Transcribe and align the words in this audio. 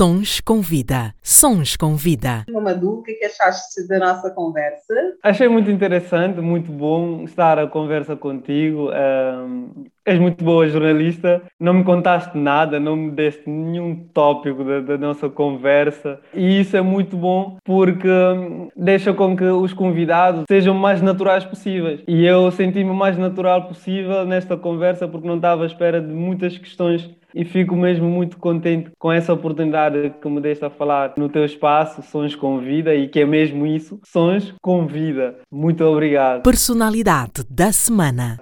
Sons 0.00 0.40
com 0.40 0.62
Vida. 0.62 1.14
Sons 1.22 1.76
com 1.76 1.94
Vida. 1.94 2.46
Mamadou, 2.50 3.00
o 3.00 3.02
que, 3.02 3.10
é 3.10 3.14
que 3.16 3.24
achaste 3.26 3.86
da 3.86 3.98
nossa 3.98 4.30
conversa? 4.30 4.94
Achei 5.22 5.46
muito 5.46 5.70
interessante, 5.70 6.40
muito 6.40 6.72
bom 6.72 7.22
estar 7.24 7.58
a 7.58 7.66
conversa 7.66 8.16
contigo. 8.16 8.88
Um, 8.88 9.84
és 10.06 10.18
muito 10.18 10.42
boa 10.42 10.66
jornalista, 10.66 11.42
não 11.58 11.74
me 11.74 11.84
contaste 11.84 12.36
nada, 12.36 12.80
não 12.80 12.96
me 12.96 13.10
deste 13.10 13.48
nenhum 13.48 13.94
tópico 14.14 14.64
da, 14.64 14.80
da 14.80 14.98
nossa 14.98 15.28
conversa 15.28 16.18
e 16.34 16.60
isso 16.60 16.76
é 16.76 16.80
muito 16.80 17.16
bom 17.16 17.58
porque 17.62 18.08
hum, 18.08 18.68
deixa 18.74 19.12
com 19.12 19.36
que 19.36 19.44
os 19.44 19.72
convidados 19.72 20.44
sejam 20.48 20.74
mais 20.74 21.02
naturais 21.02 21.44
possíveis. 21.44 22.02
E 22.08 22.24
eu 22.24 22.50
senti-me 22.50 22.90
o 22.90 22.94
mais 22.94 23.18
natural 23.18 23.68
possível 23.68 24.24
nesta 24.24 24.56
conversa 24.56 25.06
porque 25.06 25.28
não 25.28 25.36
estava 25.36 25.64
à 25.64 25.66
espera 25.66 26.00
de 26.00 26.12
muitas 26.12 26.56
questões 26.56 27.08
e 27.34 27.44
fico 27.44 27.76
mesmo 27.76 28.08
muito 28.08 28.38
contente 28.38 28.90
com 28.98 29.10
essa 29.12 29.32
oportunidade 29.32 30.14
que 30.20 30.28
me 30.28 30.40
deste 30.40 30.64
a 30.64 30.70
falar 30.70 31.14
no 31.16 31.28
teu 31.28 31.44
espaço, 31.44 32.02
Sons 32.02 32.34
com 32.34 32.58
Vida, 32.58 32.94
e 32.94 33.08
que 33.08 33.20
é 33.20 33.26
mesmo 33.26 33.66
isso, 33.66 34.00
Sons 34.04 34.54
com 34.60 34.86
Vida. 34.86 35.36
Muito 35.50 35.84
obrigado. 35.84 36.42
Personalidade 36.42 37.44
da 37.48 37.72
Semana. 37.72 38.38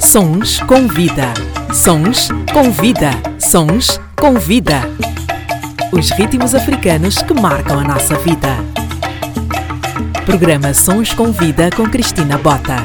Sons 0.00 0.60
com 0.60 0.88
Vida. 0.88 1.34
Sons 1.74 2.28
com 2.52 2.70
Vida. 2.70 3.10
Sons 3.38 4.00
com 4.18 4.34
Vida. 4.34 4.80
Os 5.92 6.10
ritmos 6.10 6.54
africanos 6.54 7.22
que 7.22 7.34
marcam 7.34 7.78
a 7.78 7.84
nossa 7.84 8.16
vida. 8.18 8.56
Programa 10.24 10.74
Sons 10.74 11.12
com 11.12 11.32
Vida 11.32 11.70
com 11.74 11.88
Cristina 11.88 12.36
Bota. 12.38 12.76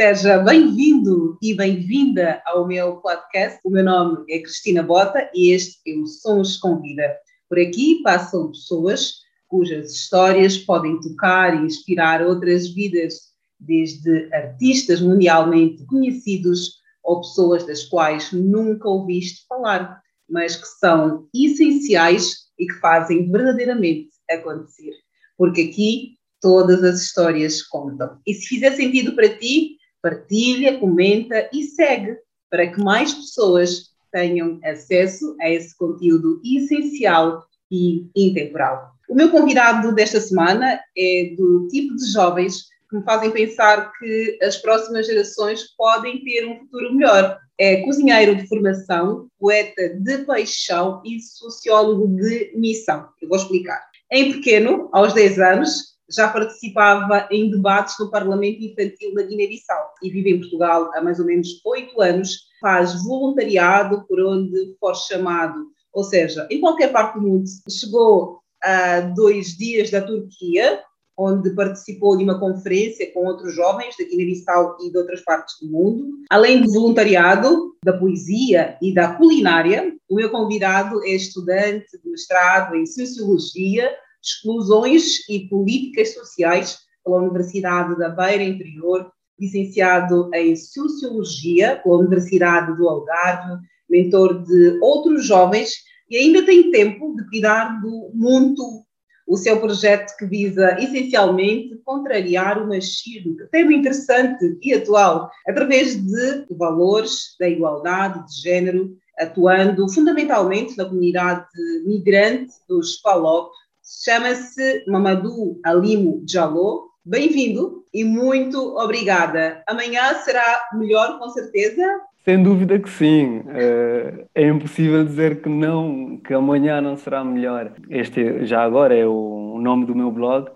Seja 0.00 0.38
bem-vindo 0.38 1.36
e 1.42 1.52
bem-vinda 1.54 2.40
ao 2.46 2.68
meu 2.68 2.98
podcast. 2.98 3.58
O 3.64 3.70
meu 3.70 3.82
nome 3.82 4.24
é 4.32 4.38
Cristina 4.38 4.80
Bota 4.80 5.28
e 5.34 5.50
este 5.50 5.76
é 5.90 5.98
o 5.98 6.06
Sons 6.06 6.56
com 6.56 6.80
Vida. 6.80 7.16
Por 7.48 7.58
aqui 7.58 8.00
passam 8.04 8.52
pessoas 8.52 9.14
cujas 9.48 9.90
histórias 9.90 10.56
podem 10.56 11.00
tocar 11.00 11.52
e 11.52 11.66
inspirar 11.66 12.22
outras 12.22 12.68
vidas, 12.68 13.32
desde 13.58 14.32
artistas 14.32 15.00
mundialmente 15.00 15.84
conhecidos 15.86 16.74
ou 17.02 17.20
pessoas 17.20 17.66
das 17.66 17.82
quais 17.82 18.30
nunca 18.30 18.88
ouviste 18.88 19.44
falar, 19.48 20.00
mas 20.30 20.54
que 20.54 20.68
são 20.78 21.26
essenciais 21.34 22.36
e 22.56 22.68
que 22.68 22.74
fazem 22.74 23.28
verdadeiramente 23.32 24.10
acontecer. 24.30 24.92
Porque 25.36 25.62
aqui 25.62 26.18
todas 26.40 26.84
as 26.84 27.00
histórias 27.02 27.64
contam. 27.64 28.20
E 28.24 28.32
se 28.32 28.46
fizer 28.46 28.76
sentido 28.76 29.16
para 29.16 29.28
ti, 29.28 29.77
partilha, 30.02 30.78
comenta 30.78 31.48
e 31.52 31.64
segue 31.64 32.16
para 32.50 32.66
que 32.66 32.80
mais 32.80 33.12
pessoas 33.12 33.88
tenham 34.10 34.58
acesso 34.64 35.36
a 35.40 35.50
esse 35.50 35.76
conteúdo 35.76 36.40
essencial 36.44 37.44
e 37.70 38.06
intemporal. 38.16 38.92
O 39.08 39.14
meu 39.14 39.30
convidado 39.30 39.94
desta 39.94 40.20
semana 40.20 40.80
é 40.96 41.34
do 41.36 41.68
tipo 41.68 41.94
de 41.96 42.12
jovens 42.12 42.68
que 42.88 42.96
me 42.96 43.02
fazem 43.04 43.30
pensar 43.30 43.92
que 43.98 44.38
as 44.42 44.56
próximas 44.56 45.06
gerações 45.06 45.74
podem 45.76 46.22
ter 46.24 46.46
um 46.46 46.58
futuro 46.58 46.94
melhor. 46.94 47.38
É 47.58 47.82
cozinheiro 47.82 48.34
de 48.36 48.46
formação, 48.46 49.28
poeta 49.38 49.90
de 49.90 50.18
paixão 50.18 51.02
e 51.04 51.20
sociólogo 51.20 52.06
de 52.16 52.52
missão. 52.56 53.08
Eu 53.20 53.28
vou 53.28 53.36
explicar. 53.36 53.82
Em 54.10 54.32
pequeno, 54.32 54.88
aos 54.92 55.12
10 55.12 55.38
anos, 55.38 55.97
já 56.10 56.28
participava 56.28 57.28
em 57.30 57.50
debates 57.50 57.94
no 57.98 58.10
Parlamento 58.10 58.62
Infantil 58.62 59.14
da 59.14 59.22
Guiné-Bissau 59.22 59.94
e 60.02 60.10
vive 60.10 60.30
em 60.30 60.40
Portugal 60.40 60.90
há 60.94 61.02
mais 61.02 61.18
ou 61.20 61.26
menos 61.26 61.60
oito 61.64 62.00
anos. 62.00 62.48
Faz 62.60 63.04
voluntariado 63.04 64.04
por 64.08 64.20
onde 64.20 64.74
for 64.80 64.94
chamado, 64.94 65.66
ou 65.92 66.02
seja, 66.02 66.46
em 66.50 66.60
qualquer 66.60 66.90
parte 66.90 67.14
do 67.14 67.26
mundo. 67.26 67.44
Chegou 67.70 68.40
a 68.62 69.00
dois 69.00 69.56
dias 69.56 69.90
da 69.90 70.00
Turquia, 70.00 70.80
onde 71.16 71.50
participou 71.50 72.16
de 72.16 72.24
uma 72.24 72.38
conferência 72.38 73.12
com 73.12 73.26
outros 73.26 73.54
jovens 73.54 73.94
da 73.98 74.04
Guiné-Bissau 74.04 74.76
e 74.80 74.90
de 74.90 74.98
outras 74.98 75.20
partes 75.22 75.56
do 75.60 75.68
mundo. 75.68 76.04
Além 76.30 76.62
do 76.62 76.72
voluntariado, 76.72 77.76
da 77.84 77.92
poesia 77.92 78.76
e 78.80 78.94
da 78.94 79.14
culinária, 79.14 79.94
o 80.08 80.14
meu 80.14 80.30
convidado 80.30 81.04
é 81.04 81.10
estudante 81.10 81.86
de 82.02 82.10
mestrado 82.10 82.74
em 82.74 82.86
Sociologia 82.86 83.90
Exclusões 84.22 85.28
e 85.28 85.48
Políticas 85.48 86.14
Sociais 86.14 86.78
pela 87.04 87.22
Universidade 87.22 87.98
da 87.98 88.08
Beira 88.08 88.42
Interior, 88.42 89.10
licenciado 89.38 90.30
em 90.34 90.56
Sociologia 90.56 91.80
pela 91.82 91.98
Universidade 91.98 92.76
do 92.76 92.88
Algarve, 92.88 93.58
mentor 93.88 94.42
de 94.42 94.78
outros 94.82 95.24
jovens 95.24 95.72
e 96.10 96.16
ainda 96.16 96.44
tem 96.44 96.70
tempo 96.70 97.14
de 97.16 97.28
cuidar 97.28 97.80
do 97.80 98.10
mundo, 98.14 98.84
o 99.26 99.36
seu 99.36 99.60
projeto 99.60 100.16
que 100.16 100.24
visa 100.24 100.78
essencialmente 100.80 101.76
contrariar 101.84 102.62
o 102.62 102.66
machismo, 102.66 103.36
tema 103.52 103.74
interessante 103.74 104.58
e 104.62 104.72
atual, 104.72 105.30
através 105.46 105.96
de 105.96 106.46
valores 106.56 107.36
da 107.38 107.46
igualdade 107.46 108.26
de 108.26 108.40
género, 108.40 108.96
atuando 109.18 109.86
fundamentalmente 109.92 110.76
na 110.78 110.86
comunidade 110.86 111.46
migrante 111.84 112.54
dos 112.66 112.96
PALOP, 113.02 113.52
Chama-se 113.90 114.84
Mamadou 114.86 115.58
Alimo 115.64 116.22
Jalou. 116.28 116.90
Bem-vindo 117.02 117.84
e 117.94 118.04
muito 118.04 118.76
obrigada. 118.76 119.62
Amanhã 119.66 120.12
será 120.16 120.68
melhor, 120.74 121.18
com 121.18 121.30
certeza? 121.30 121.82
Sem 122.22 122.42
dúvida 122.42 122.78
que 122.78 122.90
sim. 122.90 123.42
É, 123.48 124.26
é 124.34 124.46
impossível 124.46 125.02
dizer 125.06 125.40
que 125.40 125.48
não, 125.48 126.18
que 126.18 126.34
amanhã 126.34 126.82
não 126.82 126.98
será 126.98 127.24
melhor. 127.24 127.72
Este 127.88 128.44
já 128.44 128.62
agora 128.62 128.94
é 128.94 129.06
o 129.06 129.58
nome 129.58 129.86
do 129.86 129.94
meu 129.94 130.10
blog. 130.10 130.50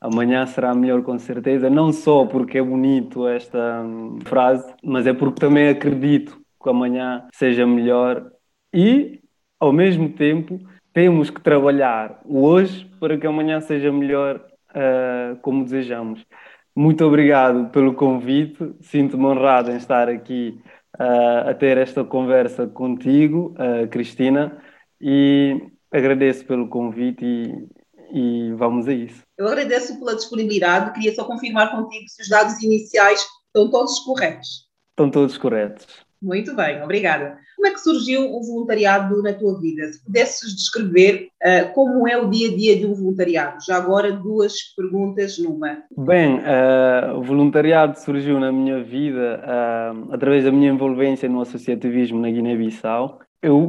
Amanhã 0.00 0.46
será 0.46 0.74
melhor 0.74 1.02
com 1.02 1.18
certeza, 1.18 1.68
não 1.68 1.92
só 1.92 2.24
porque 2.24 2.56
é 2.56 2.62
bonito 2.62 3.28
esta 3.28 3.82
hum, 3.82 4.18
frase, 4.24 4.72
mas 4.82 5.06
é 5.06 5.12
porque 5.12 5.40
também 5.40 5.68
acredito 5.68 6.40
que 6.62 6.70
amanhã 6.70 7.26
seja 7.34 7.66
melhor 7.66 8.30
e, 8.72 9.20
ao 9.60 9.74
mesmo 9.74 10.08
tempo, 10.08 10.58
temos 10.98 11.30
que 11.30 11.40
trabalhar 11.40 12.20
hoje 12.24 12.90
para 12.98 13.16
que 13.16 13.24
amanhã 13.24 13.60
seja 13.60 13.92
melhor 13.92 14.44
uh, 14.70 15.38
como 15.42 15.62
desejamos. 15.62 16.26
Muito 16.74 17.04
obrigado 17.04 17.70
pelo 17.70 17.94
convite, 17.94 18.74
sinto-me 18.80 19.26
honrado 19.26 19.70
em 19.70 19.76
estar 19.76 20.08
aqui 20.08 20.60
uh, 20.98 21.50
a 21.50 21.54
ter 21.54 21.78
esta 21.78 22.02
conversa 22.02 22.66
contigo, 22.66 23.54
uh, 23.54 23.86
Cristina, 23.86 24.60
e 25.00 25.70
agradeço 25.88 26.44
pelo 26.46 26.68
convite 26.68 27.24
e, 27.24 28.48
e 28.48 28.52
vamos 28.54 28.88
a 28.88 28.92
isso. 28.92 29.22
Eu 29.38 29.46
agradeço 29.46 30.00
pela 30.00 30.16
disponibilidade, 30.16 30.94
queria 30.94 31.14
só 31.14 31.22
confirmar 31.22 31.70
contigo 31.70 32.08
se 32.08 32.22
os 32.22 32.28
dados 32.28 32.60
iniciais 32.60 33.24
estão 33.46 33.70
todos 33.70 34.00
corretos. 34.00 34.68
Estão 34.90 35.08
todos 35.08 35.38
corretos. 35.38 35.86
Muito 36.20 36.56
bem, 36.56 36.82
obrigada. 36.82 37.38
Como 37.58 37.66
é 37.66 37.72
que 37.72 37.80
surgiu 37.80 38.36
o 38.36 38.40
voluntariado 38.40 39.20
na 39.20 39.32
tua 39.32 39.60
vida? 39.60 39.92
Se 39.92 40.04
pudesses 40.04 40.54
descrever 40.54 41.26
uh, 41.42 41.74
como 41.74 42.06
é 42.06 42.16
o 42.16 42.30
dia 42.30 42.52
a 42.52 42.56
dia 42.56 42.78
de 42.78 42.86
um 42.86 42.94
voluntariado? 42.94 43.56
Já 43.66 43.78
agora, 43.78 44.12
duas 44.12 44.54
perguntas 44.76 45.40
numa. 45.40 45.82
Bem, 45.98 46.36
uh, 46.36 47.18
o 47.18 47.22
voluntariado 47.24 47.98
surgiu 47.98 48.38
na 48.38 48.52
minha 48.52 48.80
vida 48.84 49.42
uh, 49.42 50.14
através 50.14 50.44
da 50.44 50.52
minha 50.52 50.70
envolvência 50.70 51.28
no 51.28 51.40
associativismo 51.40 52.20
na 52.20 52.30
Guiné-Bissau. 52.30 53.18
Eu 53.42 53.66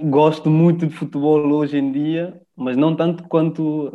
gosto 0.00 0.48
muito 0.48 0.86
de 0.86 0.94
futebol 0.94 1.44
hoje 1.52 1.78
em 1.78 1.90
dia, 1.90 2.40
mas 2.56 2.76
não 2.76 2.94
tanto 2.94 3.24
quanto 3.24 3.90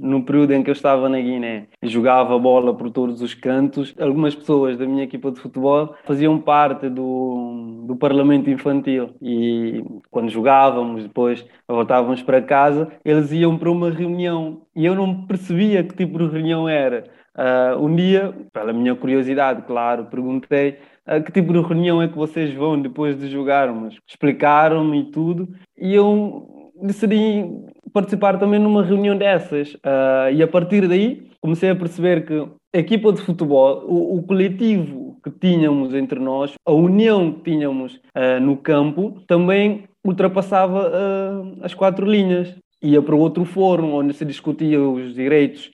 no 0.00 0.22
período 0.22 0.52
em 0.52 0.62
que 0.62 0.70
eu 0.70 0.72
estava 0.72 1.08
na 1.08 1.20
Guiné. 1.20 1.66
Jogava 1.82 2.38
bola 2.38 2.74
por 2.74 2.90
todos 2.90 3.22
os 3.22 3.34
cantos. 3.34 3.94
Algumas 3.98 4.34
pessoas 4.34 4.76
da 4.76 4.86
minha 4.86 5.04
equipa 5.04 5.30
de 5.30 5.40
futebol 5.40 5.94
faziam 6.04 6.38
parte 6.38 6.88
do, 6.88 7.84
do 7.86 7.96
Parlamento 7.96 8.50
Infantil 8.50 9.10
e 9.20 9.84
quando 10.10 10.30
jogávamos, 10.30 11.02
depois 11.02 11.44
voltávamos 11.66 12.22
para 12.22 12.42
casa, 12.42 12.88
eles 13.04 13.32
iam 13.32 13.56
para 13.56 13.70
uma 13.70 13.90
reunião 13.90 14.62
e 14.74 14.84
eu 14.86 14.94
não 14.94 15.26
percebia 15.26 15.82
que 15.82 15.94
tipo 15.94 16.18
de 16.18 16.26
reunião 16.26 16.68
era. 16.68 17.04
Uh, 17.38 17.84
um 17.84 17.94
dia, 17.94 18.34
pela 18.52 18.72
minha 18.72 18.96
curiosidade, 18.96 19.62
claro, 19.62 20.06
perguntei 20.06 20.78
uh, 21.06 21.22
que 21.22 21.30
tipo 21.30 21.52
de 21.52 21.60
reunião 21.60 22.02
é 22.02 22.08
que 22.08 22.16
vocês 22.16 22.52
vão 22.52 22.80
depois 22.80 23.16
de 23.16 23.28
jogarmos. 23.28 23.96
Explicaram-me 24.08 25.04
tudo 25.12 25.48
e 25.76 25.94
eu 25.94 26.57
decidi 26.82 27.44
participar 27.92 28.38
também 28.38 28.60
numa 28.60 28.82
reunião 28.82 29.16
dessas. 29.16 29.74
Uh, 29.74 30.32
e 30.32 30.42
a 30.42 30.46
partir 30.48 30.86
daí 30.86 31.28
comecei 31.40 31.70
a 31.70 31.76
perceber 31.76 32.26
que 32.26 32.34
a 32.74 32.78
equipa 32.78 33.12
de 33.12 33.20
futebol, 33.22 33.84
o, 33.86 34.18
o 34.18 34.22
coletivo 34.22 35.18
que 35.22 35.30
tínhamos 35.30 35.94
entre 35.94 36.18
nós, 36.18 36.54
a 36.64 36.72
união 36.72 37.32
que 37.32 37.50
tínhamos 37.50 37.94
uh, 37.94 38.40
no 38.40 38.56
campo, 38.56 39.22
também 39.26 39.84
ultrapassava 40.04 40.88
uh, 40.88 41.58
as 41.62 41.74
quatro 41.74 42.06
linhas. 42.06 42.54
Ia 42.82 43.02
para 43.02 43.16
outro 43.16 43.44
fórum 43.44 43.94
onde 43.94 44.14
se 44.14 44.24
discutia 44.24 44.80
os 44.80 45.14
direitos 45.14 45.70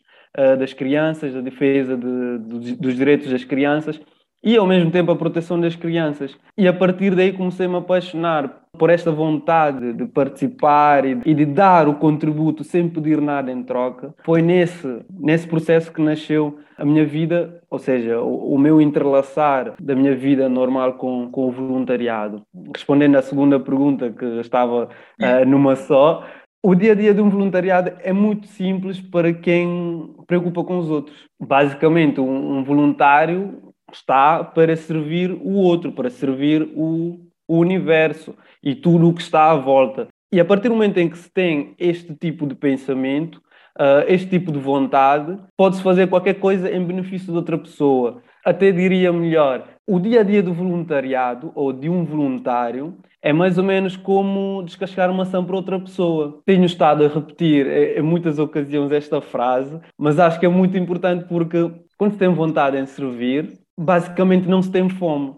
das 0.58 0.72
crianças, 0.72 1.36
a 1.36 1.40
defesa 1.40 1.96
de, 1.96 2.38
de, 2.58 2.76
dos 2.76 2.96
direitos 2.96 3.30
das 3.30 3.44
crianças 3.44 4.00
e 4.44 4.56
ao 4.56 4.66
mesmo 4.66 4.90
tempo 4.90 5.10
a 5.10 5.16
proteção 5.16 5.58
das 5.58 5.74
crianças. 5.74 6.36
E 6.56 6.68
a 6.68 6.72
partir 6.72 7.14
daí 7.14 7.32
comecei 7.32 7.66
a 7.66 7.68
me 7.68 7.76
apaixonar 7.76 8.63
por 8.78 8.90
esta 8.90 9.10
vontade 9.10 9.92
de 9.92 10.06
participar 10.06 11.04
e 11.04 11.34
de 11.34 11.44
dar 11.44 11.88
o 11.88 11.94
contributo 11.94 12.64
sem 12.64 12.88
pedir 12.88 13.20
nada 13.20 13.50
em 13.50 13.62
troca. 13.62 14.14
Foi 14.24 14.42
nesse, 14.42 15.04
nesse 15.10 15.46
processo 15.46 15.92
que 15.92 16.02
nasceu 16.02 16.58
a 16.76 16.84
minha 16.84 17.04
vida, 17.04 17.62
ou 17.70 17.78
seja, 17.78 18.20
o, 18.20 18.54
o 18.54 18.58
meu 18.58 18.80
entrelaçar 18.80 19.74
da 19.80 19.94
minha 19.94 20.14
vida 20.14 20.48
normal 20.48 20.94
com, 20.94 21.30
com 21.30 21.48
o 21.48 21.50
voluntariado. 21.50 22.42
Respondendo 22.74 23.16
à 23.16 23.22
segunda 23.22 23.60
pergunta, 23.60 24.10
que 24.10 24.24
estava 24.40 24.88
uh, 25.20 25.46
numa 25.46 25.76
só, 25.76 26.24
o 26.62 26.74
dia 26.74 26.92
a 26.92 26.94
dia 26.94 27.14
de 27.14 27.20
um 27.20 27.28
voluntariado 27.28 27.92
é 28.00 28.12
muito 28.12 28.46
simples 28.46 29.00
para 29.00 29.32
quem 29.32 30.14
preocupa 30.26 30.64
com 30.64 30.78
os 30.78 30.90
outros. 30.90 31.16
Basicamente, 31.38 32.20
um, 32.20 32.58
um 32.58 32.64
voluntário 32.64 33.62
está 33.92 34.42
para 34.42 34.74
servir 34.74 35.30
o 35.30 35.52
outro, 35.52 35.92
para 35.92 36.10
servir 36.10 36.62
o, 36.74 37.20
o 37.48 37.58
universo 37.58 38.34
e 38.62 38.74
tudo 38.74 39.08
o 39.08 39.14
que 39.14 39.22
está 39.22 39.50
à 39.50 39.54
volta. 39.56 40.08
E 40.32 40.40
a 40.40 40.44
partir 40.44 40.68
do 40.68 40.74
momento 40.74 40.98
em 40.98 41.08
que 41.08 41.18
se 41.18 41.30
tem 41.30 41.74
este 41.78 42.14
tipo 42.14 42.46
de 42.46 42.54
pensamento, 42.54 43.36
uh, 43.78 44.04
este 44.08 44.28
tipo 44.28 44.50
de 44.50 44.58
vontade, 44.58 45.38
pode-se 45.56 45.82
fazer 45.82 46.08
qualquer 46.08 46.34
coisa 46.34 46.70
em 46.70 46.84
benefício 46.84 47.30
de 47.30 47.36
outra 47.36 47.58
pessoa. 47.58 48.22
Até 48.44 48.70
diria 48.72 49.12
melhor, 49.12 49.64
o 49.86 49.98
dia 49.98 50.20
a 50.20 50.22
dia 50.22 50.42
do 50.42 50.52
voluntariado 50.52 51.52
ou 51.54 51.72
de 51.72 51.88
um 51.88 52.04
voluntário 52.04 52.96
é 53.22 53.32
mais 53.32 53.56
ou 53.58 53.64
menos 53.64 53.96
como 53.96 54.62
descascar 54.62 55.08
uma 55.10 55.18
maçã 55.18 55.42
para 55.42 55.56
outra 55.56 55.78
pessoa. 55.78 56.40
Tenho 56.44 56.64
estado 56.64 57.04
a 57.04 57.08
repetir 57.08 57.66
em 57.96 58.02
muitas 58.02 58.38
ocasiões 58.38 58.92
esta 58.92 59.20
frase, 59.20 59.78
mas 59.98 60.18
acho 60.18 60.38
que 60.38 60.46
é 60.46 60.48
muito 60.48 60.76
importante 60.76 61.24
porque 61.26 61.70
quando 61.96 62.12
se 62.12 62.18
tem 62.18 62.28
vontade 62.28 62.76
em 62.76 62.86
servir, 62.86 63.58
basicamente 63.78 64.48
não 64.48 64.60
se 64.62 64.70
tem 64.70 64.88
fome. 64.88 65.34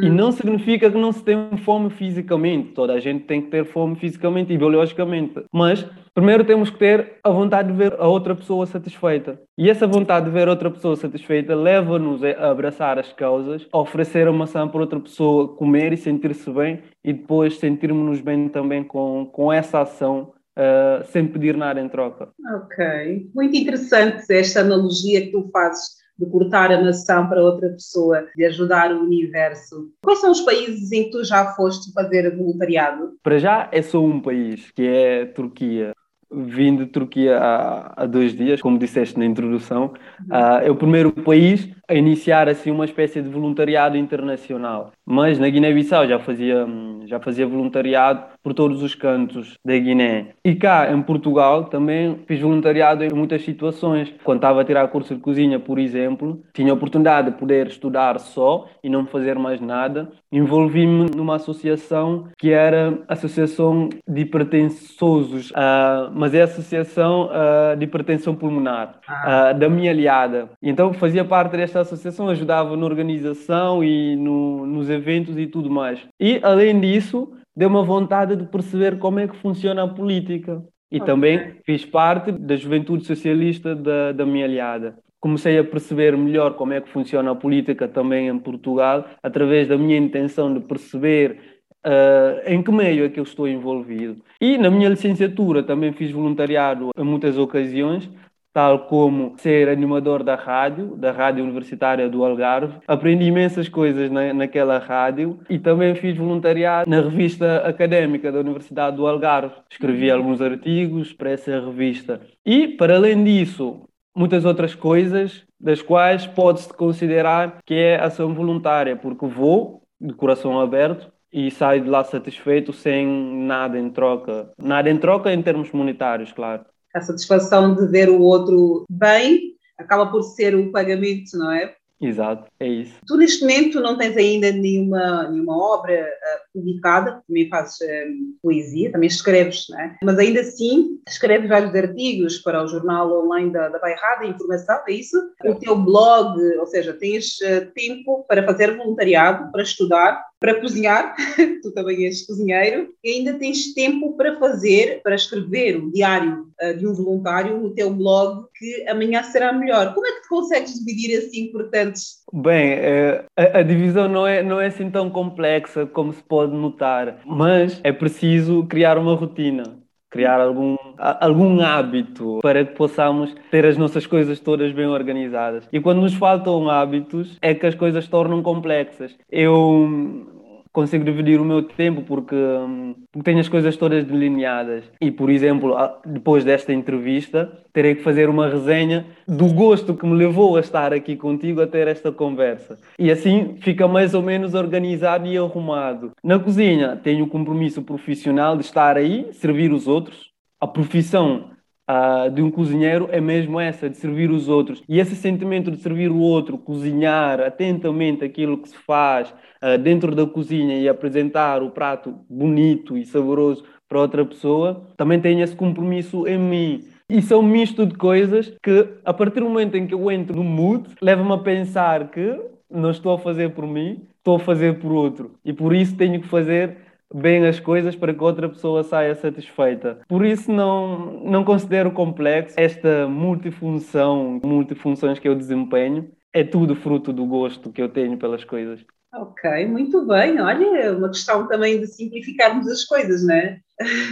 E 0.00 0.08
hum. 0.08 0.14
não 0.14 0.32
significa 0.32 0.90
que 0.90 0.98
não 0.98 1.12
se 1.12 1.22
tem 1.22 1.56
fome 1.64 1.90
fisicamente. 1.90 2.72
Toda 2.72 2.94
a 2.94 3.00
gente 3.00 3.24
tem 3.24 3.42
que 3.42 3.50
ter 3.50 3.64
fome 3.64 3.96
fisicamente 3.96 4.52
e 4.52 4.58
biologicamente. 4.58 5.44
Mas 5.52 5.84
primeiro 6.14 6.44
temos 6.44 6.70
que 6.70 6.78
ter 6.78 7.14
a 7.22 7.30
vontade 7.30 7.70
de 7.70 7.76
ver 7.76 7.94
a 7.98 8.06
outra 8.06 8.34
pessoa 8.34 8.66
satisfeita. 8.66 9.40
E 9.58 9.68
essa 9.68 9.86
vontade 9.86 10.26
de 10.26 10.32
ver 10.32 10.48
outra 10.48 10.70
pessoa 10.70 10.96
satisfeita 10.96 11.54
leva-nos 11.54 12.22
a 12.24 12.50
abraçar 12.50 12.98
as 12.98 13.12
causas, 13.12 13.66
a 13.72 13.78
oferecer 13.78 14.26
a 14.26 14.32
maçã 14.32 14.66
para 14.66 14.80
outra 14.80 15.00
pessoa 15.00 15.48
comer 15.56 15.92
e 15.92 15.96
sentir-se 15.96 16.50
bem 16.50 16.80
e 17.04 17.12
depois 17.12 17.58
sentirmos-nos 17.58 18.20
bem 18.20 18.48
também 18.48 18.82
com, 18.84 19.26
com 19.32 19.52
essa 19.52 19.80
ação 19.80 20.32
uh, 20.56 21.04
sem 21.06 21.26
pedir 21.26 21.56
nada 21.56 21.80
em 21.80 21.88
troca. 21.88 22.28
Ok. 22.56 23.30
Muito 23.34 23.56
interessante 23.56 24.24
esta 24.30 24.60
analogia 24.60 25.22
que 25.22 25.32
tu 25.32 25.48
fazes 25.52 26.01
de 26.22 26.30
cortar 26.30 26.70
a 26.70 26.80
nação 26.80 27.28
para 27.28 27.42
outra 27.42 27.68
pessoa, 27.70 28.26
de 28.36 28.44
ajudar 28.44 28.92
o 28.92 29.02
universo. 29.02 29.90
Quais 30.02 30.20
são 30.20 30.30
os 30.30 30.40
países 30.40 30.92
em 30.92 31.04
que 31.04 31.10
tu 31.10 31.24
já 31.24 31.46
foste 31.54 31.92
fazer 31.92 32.34
voluntariado? 32.36 33.14
Para 33.22 33.38
já 33.38 33.68
é 33.72 33.82
só 33.82 34.02
um 34.02 34.20
país, 34.20 34.70
que 34.70 34.86
é 34.86 35.22
a 35.22 35.26
Turquia. 35.26 35.92
Vim 36.30 36.76
de 36.76 36.86
Turquia 36.86 37.36
há, 37.38 38.02
há 38.02 38.06
dois 38.06 38.34
dias, 38.34 38.62
como 38.62 38.78
disseste 38.78 39.18
na 39.18 39.26
introdução. 39.26 39.92
Uhum. 40.20 40.26
Uh, 40.28 40.64
é 40.64 40.70
o 40.70 40.76
primeiro 40.76 41.12
país 41.12 41.68
a 41.92 41.94
iniciar 41.94 42.48
assim 42.48 42.70
uma 42.70 42.86
espécie 42.86 43.20
de 43.20 43.28
voluntariado 43.28 43.96
internacional. 43.96 44.92
Mas 45.04 45.38
na 45.38 45.48
Guiné-Bissau 45.48 46.06
já 46.06 46.18
fazia 46.18 46.66
já 47.06 47.20
fazia 47.20 47.46
voluntariado 47.46 48.24
por 48.42 48.54
todos 48.54 48.82
os 48.82 48.94
cantos 48.94 49.54
da 49.64 49.76
Guiné. 49.76 50.28
E 50.44 50.54
cá 50.54 50.90
em 50.90 51.02
Portugal 51.02 51.64
também 51.64 52.18
fiz 52.26 52.40
voluntariado 52.40 53.04
em 53.04 53.12
muitas 53.12 53.44
situações. 53.44 54.12
Quando 54.24 54.38
estava 54.38 54.62
a 54.62 54.64
tirar 54.64 54.88
curso 54.88 55.14
de 55.14 55.20
cozinha, 55.20 55.60
por 55.60 55.78
exemplo, 55.78 56.42
tinha 56.54 56.72
a 56.72 56.74
oportunidade 56.74 57.30
de 57.30 57.36
poder 57.36 57.66
estudar 57.66 58.18
só 58.18 58.66
e 58.82 58.88
não 58.88 59.06
fazer 59.06 59.38
mais 59.38 59.60
nada. 59.60 60.10
Envolvi-me 60.30 61.10
numa 61.14 61.36
associação 61.36 62.28
que 62.38 62.50
era 62.50 62.98
a 63.06 63.12
Associação 63.12 63.90
de 64.08 64.22
Hipertensosos, 64.22 65.50
uh, 65.50 66.10
mas 66.14 66.32
é 66.34 66.40
a 66.40 66.44
Associação 66.44 67.28
uh, 67.28 67.76
de 67.76 67.84
Hipertensão 67.84 68.34
Pulmonar, 68.34 68.98
uh, 69.06 69.58
da 69.58 69.68
minha 69.68 69.90
aliada. 69.90 70.48
Então 70.62 70.92
fazia 70.94 71.24
parte 71.24 71.56
desta 71.56 71.81
associação, 71.82 72.28
ajudava 72.28 72.76
na 72.76 72.84
organização 72.84 73.82
e 73.84 74.16
no, 74.16 74.66
nos 74.66 74.88
eventos 74.88 75.36
e 75.36 75.46
tudo 75.46 75.70
mais. 75.70 76.00
E, 76.18 76.40
além 76.42 76.80
disso, 76.80 77.32
deu 77.56 77.68
uma 77.68 77.82
vontade 77.82 78.34
de 78.36 78.44
perceber 78.44 78.98
como 78.98 79.20
é 79.20 79.28
que 79.28 79.36
funciona 79.36 79.82
a 79.84 79.88
política. 79.88 80.62
E 80.90 80.96
okay. 80.96 81.06
também 81.06 81.54
fiz 81.64 81.84
parte 81.84 82.32
da 82.32 82.56
juventude 82.56 83.06
socialista 83.06 83.74
da, 83.74 84.12
da 84.12 84.26
minha 84.26 84.44
aliada. 84.44 84.96
Comecei 85.20 85.56
a 85.58 85.64
perceber 85.64 86.16
melhor 86.16 86.54
como 86.54 86.72
é 86.72 86.80
que 86.80 86.88
funciona 86.88 87.30
a 87.30 87.34
política 87.34 87.86
também 87.86 88.28
em 88.28 88.38
Portugal, 88.38 89.06
através 89.22 89.68
da 89.68 89.78
minha 89.78 89.96
intenção 89.96 90.52
de 90.52 90.60
perceber 90.60 91.52
Uh, 91.84 92.38
em 92.46 92.62
que 92.62 92.70
meio 92.70 93.04
é 93.04 93.08
que 93.08 93.18
eu 93.18 93.24
estou 93.24 93.48
envolvido. 93.48 94.22
E 94.40 94.56
na 94.56 94.70
minha 94.70 94.88
licenciatura 94.88 95.64
também 95.64 95.92
fiz 95.92 96.12
voluntariado 96.12 96.90
em 96.96 97.02
muitas 97.02 97.36
ocasiões, 97.36 98.08
tal 98.52 98.80
como 98.80 99.34
ser 99.38 99.68
animador 99.68 100.22
da 100.22 100.34
rádio, 100.34 100.94
da 100.96 101.10
Rádio 101.10 101.42
Universitária 101.42 102.08
do 102.08 102.24
Algarve. 102.24 102.78
Aprendi 102.86 103.24
imensas 103.24 103.68
coisas 103.68 104.10
na, 104.10 104.32
naquela 104.34 104.78
rádio 104.78 105.40
e 105.48 105.58
também 105.58 105.94
fiz 105.94 106.16
voluntariado 106.16 106.88
na 106.88 107.00
revista 107.00 107.58
académica 107.66 108.30
da 108.30 108.40
Universidade 108.40 108.96
do 108.96 109.06
Algarve. 109.06 109.54
Escrevi 109.70 110.10
alguns 110.10 110.40
artigos 110.40 111.12
para 111.12 111.30
essa 111.30 111.60
revista. 111.60 112.20
E, 112.44 112.68
para 112.68 112.96
além 112.96 113.24
disso, 113.24 113.88
muitas 114.14 114.44
outras 114.44 114.74
coisas, 114.74 115.44
das 115.58 115.80
quais 115.80 116.26
pode-se 116.26 116.72
considerar 116.74 117.58
que 117.64 117.74
é 117.74 117.98
ação 117.98 118.34
voluntária, 118.34 118.96
porque 118.96 119.26
vou 119.26 119.82
de 120.00 120.12
coração 120.12 120.60
aberto 120.60 121.10
e 121.32 121.50
saio 121.50 121.82
de 121.82 121.88
lá 121.88 122.04
satisfeito 122.04 122.72
sem 122.72 123.06
nada 123.06 123.78
em 123.78 123.88
troca. 123.88 124.50
Nada 124.58 124.90
em 124.90 124.98
troca 124.98 125.32
em 125.32 125.40
termos 125.40 125.70
monetários, 125.72 126.32
claro 126.32 126.64
a 126.94 127.00
satisfação 127.00 127.74
de 127.74 127.86
ver 127.86 128.08
o 128.08 128.20
outro 128.20 128.84
bem 128.88 129.52
acaba 129.78 130.06
por 130.06 130.22
ser 130.22 130.54
o 130.54 130.70
pagamento, 130.70 131.36
não 131.36 131.50
é? 131.50 131.74
Exato, 132.00 132.50
é 132.58 132.66
isso. 132.66 132.94
Tu 133.06 133.16
neste 133.16 133.42
momento 133.42 133.80
não 133.80 133.96
tens 133.96 134.16
ainda 134.16 134.50
nenhuma, 134.50 135.28
nenhuma 135.28 135.56
obra 135.56 136.02
uh, 136.02 136.51
publicada, 136.52 137.22
também 137.26 137.48
fazes 137.48 137.80
uh, 137.80 138.38
poesia, 138.42 138.92
também 138.92 139.08
escreves, 139.08 139.66
não 139.70 139.80
é? 139.80 139.96
Mas 140.02 140.18
ainda 140.18 140.40
assim 140.40 141.00
escreves 141.08 141.48
vários 141.48 141.74
artigos 141.74 142.38
para 142.38 142.62
o 142.62 142.68
jornal 142.68 143.24
online 143.24 143.52
da, 143.52 143.68
da 143.68 143.78
Bairrada, 143.78 144.26
Informação, 144.26 144.80
é 144.88 144.92
isso? 144.92 145.16
É. 145.42 145.50
O 145.50 145.54
teu 145.58 145.76
blog, 145.76 146.40
ou 146.58 146.66
seja, 146.66 146.92
tens 146.92 147.38
uh, 147.40 147.70
tempo 147.74 148.24
para 148.28 148.44
fazer 148.44 148.76
voluntariado, 148.76 149.50
para 149.50 149.62
estudar, 149.62 150.24
para 150.38 150.60
cozinhar, 150.60 151.14
tu 151.62 151.72
também 151.72 152.04
és 152.04 152.26
cozinheiro, 152.26 152.92
e 153.02 153.10
ainda 153.10 153.34
tens 153.38 153.72
tempo 153.74 154.16
para 154.16 154.38
fazer, 154.38 155.00
para 155.02 155.14
escrever 155.14 155.76
o 155.76 155.92
diário 155.92 156.48
uh, 156.62 156.76
de 156.76 156.86
um 156.86 156.94
voluntário 156.94 157.58
no 157.60 157.74
teu 157.74 157.92
blog, 157.92 158.46
que 158.56 158.88
amanhã 158.88 159.22
será 159.22 159.52
melhor. 159.52 159.94
Como 159.94 160.06
é 160.06 160.12
que 160.12 160.22
te 160.22 160.28
consegues 160.28 160.74
dividir 160.74 161.18
assim 161.18 161.44
importantes? 161.44 162.21
Bem, 162.32 162.72
é, 162.72 163.24
a, 163.36 163.58
a, 163.58 163.62
divisão 163.62 164.08
não 164.08 164.26
é, 164.26 164.42
não 164.42 164.58
é 164.58 164.66
assim 164.66 164.90
tão 164.90 165.10
complexa 165.10 165.84
como 165.84 166.12
se 166.12 166.22
pode 166.22 166.52
notar, 166.54 167.18
mas 167.26 167.80
é 167.84 167.92
preciso 167.92 168.64
criar 168.66 168.96
uma 168.96 169.14
rotina 169.14 169.82
criar 170.12 170.42
algum, 170.42 170.76
algum 170.98 171.60
hábito 171.62 172.38
para 172.42 172.66
que 172.66 172.74
possamos 172.74 173.34
ter 173.50 173.64
as 173.64 173.78
nossas 173.78 174.06
coisas 174.06 174.38
todas 174.38 174.70
bem 174.70 174.86
organizadas. 174.86 175.66
E 175.72 175.80
quando 175.80 176.02
nos 176.02 176.12
faltam 176.12 176.68
hábitos, 176.68 177.38
é 177.40 177.54
que 177.54 177.66
as 177.66 177.74
coisas 177.74 178.06
tornam 178.06 178.42
complexas. 178.42 179.16
Eu 179.30 180.41
consigo 180.72 181.04
dividir 181.04 181.40
o 181.40 181.44
meu 181.44 181.62
tempo 181.62 182.02
porque, 182.02 182.34
hum, 182.34 182.94
porque 183.12 183.24
tenho 183.24 183.40
as 183.40 183.48
coisas 183.48 183.76
todas 183.76 184.04
delineadas. 184.04 184.84
E, 185.00 185.10
por 185.10 185.30
exemplo, 185.30 185.76
depois 186.06 186.44
desta 186.44 186.72
entrevista, 186.72 187.52
terei 187.72 187.94
que 187.94 188.02
fazer 188.02 188.28
uma 188.28 188.48
resenha 188.48 189.06
do 189.28 189.52
gosto 189.52 189.94
que 189.94 190.06
me 190.06 190.16
levou 190.16 190.56
a 190.56 190.60
estar 190.60 190.92
aqui 190.92 191.16
contigo 191.16 191.60
a 191.60 191.66
ter 191.66 191.86
esta 191.88 192.10
conversa. 192.10 192.78
E 192.98 193.10
assim 193.10 193.56
fica 193.60 193.86
mais 193.86 194.14
ou 194.14 194.22
menos 194.22 194.54
organizado 194.54 195.26
e 195.26 195.36
arrumado. 195.36 196.12
Na 196.24 196.38
cozinha, 196.38 196.96
tenho 196.96 197.24
o 197.24 197.28
compromisso 197.28 197.82
profissional 197.82 198.56
de 198.56 198.64
estar 198.64 198.96
aí, 198.96 199.28
servir 199.32 199.72
os 199.72 199.86
outros. 199.86 200.32
A 200.60 200.66
profissão 200.66 201.51
uh, 201.88 202.30
de 202.30 202.42
um 202.42 202.50
cozinheiro 202.50 203.08
é 203.10 203.20
mesmo 203.20 203.58
essa, 203.60 203.88
de 203.88 203.96
servir 203.96 204.30
os 204.30 204.48
outros. 204.48 204.82
E 204.88 204.98
esse 204.98 205.14
sentimento 205.16 205.70
de 205.70 205.78
servir 205.78 206.10
o 206.10 206.18
outro, 206.18 206.58
cozinhar 206.58 207.40
atentamente 207.40 208.24
aquilo 208.24 208.58
que 208.58 208.68
se 208.68 208.76
faz 208.78 209.30
uh, 209.30 209.78
dentro 209.78 210.14
da 210.14 210.26
cozinha 210.26 210.78
e 210.78 210.88
apresentar 210.88 211.62
o 211.62 211.70
prato 211.70 212.14
bonito 212.28 212.96
e 212.96 213.04
saboroso 213.04 213.64
para 213.88 214.00
outra 214.00 214.24
pessoa, 214.24 214.88
também 214.96 215.20
tem 215.20 215.40
esse 215.40 215.54
compromisso 215.54 216.26
em 216.26 216.38
mim. 216.38 216.84
Isso 217.08 217.34
é 217.34 217.36
um 217.36 217.42
misto 217.42 217.84
de 217.84 217.94
coisas 217.94 218.56
que, 218.62 218.88
a 219.04 219.12
partir 219.12 219.40
do 219.40 219.48
momento 219.48 219.76
em 219.76 219.86
que 219.86 219.92
eu 219.92 220.10
entro 220.10 220.36
no 220.36 220.44
mood, 220.44 220.88
leva-me 221.02 221.32
a 221.32 221.38
pensar 221.38 222.10
que 222.10 222.40
não 222.70 222.90
estou 222.90 223.12
a 223.12 223.18
fazer 223.18 223.50
por 223.50 223.66
mim, 223.66 224.06
estou 224.16 224.36
a 224.36 224.38
fazer 224.38 224.78
por 224.78 224.92
outro. 224.92 225.32
E 225.44 225.52
por 225.52 225.74
isso 225.74 225.94
tenho 225.94 226.22
que 226.22 226.28
fazer 226.28 226.78
bem 227.14 227.46
as 227.46 227.60
coisas 227.60 227.96
para 227.96 228.14
que 228.14 228.22
outra 228.22 228.48
pessoa 228.48 228.82
saia 228.82 229.14
satisfeita. 229.14 230.00
Por 230.08 230.24
isso 230.24 230.52
não, 230.52 231.22
não 231.24 231.44
considero 231.44 231.90
complexo 231.90 232.54
esta 232.58 233.06
multifunção, 233.06 234.40
multifunções 234.42 235.18
que 235.18 235.28
eu 235.28 235.34
desempenho. 235.34 236.10
É 236.32 236.42
tudo 236.42 236.74
fruto 236.74 237.12
do 237.12 237.26
gosto 237.26 237.70
que 237.70 237.82
eu 237.82 237.88
tenho 237.88 238.16
pelas 238.16 238.42
coisas. 238.42 238.80
Ok, 239.14 239.66
muito 239.66 240.06
bem. 240.06 240.40
Olha, 240.40 240.78
é 240.78 240.90
uma 240.90 241.08
questão 241.08 241.46
também 241.46 241.78
de 241.78 241.86
simplificarmos 241.86 242.66
as 242.66 242.84
coisas, 242.84 243.22
não 243.26 243.34
é? 243.34 243.60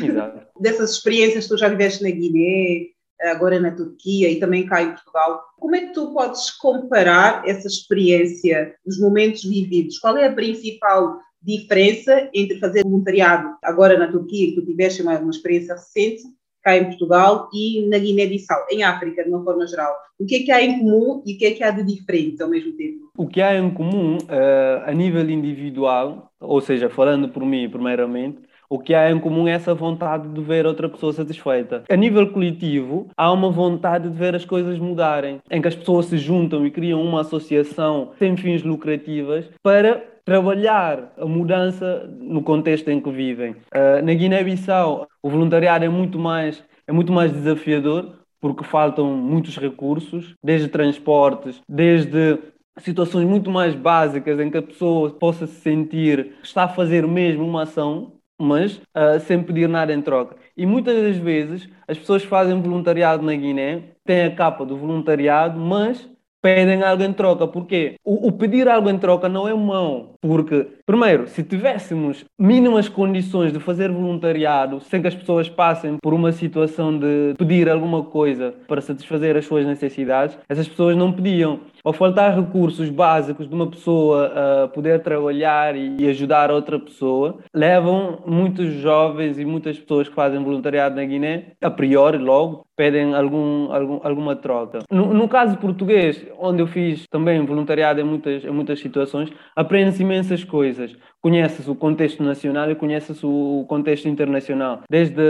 Exato. 0.02 0.47
Dessas 0.61 0.92
experiências 0.92 1.45
que 1.45 1.50
tu 1.50 1.57
já 1.57 1.69
viveste 1.69 2.02
na 2.02 2.11
Guiné, 2.11 2.88
agora 3.23 3.59
na 3.59 3.71
Turquia 3.71 4.30
e 4.30 4.38
também 4.38 4.66
cá 4.66 4.83
em 4.83 4.92
Portugal, 4.92 5.42
como 5.59 5.75
é 5.75 5.87
que 5.87 5.95
tu 5.95 6.12
podes 6.12 6.50
comparar 6.50 7.47
essa 7.47 7.66
experiência, 7.66 8.75
os 8.87 8.99
momentos 8.99 9.42
vividos? 9.42 9.99
Qual 9.99 10.16
é 10.16 10.26
a 10.26 10.33
principal 10.33 11.19
diferença 11.43 12.29
entre 12.35 12.59
fazer 12.59 12.83
voluntariado 12.83 13.57
agora 13.63 13.99
na 13.99 14.11
Turquia, 14.11 14.49
que 14.49 14.61
tu 14.61 14.67
tiveste 14.67 15.03
uma, 15.03 15.19
uma 15.19 15.31
experiência 15.31 15.75
recente, 15.75 16.23
cá 16.63 16.77
em 16.77 16.85
Portugal 16.85 17.49
e 17.55 17.87
na 17.89 17.99
Guiné-Bissau, 17.99 18.67
em 18.71 18.83
África, 18.83 19.25
de 19.25 19.31
uma 19.31 19.43
forma 19.43 19.67
geral. 19.67 19.95
O 20.19 20.27
que 20.27 20.37
é 20.37 20.39
que 20.41 20.53
há 20.53 20.63
em 20.63 20.79
comum 20.79 21.23
e 21.27 21.35
o 21.35 21.39
que 21.39 21.47
é 21.47 21.51
que 21.53 21.65
há 21.65 21.71
de 21.71 21.83
diferente 21.83 22.43
ao 22.43 22.49
mesmo 22.49 22.73
tempo? 22.73 23.11
O 23.17 23.27
que 23.27 23.41
há 23.41 23.59
em 23.59 23.71
comum, 23.71 24.19
uh, 24.19 24.83
a 24.85 24.93
nível 24.93 25.29
individual, 25.31 26.31
ou 26.39 26.61
seja, 26.61 26.91
falando 26.91 27.29
por 27.31 27.45
mim 27.45 27.69
primeiramente, 27.69 28.39
o 28.69 28.79
que 28.79 28.95
há 28.95 29.11
em 29.11 29.19
comum 29.19 29.49
é 29.49 29.53
essa 29.53 29.75
vontade 29.75 30.29
de 30.29 30.41
ver 30.41 30.65
outra 30.65 30.89
pessoa 30.89 31.13
satisfeita. 31.13 31.83
A 31.91 31.97
nível 31.97 32.31
coletivo, 32.31 33.09
há 33.17 33.33
uma 33.33 33.51
vontade 33.51 34.09
de 34.09 34.17
ver 34.17 34.37
as 34.37 34.45
coisas 34.45 34.79
mudarem, 34.79 35.41
em 35.51 35.61
que 35.61 35.67
as 35.67 35.75
pessoas 35.75 36.07
se 36.07 36.17
juntam 36.17 36.65
e 36.65 36.71
criam 36.71 37.03
uma 37.03 37.23
associação 37.23 38.13
sem 38.17 38.37
fins 38.37 38.63
lucrativas 38.63 39.47
para 39.61 40.10
trabalhar 40.31 41.13
a 41.19 41.27
mudança 41.27 42.09
no 42.21 42.41
contexto 42.41 42.89
em 42.89 43.01
que 43.01 43.11
vivem. 43.11 43.51
Uh, 43.75 44.01
na 44.05 44.15
Guiné-Bissau, 44.15 45.09
o 45.21 45.29
voluntariado 45.29 45.85
é 45.85 45.89
muito 45.89 46.21
mais 46.21 46.63
é 46.87 46.93
muito 46.93 47.13
mais 47.13 47.33
desafiador 47.33 48.13
porque 48.41 48.63
faltam 48.63 49.13
muitos 49.13 49.59
recursos, 49.59 50.37
desde 50.41 50.69
transportes, 50.69 51.61
desde 51.69 52.39
situações 52.79 53.27
muito 53.27 53.51
mais 53.51 53.75
básicas 53.75 54.39
em 54.39 54.49
que 54.49 54.59
a 54.59 54.63
pessoa 54.63 55.11
possa 55.11 55.49
se 55.49 55.61
sentir 55.63 56.37
que 56.41 56.47
está 56.47 56.63
a 56.63 56.69
fazer 56.69 57.05
mesmo 57.09 57.45
uma 57.45 57.65
ação, 57.65 58.13
mas 58.41 58.77
uh, 58.77 59.19
sem 59.27 59.43
pedir 59.43 59.69
nada 59.69 59.93
em 59.93 60.01
troca. 60.01 60.37
E 60.57 60.65
muitas 60.65 60.95
das 61.03 61.17
vezes 61.17 61.69
as 61.89 61.99
pessoas 61.99 62.23
fazem 62.23 62.63
voluntariado 62.63 63.25
na 63.25 63.35
Guiné, 63.35 63.83
têm 64.05 64.27
a 64.27 64.35
capa 64.35 64.65
do 64.65 64.77
voluntariado, 64.77 65.59
mas 65.59 66.09
pedem 66.43 66.83
algo 66.83 67.03
em 67.03 67.13
troca. 67.13 67.47
Porquê? 67.47 67.97
O, 68.05 68.29
o, 68.29 68.33
pedir 68.33 68.69
algo 68.69 68.89
em 68.91 68.99
troca 68.99 69.29
não 69.29 69.49
é 69.49 69.55
mau. 69.55 70.15
Porque, 70.21 70.67
primeiro, 70.87 71.29
se 71.29 71.43
tivéssemos 71.43 72.25
mínimas 72.39 72.89
condições 72.89 73.53
de 73.53 73.61
fazer 73.61 73.91
voluntariado 73.91 74.81
sem 74.81 75.01
que 75.01 75.09
as 75.09 75.15
pessoas 75.15 75.49
passem 75.49 75.97
por 76.03 76.13
uma 76.13 76.33
situação 76.33 76.97
de 76.99 77.35
pedir 77.39 77.69
alguma 77.69 78.03
coisa 78.05 78.55
para 78.67 78.81
satisfazer 78.81 79.37
as 79.37 79.47
suas 79.47 79.67
necessidades, 79.67 80.39
essas 80.49 80.69
pessoas 80.69 80.97
não 80.97 81.13
pediam. 81.13 81.61
Ao 81.85 81.93
faltar 81.93 82.35
recursos 82.35 82.91
básicos 82.91 83.49
de 83.49 83.55
uma 83.55 83.71
pessoa 83.71 84.65
a 84.65 84.69
poder 84.69 85.03
trabalhar 85.03 85.75
e 85.77 86.07
ajudar 86.09 86.51
outra 86.51 86.79
pessoa, 86.79 87.39
levam 87.55 88.23
muitos 88.27 88.73
jovens 88.75 89.39
e 89.39 89.45
muitas 89.45 89.79
pessoas 89.79 90.09
que 90.09 90.15
fazem 90.15 90.43
voluntariado 90.43 90.97
na 90.97 91.05
Guiné, 91.05 91.53
a 91.63 91.71
priori, 91.71 92.19
logo, 92.19 92.67
pedem 92.77 93.15
algum, 93.15 93.73
algum, 93.73 94.01
alguma 94.03 94.37
troca. 94.37 94.81
No, 94.91 95.13
no, 95.13 95.29
caso 95.29 95.57
português, 95.59 96.27
onde 96.39 96.63
eu 96.63 96.67
fiz 96.67 97.05
também 97.11 97.45
voluntariado 97.45 98.01
em 98.01 98.05
muitas, 98.05 98.45
em 98.45 98.51
muitas 98.51 98.81
situações, 98.81 99.31
aprende-se 99.57 100.03
imensas 100.03 100.45
coisas. 100.45 100.97
Conheces 101.23 101.69
o 101.69 101.75
contexto 101.75 102.23
nacional 102.23 102.71
e 102.71 102.75
conheces 102.75 103.23
o 103.23 103.67
contexto 103.69 104.09
internacional. 104.09 104.81
Desde 104.89 105.21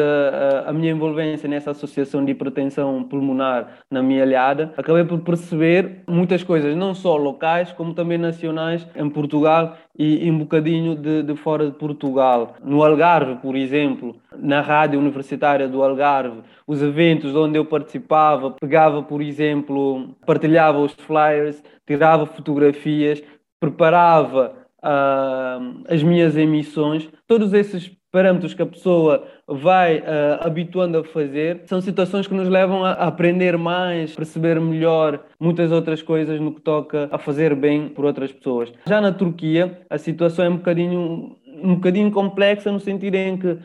a, 0.65 0.73
minha 0.73 0.93
envolvência 0.93 1.49
nessa 1.49 1.73
associação 1.73 2.25
de 2.25 2.31
hipertensão 2.31 3.03
pulmonar 3.03 3.81
na 3.91 4.01
minha 4.01 4.23
alhada, 4.23 4.73
acabei 4.77 5.05
por 5.05 5.19
perceber 5.21 6.03
muitas 6.09 6.45
coisas, 6.45 6.77
não 6.77 6.95
só 6.95 7.17
locais, 7.17 7.73
como 7.73 7.93
também 7.93 8.19
nacionais, 8.19 8.87
em 8.95 9.11
Portugal 9.11 9.77
e, 9.99 10.27
e 10.27 10.31
um 10.31 10.39
bocadinho 10.39 10.95
de, 10.95 11.25
de 11.25 11.35
fora 11.35 11.67
de 11.67 11.73
Portugal. 11.77 12.55
No 12.63 12.85
Algarve, 12.85 13.37
por 13.37 13.57
exemplo, 13.57 14.15
na 14.39 14.61
rádio 14.61 14.99
universitária 14.99 15.67
do 15.67 15.83
Algarve, 15.83 16.43
os 16.67 16.81
eventos 16.81 17.35
onde 17.35 17.59
eu 17.59 17.65
participava, 17.65 18.53
pegava, 18.53 19.03
por 19.03 19.21
exemplo, 19.21 20.15
partilhava 20.25 20.79
os 20.79 20.93
flyers, 20.93 21.61
tirava 21.85 22.27
fotografias, 22.27 23.21
preparava 23.59 24.60
uh, 24.83 25.83
as 25.89 26.03
minhas 26.03 26.37
emissões, 26.37 27.09
todos 27.27 27.53
esses 27.53 27.91
parâmetros 28.13 28.55
que 28.55 28.63
a 28.63 28.67
pessoa 28.67 29.25
vai 29.47 29.99
uh, 29.99 30.03
habituando 30.41 30.99
a 30.99 31.05
fazer, 31.05 31.63
são 31.67 31.81
situações 31.81 32.27
que 32.27 32.35
nos 32.35 32.49
levam 32.49 32.85
a 32.85 32.93
aprender 32.93 33.57
mais, 33.57 34.15
perceber 34.15 34.61
melhor 34.61 35.25
muitas 35.39 35.71
outras 35.71 36.03
coisas 36.03 36.41
no 36.41 36.53
que 36.53 36.61
toca 36.61 37.09
a 37.13 37.19
fazer 37.19 37.55
bem 37.55 37.89
por 37.89 38.05
outras 38.05 38.33
pessoas. 38.33 38.73
Já 38.87 39.01
na 39.01 39.13
Turquia, 39.13 39.81
a 39.89 39.99
situação 39.99 40.45
é 40.45 40.49
um 40.49 40.57
bocadinho 40.57 41.37
um 41.63 41.75
bocadinho 41.75 42.11
complexa 42.11 42.71
no 42.71 42.81
sentido 42.81 43.15
em 43.15 43.37
que 43.37 43.49
uh, 43.49 43.59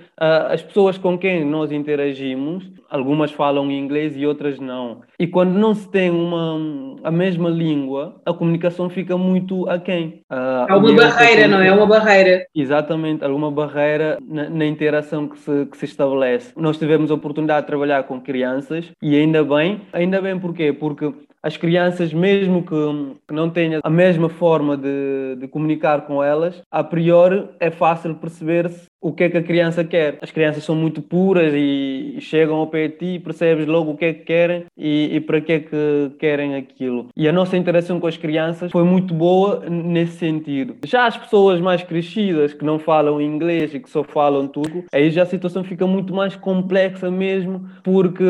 as 0.50 0.62
pessoas 0.62 0.98
com 0.98 1.18
quem 1.18 1.46
nós 1.46 1.72
interagimos, 1.72 2.70
algumas 2.90 3.32
falam 3.32 3.72
inglês 3.72 4.16
e 4.16 4.26
outras 4.26 4.60
não. 4.60 5.02
E 5.20 5.28
quando 5.28 5.54
não 5.54 5.74
se 5.74 5.90
tem 5.90 6.10
uma, 6.10 6.60
a 7.04 7.12
mesma 7.12 7.50
língua, 7.50 8.22
a 8.26 8.34
comunicação 8.34 8.90
fica 8.90 9.18
muito 9.18 9.68
aquém. 9.70 10.22
Uh, 10.32 10.66
Há 10.70 10.78
uma 10.78 10.94
barreira, 10.94 11.48
não 11.48 11.62
é? 11.62 11.72
Uma 11.72 11.86
barreira. 11.86 12.46
Exatamente, 12.54 13.24
alguma 13.24 13.52
barreira 13.52 14.18
na, 14.22 14.50
na 14.50 14.66
interação 14.66 15.28
que 15.28 15.40
se, 15.40 15.66
que 15.66 15.78
se 15.78 15.86
estabelece. 15.86 16.54
Nós 16.56 16.78
tivemos 16.78 17.12
a 17.12 17.16
oportunidade 17.16 17.62
de 17.62 17.68
trabalhar 17.68 18.04
com 18.04 18.20
crianças 18.20 18.92
e 19.02 19.16
ainda 19.16 19.44
bem, 19.44 19.82
ainda 19.92 20.22
bem 20.22 20.40
porquê? 20.40 20.74
Porque 20.74 21.14
as 21.46 21.56
crianças, 21.58 22.12
mesmo 22.12 22.64
que, 22.64 23.32
não 23.32 23.52
tenham 23.52 23.80
a 23.84 23.90
mesma 23.90 24.30
forma 24.30 24.76
de, 24.76 25.36
de, 25.40 25.48
comunicar 25.48 26.02
com 26.08 26.24
elas, 26.24 26.60
a 26.72 26.84
priori 26.84 27.48
é 27.60 27.70
fácil 27.70 28.16
perceber 28.16 28.72
o 29.00 29.14
que 29.14 29.26
é 29.26 29.30
que 29.30 29.38
a 29.38 29.44
criança 29.44 29.84
quer. 29.84 30.18
As 30.24 30.32
crianças 30.32 30.64
são 30.64 30.76
muito 30.76 31.04
puras 31.04 31.54
e 31.56 32.18
chegam 32.20 32.56
ao 32.56 32.66
pé 32.66 32.88
de 32.88 32.96
ti 32.96 33.06
e 33.06 33.20
percebes 33.20 33.68
logo 33.68 33.92
o 33.92 33.98
que 33.98 34.06
é 34.06 34.14
que 34.14 34.24
querem 34.24 34.66
e, 34.76 35.16
e 35.16 35.22
para 35.22 35.40
que 35.40 35.54
é 35.54 35.60
que 35.60 36.12
querem 36.18 36.56
aquilo. 36.56 37.10
E 37.16 37.28
a 37.28 37.32
nossa 37.32 37.56
interação 37.56 38.00
com 38.00 38.08
as 38.08 38.18
crianças 38.18 38.72
foi 38.72 38.84
muito 38.84 39.14
boa 39.14 39.64
nesse 39.70 40.18
sentido. 40.18 40.78
Já 40.84 41.06
as 41.06 41.16
pessoas 41.16 41.62
mais 41.62 41.84
crescidas, 41.84 42.56
que 42.56 42.66
não 42.66 42.80
falam 42.80 43.22
inglês 43.22 43.72
e 43.76 43.80
que 43.80 43.90
só 43.90 44.04
falam 44.04 44.48
turco, 44.48 44.86
aí 44.92 45.12
já 45.12 45.22
a 45.22 45.28
situação 45.28 45.64
fica 45.64 45.86
muito 45.86 46.12
mais 46.12 46.36
complexa 46.36 47.12
mesmo, 47.12 47.70
porque 47.84 48.24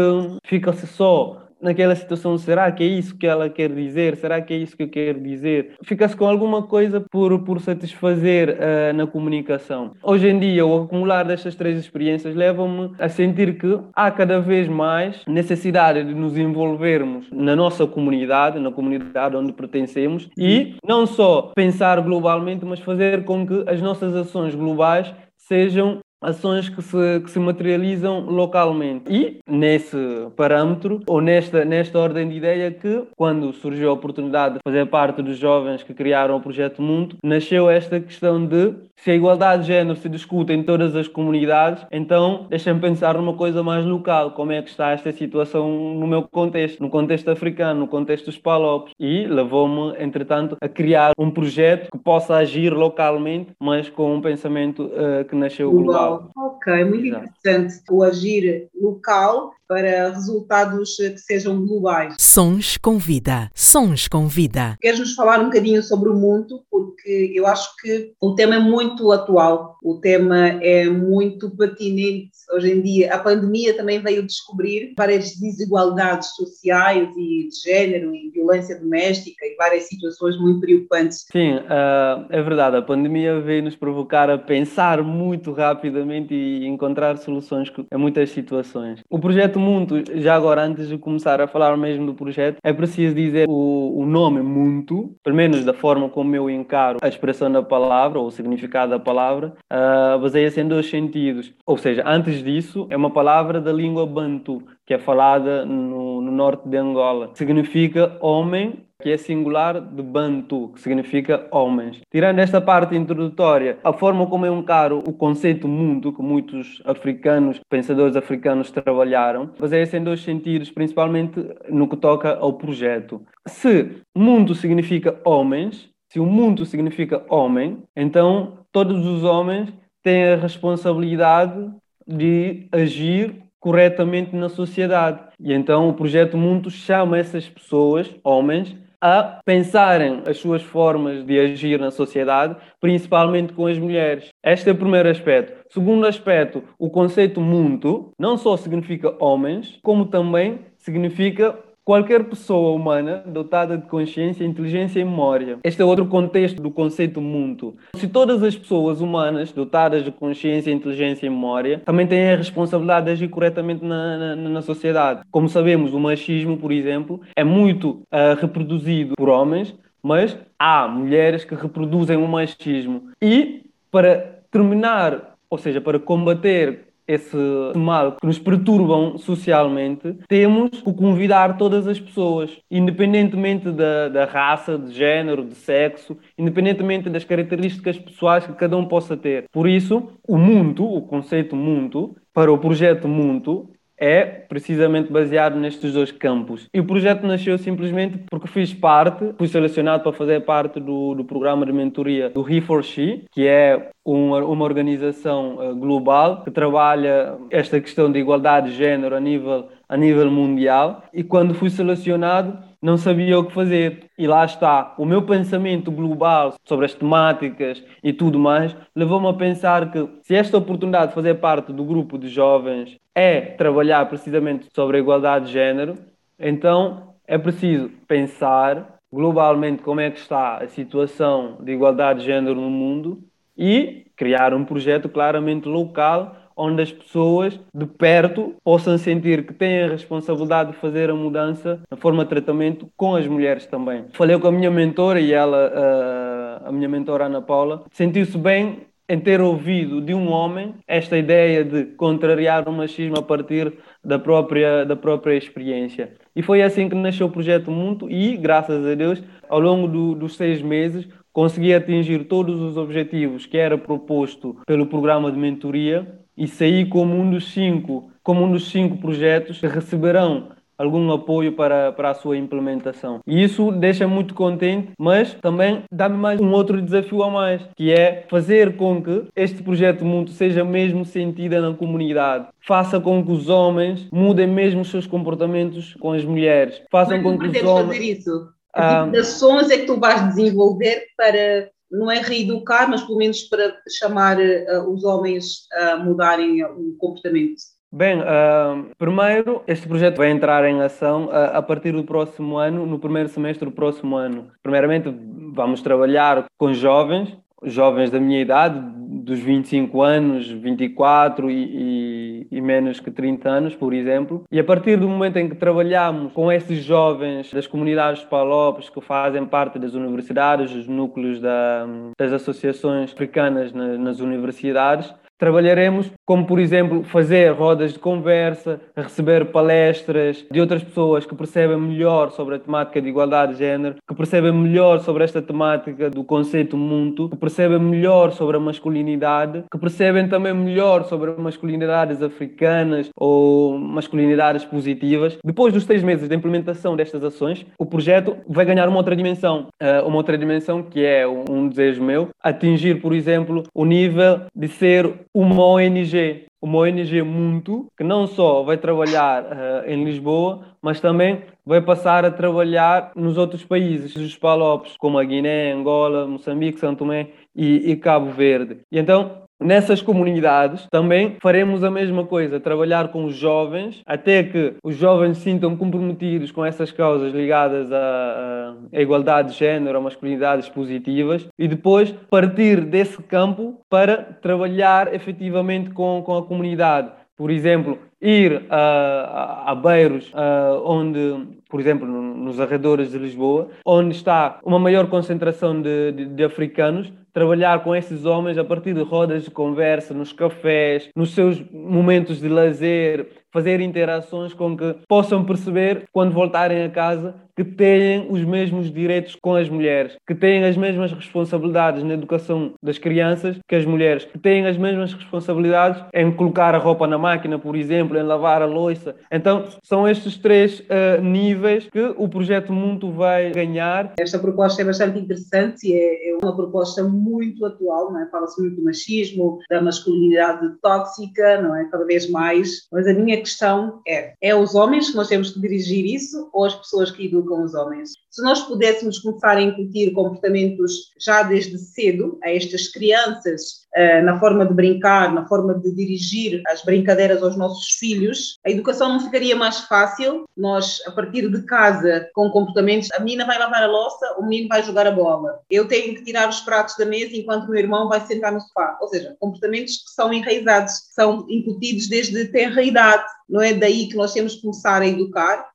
fica-se 0.44 0.86
só 0.86 1.45
naquela 1.66 1.96
situação, 1.96 2.38
será 2.38 2.72
que 2.72 2.84
é 2.84 2.88
isso 2.88 3.18
que 3.18 3.26
ela 3.26 3.50
quer 3.50 3.70
dizer? 3.72 4.16
Será 4.16 4.40
que 4.40 4.54
é 4.54 4.58
isso 4.58 4.78
que 4.78 4.84
eu 4.84 4.88
quero 4.88 5.20
dizer? 5.20 5.74
Fica-se 5.84 6.16
com 6.16 6.28
alguma 6.28 6.64
coisa 6.64 7.02
por, 7.12 7.44
por 7.44 7.60
satisfazer 7.60 8.52
uh, 8.52 8.96
na 8.96 9.08
comunicação. 9.08 9.94
Hoje 10.04 10.30
em 10.30 10.40
dia, 10.40 10.66
o 10.66 10.84
acumular 10.84 11.24
destas 11.24 11.56
três 11.56 11.78
experiências 11.78 12.36
leva-me 12.36 12.92
a 13.00 13.10
sentir 13.10 13.58
que 13.58 13.80
há 13.96 14.12
cada 14.12 14.40
vez 14.40 14.68
mais 14.68 15.24
necessidade 15.28 16.04
de 16.04 16.14
nos 16.14 16.38
envolvermos 16.38 17.28
na 17.32 17.56
nossa 17.56 17.88
comunidade, 17.88 18.60
na 18.60 18.72
comunidade 18.72 19.36
onde 19.36 19.52
pertencemos, 19.52 20.30
e 20.38 20.76
não 20.88 21.08
só 21.08 21.52
pensar 21.56 22.00
globalmente, 22.02 22.64
mas 22.64 22.80
fazer 22.80 23.26
com 23.26 23.46
que 23.46 23.64
as 23.68 23.82
nossas 23.82 24.16
ações 24.16 24.54
globais 24.54 25.12
sejam 25.36 26.00
ações 26.26 26.70
que 26.70 26.82
se, 26.82 27.20
que 27.22 27.30
se 27.30 27.40
materializam 27.40 28.22
localmente. 28.22 29.06
E 29.10 29.40
nesse 29.48 29.98
parâmetro, 30.36 31.02
ou 31.08 31.22
nesta, 31.22 31.64
nesta 31.64 32.00
ordem 32.00 32.28
de 32.28 32.36
ideia, 32.36 32.72
que 32.72 33.04
quando 33.16 33.54
surgiu 33.54 33.90
a 33.90 33.94
oportunidade 33.94 34.56
de 34.56 34.60
fazer 34.66 34.86
parte 34.88 35.22
dos 35.22 35.38
jovens 35.38 35.84
que 35.84 35.94
criaram 35.94 36.38
o 36.38 36.42
Projeto 36.42 36.82
Mundo, 36.82 37.16
nasceu 37.24 37.70
esta 37.70 38.00
questão 38.00 38.46
de 38.46 38.74
se 38.98 39.12
a 39.12 39.16
igualdade 39.16 39.64
de 39.64 39.68
género 39.68 39.96
se 39.98 40.08
discute 40.10 40.54
em 40.54 40.64
todas 40.64 40.96
as 40.96 41.08
comunidades, 41.08 41.86
então 41.92 42.48
deixem-me 42.50 42.80
pensar 42.80 43.16
numa 43.16 43.34
coisa 43.34 43.62
mais 43.62 43.86
local, 43.86 44.32
como 44.32 44.52
é 44.52 44.62
que 44.62 44.70
está 44.70 44.92
esta 44.92 45.12
situação 45.12 45.70
no 45.96 46.08
meu 46.08 46.24
contexto, 46.24 46.82
no 46.82 46.90
contexto 46.90 47.30
africano, 47.30 47.82
no 47.82 47.88
contexto 47.88 48.26
dos 48.26 48.38
palopes. 48.38 48.94
E 49.00 49.28
levou-me, 49.28 49.96
entretanto, 50.02 50.58
a 50.62 50.68
criar 50.68 51.12
um 51.20 51.30
projeto 51.30 51.92
que 51.92 51.98
possa 51.98 52.36
agir 52.36 52.74
localmente, 52.74 53.52
mas 53.60 53.90
com 53.90 54.16
um 54.16 54.22
pensamento 54.22 54.86
uh, 54.86 55.26
que 55.26 55.36
nasceu 55.36 55.72
global. 55.72 56.15
Ok, 56.36 56.86
muito 56.86 57.06
Exato. 57.06 57.26
interessante. 57.26 57.84
O 57.90 58.04
agir 58.04 58.70
local 58.74 59.54
para 59.68 60.10
resultados 60.10 60.96
que 60.96 61.18
sejam 61.18 61.66
globais. 61.66 62.16
Sons 62.20 62.78
com 62.78 62.98
vida, 62.98 63.50
sons 63.54 64.08
com 64.08 64.28
vida. 64.28 64.78
Queres 64.82 65.00
nos 65.00 65.14
falar 65.14 65.40
um 65.40 65.46
bocadinho 65.46 65.82
sobre 65.82 66.10
o 66.10 66.16
mundo? 66.16 66.62
Porque 66.70 67.32
eu 67.34 67.48
acho 67.48 67.76
que 67.82 68.14
o 68.20 68.36
tema 68.36 68.56
é 68.56 68.60
muito 68.60 69.12
atual, 69.12 69.78
o 69.84 70.00
tema 70.00 70.38
é 70.62 70.86
muito 70.86 71.50
pertinente 71.56 72.32
hoje 72.54 72.72
em 72.72 72.82
dia. 72.82 73.14
A 73.14 73.20
pandemia 73.20 73.76
também 73.76 74.00
veio 74.00 74.24
descobrir 74.24 74.94
várias 74.98 75.36
desigualdades 75.36 76.30
sociais 76.36 77.10
e 77.18 77.48
de 77.48 77.56
género 77.64 78.14
e 78.14 78.30
violência 78.30 78.80
doméstica 78.80 79.46
e 79.46 79.56
várias 79.56 79.84
situações 79.88 80.38
muito 80.40 80.60
preocupantes. 80.60 81.26
Sim, 81.32 81.56
uh, 81.56 82.26
é 82.30 82.42
verdade. 82.42 82.78
A 82.78 82.82
pandemia 82.82 83.40
veio 83.42 83.64
nos 83.64 83.76
provocar 83.76 84.30
a 84.30 84.38
pensar 84.38 85.02
muito 85.04 85.52
rapidamente 85.52 86.34
e 86.34 86.66
encontrar 86.66 87.18
soluções 87.18 87.72
a 87.92 87.98
muitas 87.98 88.30
situações. 88.30 89.02
O 89.10 89.20
projeto 89.20 89.55
Muito, 89.60 90.20
já 90.20 90.36
agora, 90.36 90.64
antes 90.64 90.88
de 90.88 90.98
começar 90.98 91.42
a 91.42 91.48
falar 91.48 91.76
mesmo 91.78 92.06
do 92.06 92.14
projeto, 92.14 92.58
é 92.64 92.74
preciso 92.74 93.16
dizer 93.16 93.48
o, 93.48 94.00
o 94.00 94.06
nome 94.06 94.42
Muito, 94.42 95.16
pelo 95.24 95.36
menos 95.36 95.64
da 95.66 95.74
forma 95.74 96.10
como 96.10 96.36
eu 96.36 96.50
encaro 96.50 97.00
a 97.02 97.08
expressão 97.08 97.52
da 97.52 97.62
palavra 97.62 98.20
ou 98.20 98.28
o 98.28 98.32
significado 98.32 98.92
da 98.92 99.00
palavra, 99.00 99.54
uh, 99.72 100.20
baseia-se 100.20 100.62
em 100.62 100.68
dois 100.68 100.90
sentidos. 100.90 101.54
Ou 101.66 101.78
seja, 101.78 102.04
antes 102.06 102.44
disso, 102.44 102.88
é 102.90 102.98
uma 102.98 103.10
palavra 103.10 103.60
da 103.60 103.72
língua 103.72 104.06
Bantu, 104.06 104.64
que 104.86 104.94
é 104.94 105.00
falada 105.00 105.66
no, 105.66 106.22
no 106.22 106.32
norte 106.32 106.68
de 106.68 106.78
Angola. 106.78 107.32
Significa 107.34 108.18
homem 108.22 108.85
que 109.06 109.12
é 109.12 109.18
singular 109.18 109.80
de 109.80 110.02
Bantu, 110.02 110.72
que 110.74 110.82
significa 110.82 111.48
homens. 111.52 112.02
Tirando 112.10 112.40
esta 112.40 112.60
parte 112.60 112.96
introdutória, 112.96 113.78
a 113.84 113.94
forma 113.94 114.26
como 114.26 114.48
eu 114.48 114.58
encaro 114.58 115.04
o 115.06 115.14
conceito 115.14 115.68
mundo, 115.68 116.12
que 116.12 116.24
muitos 116.24 116.82
africanos, 116.84 117.60
pensadores 117.70 118.16
africanos 118.16 118.72
trabalharam, 118.72 119.52
baseia-se 119.60 119.96
em 119.96 120.04
dois 120.04 120.22
sentidos, 120.22 120.72
principalmente 120.72 121.40
no 121.70 121.88
que 121.88 121.96
toca 121.96 122.36
ao 122.36 122.54
projeto. 122.54 123.22
Se 123.46 124.02
mundo 124.18 124.56
significa 124.56 125.16
homens, 125.24 125.88
se 126.12 126.20
o 126.20 126.26
mundo 126.26 126.66
significa 126.66 127.24
homem, 127.30 127.84
então 127.96 128.58
todos 128.72 129.06
os 129.06 129.24
homens 129.24 129.72
têm 130.02 130.30
a 130.30 130.36
responsabilidade 130.36 131.70
de 132.08 132.68
agir 132.72 133.36
corretamente 133.60 134.36
na 134.36 134.50
sociedade. 134.50 135.20
E 135.40 135.54
então 135.54 135.90
o 135.90 135.94
projeto 135.94 136.36
Mundo 136.38 136.72
chama 136.72 137.20
essas 137.20 137.48
pessoas, 137.48 138.12
homens, 138.24 138.76
a 139.06 139.40
pensarem 139.46 140.24
as 140.26 140.40
suas 140.40 140.64
formas 140.64 141.24
de 141.24 141.40
agir 141.40 141.80
na 141.80 141.92
sociedade, 141.92 142.56
principalmente 142.82 143.54
com 143.54 143.68
as 143.68 143.78
mulheres. 143.78 144.30
Este 144.44 144.70
é 144.70 144.72
o 144.72 144.76
primeiro 144.76 145.08
aspecto. 145.08 145.64
Segundo 145.70 146.08
aspecto, 146.08 146.64
o 146.80 146.90
conceito 146.90 147.40
mundo 147.40 148.12
não 148.18 148.36
só 148.36 148.58
significa 148.58 149.16
homens, 149.24 149.78
como 149.84 150.08
também 150.08 150.62
significa 150.78 151.56
Qualquer 151.86 152.24
pessoa 152.24 152.76
humana 152.76 153.22
dotada 153.28 153.78
de 153.78 153.86
consciência, 153.86 154.44
inteligência 154.44 155.00
e 155.00 155.06
memória. 155.06 155.60
Este 155.64 155.84
é 155.84 155.86
outro 155.86 156.08
contexto 156.08 156.60
do 156.60 156.72
conceito 156.72 157.22
mundo. 157.22 157.76
Se 157.96 158.08
todas 158.08 158.42
as 158.42 158.56
pessoas 158.56 159.02
humanas 159.02 159.52
dotadas 159.52 160.04
de 160.04 160.12
consciência, 160.12 160.72
inteligência 160.72 161.28
e 161.28 161.30
memória 161.30 161.84
também 161.86 162.08
têm 162.08 162.32
a 162.32 162.38
responsabilidade 162.38 163.06
de 163.06 163.12
agir 163.12 163.28
corretamente 163.28 163.86
na, 163.86 164.18
na, 164.18 164.36
na 164.36 164.62
sociedade. 164.64 165.22
Como 165.30 165.48
sabemos, 165.48 165.94
o 165.94 166.00
machismo, 166.00 166.58
por 166.58 166.72
exemplo, 166.72 167.22
é 167.36 167.44
muito 167.44 168.02
uh, 168.12 168.34
reproduzido 168.42 169.14
por 169.16 169.30
homens, 169.30 169.76
mas 170.02 170.36
há 170.58 170.88
mulheres 170.88 171.46
que 171.46 171.54
reproduzem 171.54 172.18
o 172.18 172.28
machismo. 172.28 173.12
E 173.22 173.62
para 173.92 174.40
terminar, 174.50 175.36
ou 175.48 175.60
seja, 175.60 175.80
para 175.80 176.00
combater 176.00 176.85
esse 177.08 177.38
mal 177.76 178.14
que 178.14 178.26
nos 178.26 178.40
perturbam 178.40 179.18
socialmente, 179.18 180.18
temos 180.28 180.82
que 180.82 180.94
convidar 180.94 181.58
todas 181.58 181.88
as 181.88 182.00
pessoas, 182.00 182.58
independentemente 182.70 183.72
da, 183.72 184.10
da 184.10 184.26
raça, 184.26 184.78
de 184.78 184.94
género, 184.94 185.46
de 185.46 185.56
sexo, 185.56 186.18
independentemente 186.38 187.10
das 187.10 187.24
características 187.24 187.98
pessoais 187.98 188.46
que 188.46 188.54
cada 188.54 188.78
um 188.78 188.86
possa 188.86 189.16
ter. 189.16 189.46
Por 189.52 189.68
isso, 189.68 190.10
o 190.28 190.38
mundo, 190.38 190.86
o 190.86 191.02
conceito 191.02 191.56
mundo, 191.56 192.16
para 192.34 192.52
o 192.52 192.58
projeto 192.58 193.08
Mundo, 193.08 193.70
é 193.98 194.24
precisamente 194.24 195.12
baseado 195.12 195.58
nestes 195.58 195.94
dois 195.94 196.12
campos. 196.12 196.68
E 196.74 196.80
o 196.80 196.86
projeto 196.86 197.26
nasceu 197.26 197.58
simplesmente 197.58 198.18
porque 198.30 198.48
fiz 198.48 198.74
parte, 198.74 199.34
fui 199.38 199.48
selecionado 199.48 200.04
para 200.04 200.14
fazer 200.14 200.42
parte 200.42 200.80
do, 200.80 201.16
do 201.16 201.24
programa 201.24 201.66
de 201.66 201.72
mentoria 201.72 202.30
do 202.30 202.50
He 202.50 202.62
for 202.62 202.84
She, 202.84 203.24
que 203.32 203.48
é 203.48 203.90
uma, 204.04 204.40
uma 204.40 204.64
organização 204.66 205.58
uh, 205.58 205.76
global 205.76 206.44
que 206.44 206.52
trabalha 206.52 207.36
esta 207.50 207.80
questão 207.80 208.12
de 208.12 208.20
igualdade 208.20 208.70
de 208.70 208.78
género 208.78 209.16
a 209.16 209.20
nível, 209.20 209.68
a 209.88 209.98
nível 209.98 210.30
mundial. 210.30 211.04
E 211.14 211.24
quando 211.24 211.54
fui 211.54 211.70
selecionado, 211.70 212.58
não 212.82 212.98
sabia 212.98 213.40
o 213.40 213.46
que 213.46 213.54
fazer. 213.54 214.06
E 214.18 214.28
lá 214.28 214.46
está, 214.46 214.94
o 214.98 215.06
meu 215.06 215.24
pensamento 215.24 215.92
global 215.92 216.54
sobre 216.64 216.86
as 216.86 216.94
temáticas 216.94 217.84
e 218.04 218.14
tudo 218.14 218.38
mais 218.38 218.76
levou-me 218.96 219.28
a 219.28 219.34
pensar 219.34 219.92
que 219.92 220.08
se 220.22 220.36
esta 220.36 220.58
oportunidade 220.58 221.10
de 221.10 221.16
fazer 221.16 221.36
parte 221.36 221.74
do 221.74 221.84
grupo 221.84 222.18
de 222.18 222.30
jovens 222.30 222.98
é 223.14 223.42
trabalhar 223.42 224.06
precisamente 224.08 224.68
sobre 224.74 224.98
a 224.98 225.00
igualdade 225.00 225.48
de 225.48 225.54
género, 225.54 225.96
então 226.40 227.16
é 227.28 227.38
preciso 227.38 227.90
pensar 228.08 228.96
globalmente 229.12 229.82
como 229.82 230.02
é 230.02 230.12
que 230.12 230.20
está 230.20 230.58
a 230.58 230.68
situação 230.68 231.58
de 231.62 231.72
igualdade 231.72 232.20
de 232.20 232.26
género 232.26 232.56
no 232.56 232.70
mundo 232.70 233.24
e 233.58 234.06
criar 234.16 234.54
um 234.54 234.66
projeto 234.66 235.10
claramente 235.10 235.68
local 235.68 236.36
onde 236.56 236.82
as 236.82 236.92
pessoas 236.92 237.60
de 237.74 237.86
perto 237.86 238.56
possam 238.64 238.98
sentir 238.98 239.46
que 239.46 239.54
têm 239.54 239.84
a 239.84 239.90
responsabilidade 239.90 240.72
de 240.72 240.78
fazer 240.78 241.10
a 241.10 241.16
mudança 241.16 241.82
na 241.90 241.98
forma 241.98 242.24
de 242.24 242.30
tratamento 242.30 242.90
com 242.96 243.16
as 243.16 243.28
mulheres 243.28 243.66
também. 243.66 244.06
Falei 244.14 244.38
com 244.40 244.48
a 244.48 244.52
minha 244.52 244.72
mentora 244.72 245.20
e 245.20 245.34
ela, 245.34 246.62
a 246.66 246.72
minha 246.72 246.88
mentora 246.88 247.26
Ana 247.26 247.42
Paula, 247.42 247.84
sentiu-se 247.92 248.38
bem 248.38 248.86
em 249.08 249.20
ter 249.20 249.40
ouvido 249.40 250.02
de 250.02 250.14
um 250.14 250.32
homem 250.32 250.74
esta 250.88 251.18
ideia 251.18 251.64
de 251.64 251.86
contrariar 251.86 252.68
o 252.68 252.74
machismo 252.74 253.18
a 253.18 253.22
partir 253.22 253.72
da 254.04 254.18
própria, 254.18 254.84
da 254.84 254.96
própria 254.96 255.36
experiência. 255.36 256.14
E 256.36 256.42
foi 256.42 256.64
assim 256.64 256.90
que 256.90 256.96
nasceu 256.96 257.28
o 257.28 257.32
Projeto 257.32 257.70
Mundo 257.70 258.10
e, 258.10 258.36
graças 258.36 258.84
a 258.86 258.96
Deus, 258.96 259.22
ao 259.48 259.60
longo 259.60 259.88
do, 259.88 260.16
dos 260.16 260.36
seis 260.36 260.62
meses, 260.62 261.08
consegui 261.32 261.74
atingir 261.74 262.26
todos 262.26 262.60
os 262.60 262.78
objetivos 262.78 263.46
que 263.46 263.58
era 263.58 263.78
proposto 263.78 264.58
pelo 264.66 264.88
programa 264.88 265.32
de 265.32 265.38
mentoria 265.38 266.25
e 266.38 266.48
saí 266.48 266.86
como 266.86 267.16
um 267.16 267.30
dos 267.30 267.52
cinco, 267.52 268.10
como 268.24 268.44
um 268.44 268.52
dos 268.52 268.70
cinco 268.70 268.98
projetos 268.98 269.60
que 269.60 269.68
receberão 269.68 270.50
algum 270.78 271.12
apoio 271.12 271.54
para, 271.54 271.92
para 271.92 272.12
a 272.12 272.14
sua 272.14 272.38
implementação. 272.38 273.20
E 273.26 273.44
isso 273.44 273.72
deixa 273.72 274.08
muito 274.08 274.34
contente, 274.34 274.92
mas 275.00 275.34
também 275.36 275.84
dá-me 275.92 276.18
mais 276.18 276.40
um 276.40 276.52
outro 276.52 276.82
desafio 276.82 277.24
a 277.24 277.30
mais, 277.30 277.62
que 277.76 277.92
é 277.92 278.26
fazer 278.30 278.76
com 278.76 279.02
que 279.02 279.24
este 279.36 279.64
projeto 279.64 280.06
Mundo 280.06 280.32
seja 280.32 280.64
mesmo 280.64 281.06
sentido 281.06 281.62
na 281.62 281.74
comunidade. 281.74 282.48
Faça 282.62 283.00
com 283.00 283.24
que 283.24 283.32
os 283.32 283.50
homens 283.50 284.08
mudem 284.12 284.48
mesmo 284.48 284.82
os 284.82 284.90
seus 284.90 285.08
comportamentos 285.08 285.94
com 285.96 286.12
as 286.12 286.26
mulheres. 286.26 286.82
Façam 286.92 287.22
com 287.24 287.38
que 287.38 287.48
os 287.48 287.64
homens... 287.64 287.88
fazer 287.88 288.04
isso? 288.04 288.46
Que 288.76 288.82
ah, 288.82 289.04
tipo 289.06 289.18
ações 289.18 289.70
é 289.72 289.78
que 289.78 289.86
tu 289.86 289.98
vais 289.98 290.28
desenvolver 290.28 291.04
para 291.16 291.70
não 291.98 292.12
é 292.12 292.20
reeducar, 292.20 292.90
mas 292.90 293.02
pelo 293.02 293.18
menos 293.18 293.42
para 293.44 293.76
chamar 294.00 294.38
uh, 294.38 294.90
os 294.92 295.04
homens 295.04 295.68
a 295.74 295.98
mudarem 295.98 296.64
o 296.64 296.96
comportamento? 297.00 297.56
Bem, 297.92 298.20
uh, 298.20 298.90
primeiro, 298.98 299.64
este 299.68 299.88
projeto 299.88 300.18
vai 300.18 300.30
entrar 300.30 300.66
em 300.66 300.82
ação 300.82 301.30
a 301.32 301.62
partir 301.62 301.94
do 301.94 302.04
próximo 302.04 302.58
ano, 302.58 302.86
no 302.86 303.00
primeiro 303.00 303.30
semestre 303.30 303.66
do 303.66 303.72
próximo 303.72 304.18
ano. 304.18 304.52
Primeiramente, 304.62 305.14
vamos 305.54 305.82
trabalhar 305.82 306.46
com 306.58 306.74
jovens, 306.74 307.38
jovens 307.64 308.12
da 308.12 308.20
minha 308.20 308.42
idade, 308.42 308.78
dos 309.26 309.40
25 309.40 310.02
anos, 310.04 310.48
24 310.50 311.50
e, 311.50 311.54
e, 311.54 312.48
e, 312.52 312.62
menos 312.62 313.00
que 313.00 313.10
30 313.10 313.50
anos, 313.50 313.76
por 313.76 313.92
exemplo. 313.92 314.44
E 314.52 314.60
a 314.60 314.64
partir 314.64 314.98
do 314.98 315.10
momento 315.10 315.38
em 315.38 315.50
que 315.50 315.56
trabalhamos 315.56 316.32
com 316.32 316.52
esses 316.52 316.84
jovens 316.84 317.52
das 317.52 317.66
comunidades 317.66 318.24
palopes 318.24 318.88
que 318.88 319.02
fazem 319.02 319.44
parte 319.46 319.80
das 319.80 319.96
universidades, 319.96 320.72
dos 320.72 320.88
núcleos 320.88 321.42
da, 321.42 321.88
das 322.18 322.34
associações 322.34 323.12
africanas 323.12 323.74
nas, 323.74 324.00
nas 324.00 324.20
universidades, 324.20 325.12
Trabalharemos 325.38 326.10
como, 326.26 326.46
por 326.46 326.60
exemplo, 326.60 327.04
fazer 327.04 327.52
rodas 327.52 327.94
de 327.94 328.00
conversa, 328.00 328.80
receber 328.96 329.52
palestras 329.52 330.46
de 330.50 330.62
outras 330.62 330.84
pessoas 330.84 331.26
que 331.26 331.36
percebem 331.36 331.78
melhor 331.78 332.32
sobre 332.32 332.56
a 332.56 332.60
temática 332.60 333.02
de 333.02 333.10
igualdade 333.10 333.54
de 333.54 333.60
género, 333.60 333.96
que 334.08 334.16
percebem 334.16 334.54
melhor 334.54 335.00
sobre 335.02 335.24
esta 335.24 335.42
temática 335.42 336.10
do 336.10 336.24
conceito 336.24 336.78
mundo, 336.78 337.30
que 337.30 337.36
percebem 337.36 337.80
melhor 337.80 338.32
sobre 338.32 338.58
a 338.58 338.60
masculinidade, 338.60 339.66
que 339.70 339.78
percebem 339.78 340.28
também 340.30 340.54
melhor 340.54 341.04
sobre 341.04 341.32
masculinidades 341.32 342.22
africanas 342.22 343.10
ou 343.16 343.78
masculinidades 343.78 344.64
positivas. 344.64 345.38
Depois 345.44 345.74
dos 345.74 345.86
três 345.86 346.02
meses 346.02 346.30
de 346.30 346.36
implementação 346.36 346.96
destas 346.96 347.24
ações, 347.24 347.66
o 347.78 347.86
projeto 347.86 348.38
vai 348.48 348.66
ganhar 348.66 348.88
uma 348.88 348.98
outra 348.98 349.16
dimensão, 349.16 349.68
eh, 349.80 350.02
uma 350.02 350.18
outra 350.18 350.38
dimensão 350.38 350.82
que 350.82 351.06
é 351.06 351.28
um 351.28 351.68
desejo 351.68 352.02
meu, 352.02 352.30
atingir, 352.42 353.02
por 353.02 353.14
exemplo, 353.14 353.64
o 353.74 353.86
nível 353.86 354.42
de 354.56 354.68
ser 354.68 355.25
uma 355.36 355.66
ONG, 355.66 356.46
uma 356.62 356.78
ONG 356.78 357.22
muito, 357.22 357.88
que 357.98 358.06
não 358.06 358.26
só 358.26 358.64
vai 358.64 358.78
trabalhar 358.78 359.44
uh, 359.44 359.90
em 359.90 360.06
Lisboa, 360.06 360.62
mas 360.82 361.02
também 361.02 361.42
vai 361.66 361.82
passar 361.82 362.24
a 362.24 362.32
trabalhar 362.32 363.12
nos 363.18 363.38
outros 363.38 363.66
países, 363.66 364.16
os 364.16 364.38
PALOPs, 364.38 364.96
como 364.98 365.20
a 365.20 365.24
Guiné, 365.26 365.74
Angola, 365.74 366.26
Moçambique, 366.26 366.80
São 366.80 366.96
Tomé 366.96 367.28
e, 367.54 367.92
e 367.92 367.98
Cabo 367.98 368.32
Verde. 368.32 368.78
E 368.90 368.98
então 368.98 369.45
Nessas 369.62 370.02
comunidades 370.02 370.86
também 370.92 371.38
faremos 371.42 371.84
a 371.84 371.90
mesma 371.90 372.26
coisa, 372.26 372.60
trabalhar 372.60 373.08
com 373.08 373.24
os 373.24 373.36
jovens, 373.36 374.02
até 374.06 374.44
que 374.44 374.74
os 374.84 374.96
jovens 374.96 375.38
se 375.38 375.44
sintam 375.44 375.78
comprometidos 375.78 376.52
com 376.52 376.66
essas 376.66 376.92
causas 376.92 377.34
ligadas 377.34 377.90
à, 377.92 378.76
à 378.94 379.02
igualdade 379.02 379.54
de 379.54 379.58
género, 379.58 379.98
a 379.98 380.02
masculinidades 380.02 380.68
positivas, 380.68 381.48
e 381.58 381.70
depois 381.70 382.12
partir 382.30 382.82
desse 382.82 383.22
campo 383.24 383.80
para 383.90 384.18
trabalhar 384.42 385.14
efetivamente 385.14 385.90
com, 385.92 386.22
com 386.26 386.38
a 386.38 386.44
comunidade. 386.44 387.12
Por 387.38 387.50
exemplo, 387.50 387.98
ir 388.22 388.66
a, 388.70 389.68
a, 389.68 389.72
a 389.72 389.76
Beiros, 389.76 390.32
a, 390.34 390.82
onde, 390.84 391.48
por 391.70 391.80
exemplo, 391.80 392.08
nos 392.08 392.60
arredores 392.60 393.12
de 393.12 393.18
Lisboa, 393.18 393.70
onde 393.86 394.16
está 394.16 394.60
uma 394.64 394.80
maior 394.80 395.08
concentração 395.08 395.82
de, 395.82 396.12
de, 396.12 396.26
de 396.26 396.44
africanos, 396.44 397.12
trabalhar 397.36 397.84
com 397.84 397.94
esses 397.94 398.24
homens 398.24 398.58
a 398.58 398.64
partir 398.64 398.94
de 398.94 399.02
rodas 399.02 399.44
de 399.44 399.52
conversa, 399.52 400.14
nos 400.14 400.32
cafés, 400.32 401.10
nos 401.14 401.34
seus 401.36 401.62
momentos 401.70 402.40
de 402.40 402.48
lazer, 402.48 403.28
fazer 403.52 403.82
interações 403.82 404.54
com 404.54 404.78
que 404.78 404.96
possam 405.06 405.44
perceber, 405.44 406.06
quando 406.14 406.32
voltarem 406.32 406.84
a 406.84 406.90
casa, 406.90 407.36
que 407.56 407.64
têm 407.64 408.28
os 408.30 408.44
mesmos 408.44 408.92
direitos 408.92 409.36
com 409.42 409.56
as 409.56 409.70
mulheres, 409.70 410.16
que 410.28 410.36
têm 410.36 410.64
as 410.66 410.76
mesmas 410.76 411.12
responsabilidades 411.12 412.04
na 412.04 412.14
educação 412.14 412.74
das 412.82 412.98
crianças 412.98 413.58
que 413.68 413.76
as 413.76 413.86
mulheres, 413.86 414.26
que 414.26 414.38
têm 414.38 414.68
as 414.68 414.78
mesmas 414.78 415.14
responsabilidades 415.14 416.04
em 416.14 416.32
colocar 416.32 416.76
a 416.76 416.78
roupa 416.78 417.08
na 417.08 417.18
máquina, 417.18 417.58
por 417.58 417.76
exemplo, 417.76 418.18
em 418.18 418.24
lavar 418.24 418.62
a 418.62 418.66
louça. 418.66 419.16
Então, 419.32 419.66
são 419.84 420.08
estes 420.08 420.38
três 420.38 420.80
uh, 420.82 421.22
níveis 421.22 421.88
que 421.92 422.14
o 422.18 422.28
projeto 422.28 422.74
Mundo 422.74 423.12
vai 423.12 423.52
ganhar. 423.52 424.14
Esta 424.20 424.40
proposta 424.40 424.82
é 424.82 424.86
bastante 424.86 425.20
interessante 425.20 425.88
e 425.88 425.94
é, 425.94 426.32
é 426.32 426.38
uma 426.42 426.56
proposta 426.56 427.04
muito 427.04 427.66
atual, 427.66 428.12
não 428.12 428.22
é? 428.22 428.30
Fala-se 428.30 428.62
muito 428.62 428.76
do 428.76 428.84
machismo, 428.84 429.60
da 429.70 429.82
masculinidade 429.82 430.76
tóxica, 430.82 431.62
não 431.62 431.76
é? 431.76 431.86
Cada 431.86 432.06
vez 432.06 432.30
mais. 432.30 432.88
Mas 432.92 433.08
a 433.08 433.14
minha 433.14 433.38
questão 433.38 434.02
é: 434.08 434.34
é 434.42 434.56
os 434.56 434.76
homens 434.76 435.10
que 435.10 435.16
nós 435.16 435.28
temos 435.28 435.52
que 435.52 435.62
dirigir 435.62 436.06
isso 436.06 436.50
ou 436.54 436.66
as 436.66 436.76
pessoas 436.76 437.12
que 437.12 437.26
educam 437.26 437.45
com 437.46 437.64
os 437.64 437.74
homens. 437.74 438.12
Se 438.30 438.42
nós 438.42 438.62
pudéssemos 438.62 439.20
começar 439.20 439.58
a 439.58 439.62
incutir 439.62 440.12
comportamentos 440.12 441.14
já 441.20 441.44
desde 441.44 441.78
cedo 441.78 442.38
a 442.44 442.52
estas 442.52 442.90
crianças, 442.90 443.86
uh, 443.96 444.26
na 444.26 444.40
forma 444.40 444.66
de 444.66 444.74
brincar, 444.74 445.34
na 445.34 445.48
forma 445.48 445.74
de 445.80 445.94
dirigir 445.96 446.62
as 446.68 446.84
brincadeiras 446.84 447.42
aos 447.42 447.56
nossos 447.56 447.94
filhos, 447.94 448.58
a 448.66 448.70
educação 448.70 449.10
não 449.10 449.20
ficaria 449.20 449.56
mais 449.56 449.80
fácil. 449.82 450.46
Nós, 450.58 451.02
a 451.06 451.12
partir 451.12 451.50
de 451.50 451.62
casa, 451.64 452.30
com 452.34 452.50
comportamentos, 452.50 453.10
a 453.14 453.20
menina 453.20 453.46
vai 453.46 453.58
lavar 453.58 453.84
a 453.84 453.88
louça, 453.88 454.36
o 454.38 454.46
menino 454.46 454.68
vai 454.68 454.84
jogar 454.84 455.08
a 455.08 455.12
bola. 455.12 455.60
Eu 455.70 455.88
tenho 455.88 456.16
que 456.16 456.24
tirar 456.24 456.50
os 456.50 456.60
pratos 456.62 456.96
da 456.98 457.06
mesa 457.06 457.36
enquanto 457.36 457.66
o 457.66 457.70
meu 457.70 457.80
irmão 457.80 458.10
vai 458.10 458.20
sentar 458.26 458.52
no 458.52 458.60
sofá. 458.60 458.98
Ou 459.02 459.08
seja, 459.08 459.36
comportamentos 459.40 459.98
que 459.98 460.12
são 460.12 460.34
enraizados, 460.34 461.00
que 461.00 461.14
são 461.14 461.46
incutidos 461.50 462.08
desde 462.08 462.46
tenra 462.46 462.84
idade. 462.84 463.24
Não 463.48 463.62
é 463.62 463.74
daí 463.74 464.08
que 464.08 464.16
nós 464.16 464.34
temos 464.34 464.56
que 464.56 464.62
começar 464.62 465.02
a 465.02 465.08
educar, 465.08 465.70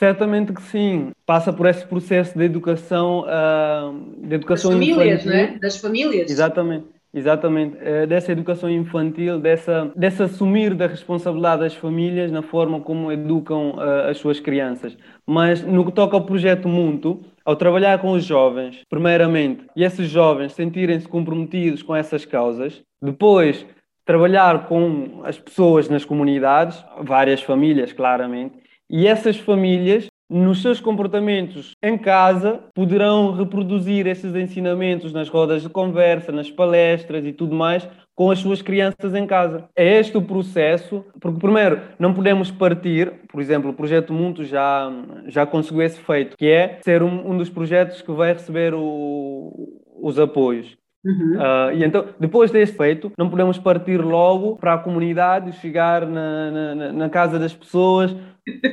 Certamente 0.00 0.54
que 0.54 0.62
sim. 0.62 1.12
Passa 1.26 1.52
por 1.52 1.66
esse 1.66 1.84
processo 1.84 2.36
de 2.36 2.42
educação, 2.42 3.26
uh, 3.26 4.26
de 4.26 4.34
educação 4.34 4.70
das 4.70 4.80
famílias, 4.80 5.20
infantil. 5.20 5.30
Né? 5.30 5.58
Das 5.60 5.76
famílias. 5.76 6.30
Exatamente. 6.30 6.86
Exatamente, 7.12 7.76
uh, 7.76 8.06
dessa 8.06 8.32
educação 8.32 8.70
infantil, 8.70 9.38
dessa, 9.38 9.92
dessa 9.96 10.24
assumir 10.24 10.74
da 10.74 10.86
responsabilidade 10.86 11.62
das 11.62 11.74
famílias 11.74 12.30
na 12.30 12.40
forma 12.40 12.80
como 12.80 13.12
educam 13.12 13.72
uh, 13.72 14.08
as 14.08 14.16
suas 14.16 14.40
crianças. 14.40 14.96
Mas 15.26 15.60
no 15.60 15.84
que 15.84 15.92
toca 15.92 16.16
ao 16.16 16.24
projeto 16.24 16.66
Mundo, 16.66 17.20
ao 17.44 17.56
trabalhar 17.56 17.98
com 18.00 18.12
os 18.12 18.24
jovens, 18.24 18.80
primeiramente, 18.88 19.66
e 19.76 19.84
esses 19.84 20.08
jovens 20.08 20.52
sentirem-se 20.52 21.08
comprometidos 21.08 21.82
com 21.82 21.94
essas 21.94 22.24
causas, 22.24 22.80
depois 23.02 23.66
trabalhar 24.06 24.66
com 24.66 25.20
as 25.24 25.38
pessoas 25.38 25.88
nas 25.88 26.04
comunidades, 26.04 26.82
várias 27.02 27.42
famílias, 27.42 27.92
claramente, 27.92 28.59
e 28.90 29.06
essas 29.06 29.36
famílias, 29.36 30.06
nos 30.28 30.62
seus 30.62 30.80
comportamentos 30.80 31.72
em 31.82 31.96
casa, 31.96 32.60
poderão 32.74 33.32
reproduzir 33.32 34.06
esses 34.06 34.34
ensinamentos 34.34 35.12
nas 35.12 35.28
rodas 35.28 35.62
de 35.62 35.68
conversa, 35.68 36.32
nas 36.32 36.50
palestras 36.50 37.24
e 37.24 37.32
tudo 37.32 37.54
mais, 37.54 37.88
com 38.14 38.30
as 38.30 38.38
suas 38.40 38.60
crianças 38.60 39.14
em 39.14 39.26
casa. 39.26 39.68
É 39.74 39.98
este 39.98 40.16
o 40.16 40.22
processo, 40.22 41.04
porque 41.20 41.40
primeiro 41.40 41.80
não 41.98 42.12
podemos 42.12 42.50
partir, 42.50 43.12
por 43.28 43.40
exemplo, 43.40 43.70
o 43.70 43.74
projeto 43.74 44.12
Mundo 44.12 44.44
já, 44.44 44.92
já 45.26 45.46
conseguiu 45.46 45.82
esse 45.82 46.00
feito, 46.00 46.36
que 46.36 46.46
é 46.46 46.78
ser 46.82 47.02
um, 47.02 47.30
um 47.30 47.38
dos 47.38 47.48
projetos 47.48 48.02
que 48.02 48.12
vai 48.12 48.32
receber 48.32 48.74
o, 48.74 49.80
os 50.00 50.18
apoios. 50.18 50.79
Uhum. 51.04 51.36
Uh, 51.36 51.72
e 51.72 51.84
então, 51.84 52.06
depois 52.18 52.50
deste 52.50 52.76
feito, 52.76 53.10
não 53.16 53.30
podemos 53.30 53.58
partir 53.58 53.98
logo 53.98 54.56
para 54.56 54.74
a 54.74 54.78
comunidade, 54.78 55.52
chegar 55.52 56.06
na, 56.06 56.50
na, 56.50 56.92
na 56.92 57.08
casa 57.08 57.38
das 57.38 57.54
pessoas. 57.54 58.14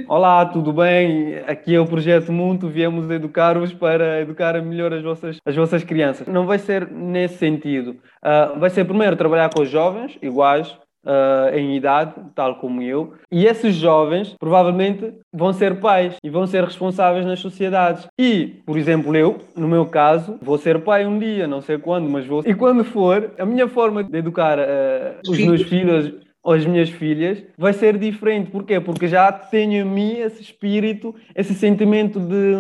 Olá, 0.08 0.46
tudo 0.46 0.74
bem? 0.74 1.38
Aqui 1.48 1.76
é 1.76 1.80
o 1.80 1.86
Projeto 1.86 2.32
Mundo, 2.32 2.70
viemos 2.70 3.10
educar-vos 3.10 3.74
para 3.74 4.22
educar 4.22 4.62
melhor 4.62 4.94
as 4.94 5.04
vossas, 5.04 5.38
as 5.46 5.56
vossas 5.56 5.84
crianças. 5.84 6.28
Não 6.28 6.46
vai 6.46 6.58
ser 6.58 6.90
nesse 6.90 7.38
sentido. 7.38 7.92
Uh, 8.24 8.60
vai 8.60 8.70
ser 8.70 8.86
primeiro 8.86 9.16
trabalhar 9.16 9.50
com 9.50 9.62
os 9.62 9.70
jovens, 9.70 10.18
iguais, 10.22 10.76
uh, 11.08 11.56
em 11.56 11.76
idade, 11.76 12.14
tal 12.36 12.56
como 12.56 12.82
eu, 12.82 13.14
e 13.32 13.46
esses 13.46 13.76
jovens 13.76 14.36
provavelmente 14.38 15.14
vão 15.34 15.54
ser 15.54 15.80
pais 15.80 16.16
e 16.24 16.30
vão 16.30 16.46
ser 16.46 16.64
responsáveis 16.64 17.26
nas 17.26 17.40
sociedades. 17.40 18.08
E, 18.20 18.62
por 18.66 18.78
exemplo, 18.78 19.16
eu, 19.16 19.38
no 19.56 19.68
meu 19.68 19.86
caso, 19.86 20.38
vou 20.42 20.58
ser 20.58 20.84
pai 20.84 21.08
um 21.08 21.18
dia, 21.18 21.48
não 21.48 21.62
sei 21.62 21.78
quando, 21.78 22.10
mas 22.10 22.26
vou. 22.26 22.44
E 22.46 22.54
quando 22.54 22.84
for, 22.84 23.32
a 23.40 23.46
minha 23.46 23.68
forma 23.68 24.04
de 24.04 24.18
educar 24.18 24.60
uh, 24.60 25.22
os 25.30 25.40
meus 25.40 25.62
filhos 25.62 26.14
ou 26.44 26.54
as 26.54 26.66
minhas 26.66 26.90
filhas 26.90 27.44
vai 27.58 27.74
ser 27.74 27.98
diferente. 27.98 28.50
Porquê? 28.50 28.80
Porque 28.80 29.08
já 29.08 29.32
tenho 29.32 29.82
em 29.82 29.86
mim 29.86 30.20
esse 30.20 30.42
espírito, 30.42 31.14
esse 31.36 31.54
sentimento 31.54 32.20
de, 32.20 32.56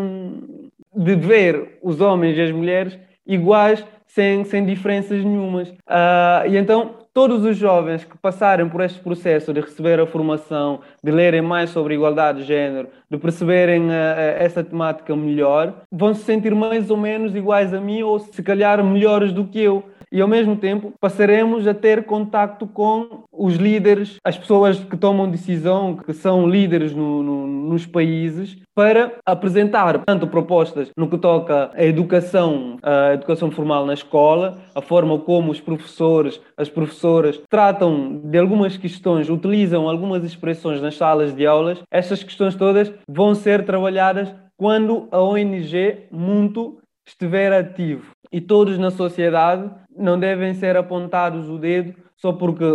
de 0.93 1.15
ver 1.15 1.79
os 1.81 2.01
homens 2.01 2.37
e 2.37 2.41
as 2.41 2.51
mulheres 2.51 2.99
iguais, 3.25 3.85
sem, 4.05 4.43
sem 4.43 4.65
diferenças 4.65 5.23
nenhumas. 5.23 5.69
Uh, 5.69 6.49
e 6.49 6.57
então 6.57 6.95
todos 7.17 7.43
os 7.43 7.57
jovens 7.57 8.03
que 8.03 8.15
passarem 8.15 8.69
por 8.69 8.79
este 8.79 8.99
processo 8.99 9.51
de 9.51 9.59
receber 9.59 9.99
a 9.99 10.05
formação, 10.05 10.81
de 11.03 11.11
lerem 11.11 11.41
mais 11.41 11.71
sobre 11.71 11.95
igualdade 11.95 12.41
de 12.41 12.43
género, 12.43 12.89
de 13.09 13.17
perceberem 13.17 13.87
uh, 13.87 14.37
essa 14.37 14.63
temática 14.63 15.15
melhor, 15.15 15.73
vão 15.91 16.13
se 16.13 16.23
sentir 16.23 16.53
mais 16.53 16.91
ou 16.91 16.97
menos 16.97 17.35
iguais 17.35 17.73
a 17.73 17.81
mim 17.81 18.03
ou 18.03 18.19
se 18.19 18.43
calhar 18.43 18.83
melhores 18.83 19.33
do 19.33 19.45
que 19.45 19.59
eu 19.59 19.83
e 20.11 20.21
ao 20.21 20.27
mesmo 20.27 20.55
tempo 20.55 20.93
passaremos 20.99 21.67
a 21.67 21.73
ter 21.73 22.05
contacto 22.05 22.65
com 22.67 23.23
os 23.31 23.55
líderes, 23.55 24.17
as 24.23 24.37
pessoas 24.37 24.79
que 24.79 24.97
tomam 24.97 25.29
decisão, 25.29 25.95
que 25.95 26.13
são 26.13 26.47
líderes 26.47 26.93
no, 26.93 27.23
no, 27.23 27.47
nos 27.47 27.85
países, 27.85 28.57
para 28.75 29.13
apresentar 29.25 30.03
tanto 30.05 30.27
propostas 30.27 30.89
no 30.95 31.09
que 31.09 31.17
toca 31.17 31.71
à 31.73 31.83
educação, 31.83 32.77
a 32.81 33.13
educação 33.13 33.51
formal 33.51 33.85
na 33.85 33.93
escola, 33.93 34.59
a 34.73 34.81
forma 34.81 35.17
como 35.19 35.51
os 35.51 35.59
professores, 35.59 36.39
as 36.55 36.69
professoras 36.69 37.41
tratam 37.49 38.21
de 38.23 38.37
algumas 38.37 38.77
questões, 38.77 39.29
utilizam 39.29 39.89
algumas 39.89 40.23
expressões 40.23 40.81
nas 40.81 40.95
salas 40.95 41.35
de 41.35 41.45
aulas. 41.45 41.79
Estas 41.91 42.23
questões 42.23 42.55
todas 42.55 42.91
vão 43.09 43.33
ser 43.35 43.65
trabalhadas 43.65 44.33
quando 44.57 45.07
a 45.11 45.21
ONG 45.21 46.07
Mundo 46.11 46.79
estiver 47.07 47.53
ativo. 47.53 48.11
E 48.31 48.41
todos 48.41 48.77
na 48.77 48.91
sociedade 48.91 49.69
não 49.95 50.19
devem 50.19 50.53
ser 50.53 50.75
apontados 50.75 51.49
o 51.49 51.57
dedo 51.57 51.93
só 52.17 52.33
porque 52.33 52.65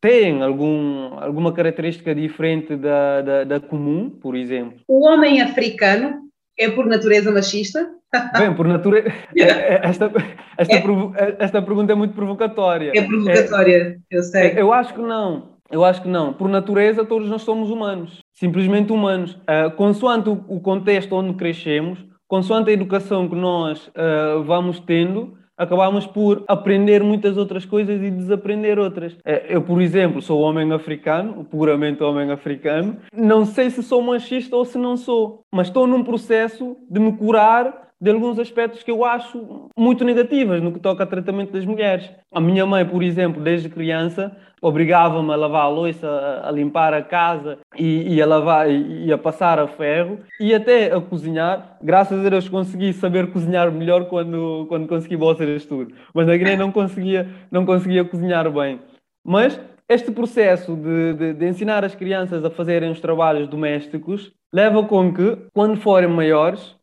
têm 0.00 0.42
algum, 0.42 1.18
alguma 1.18 1.52
característica 1.52 2.14
diferente 2.14 2.76
da, 2.76 3.22
da, 3.22 3.44
da 3.44 3.60
comum, 3.60 4.10
por 4.10 4.34
exemplo. 4.36 4.80
O 4.88 5.06
homem 5.06 5.40
africano 5.40 6.20
é 6.58 6.68
por 6.70 6.86
natureza 6.86 7.30
machista? 7.30 7.90
Bem, 8.38 8.54
por 8.54 8.66
natureza. 8.66 9.08
É, 9.36 9.42
é, 9.42 9.80
esta, 9.84 10.10
esta, 10.58 10.74
é. 10.74 11.36
esta 11.38 11.62
pergunta 11.62 11.92
é 11.92 11.94
muito 11.94 12.14
provocatória. 12.14 12.92
É 12.94 13.02
provocatória, 13.02 13.76
é, 13.76 14.16
eu 14.16 14.22
sei. 14.22 14.54
Eu 14.56 14.72
acho 14.72 14.94
que 14.94 15.00
não. 15.00 15.50
Eu 15.70 15.84
acho 15.84 16.02
que 16.02 16.08
não. 16.08 16.32
Por 16.32 16.48
natureza, 16.48 17.04
todos 17.04 17.28
nós 17.28 17.42
somos 17.42 17.70
humanos. 17.70 18.20
Simplesmente 18.34 18.92
humanos. 18.92 19.34
Uh, 19.34 19.70
consoante 19.76 20.28
o, 20.28 20.44
o 20.48 20.60
contexto 20.60 21.14
onde 21.14 21.34
crescemos, 21.34 22.04
consoante 22.30 22.70
a 22.70 22.72
educação 22.72 23.28
que 23.28 23.34
nós 23.34 23.88
uh, 23.88 24.40
vamos 24.44 24.78
tendo, 24.78 25.36
acabamos 25.58 26.06
por 26.06 26.44
aprender 26.46 27.02
muitas 27.02 27.36
outras 27.36 27.64
coisas 27.64 28.00
e 28.00 28.08
desaprender 28.08 28.78
outras. 28.78 29.18
Eh, 29.26 29.46
eu, 29.48 29.62
por 29.62 29.82
exemplo, 29.82 30.22
sou 30.22 30.40
homem 30.40 30.72
africano, 30.72 31.44
puramente 31.44 32.04
homem 32.04 32.30
africano. 32.30 32.96
Não 33.12 33.44
sei 33.44 33.68
se 33.68 33.82
sou 33.82 34.00
machista 34.00 34.56
ou 34.56 34.64
se 34.64 34.78
não 34.78 34.96
sou, 34.96 35.42
mas 35.52 35.66
estou 35.66 35.88
num 35.88 36.04
processo 36.04 36.76
de 36.88 37.00
me 37.00 37.12
curar 37.14 37.89
de 38.00 38.10
alguns 38.10 38.38
aspectos 38.38 38.82
que 38.82 38.90
eu 38.90 39.04
acho 39.04 39.68
muito 39.76 40.04
negativos 40.04 40.62
no 40.62 40.72
que 40.72 40.80
toca 40.80 41.02
ao 41.02 41.08
tratamento 41.08 41.52
das 41.52 41.66
mulheres. 41.66 42.10
A 42.32 42.40
minha 42.40 42.64
mãe, 42.64 42.84
por 42.84 43.02
exemplo, 43.02 43.42
desde 43.42 43.68
criança, 43.68 44.34
obrigava-me 44.62 45.30
a 45.32 45.36
lavar 45.36 45.64
a 45.64 45.68
louça, 45.68 46.40
a, 46.42 46.50
limpar 46.50 46.94
a 46.94 47.02
casa 47.02 47.58
e, 47.76 48.14
e, 48.14 48.22
a 48.22 48.26
lavar 48.26 48.70
e, 48.70 49.12
a 49.12 49.18
passar 49.18 49.58
a 49.58 49.66
ferro 49.66 50.18
e 50.40 50.54
até 50.54 50.92
a 50.92 51.00
cozinhar. 51.00 51.76
Graças 51.82 52.24
a 52.24 52.28
Deus 52.28 52.48
consegui 52.48 52.92
saber 52.94 53.30
cozinhar 53.32 53.70
melhor 53.70 54.06
quando, 54.06 54.64
quando 54.68 54.88
consegui 54.88 55.16
bolsa 55.16 55.44
de 55.44 55.56
estudo. 55.56 55.94
Mas 56.14 56.26
na 56.26 56.36
Guiné 56.36 56.56
não 56.56 56.72
conseguia, 56.72 57.28
não 57.50 57.66
conseguia 57.66 58.04
cozinhar 58.04 58.50
bem. 58.50 58.80
Mas 59.22 59.60
este 59.88 60.10
processo 60.10 60.74
de, 60.76 61.14
de, 61.14 61.32
de, 61.34 61.46
ensinar 61.46 61.84
as 61.84 61.94
crianças 61.94 62.44
a 62.44 62.50
fazerem 62.50 62.90
os 62.90 63.00
trabalhos 63.00 63.48
domésticos 63.48 64.32
leva 64.52 64.82
com 64.84 65.12
que, 65.12 65.36
quando 65.52 65.76
forem 65.76 66.08
maiores, 66.08 66.76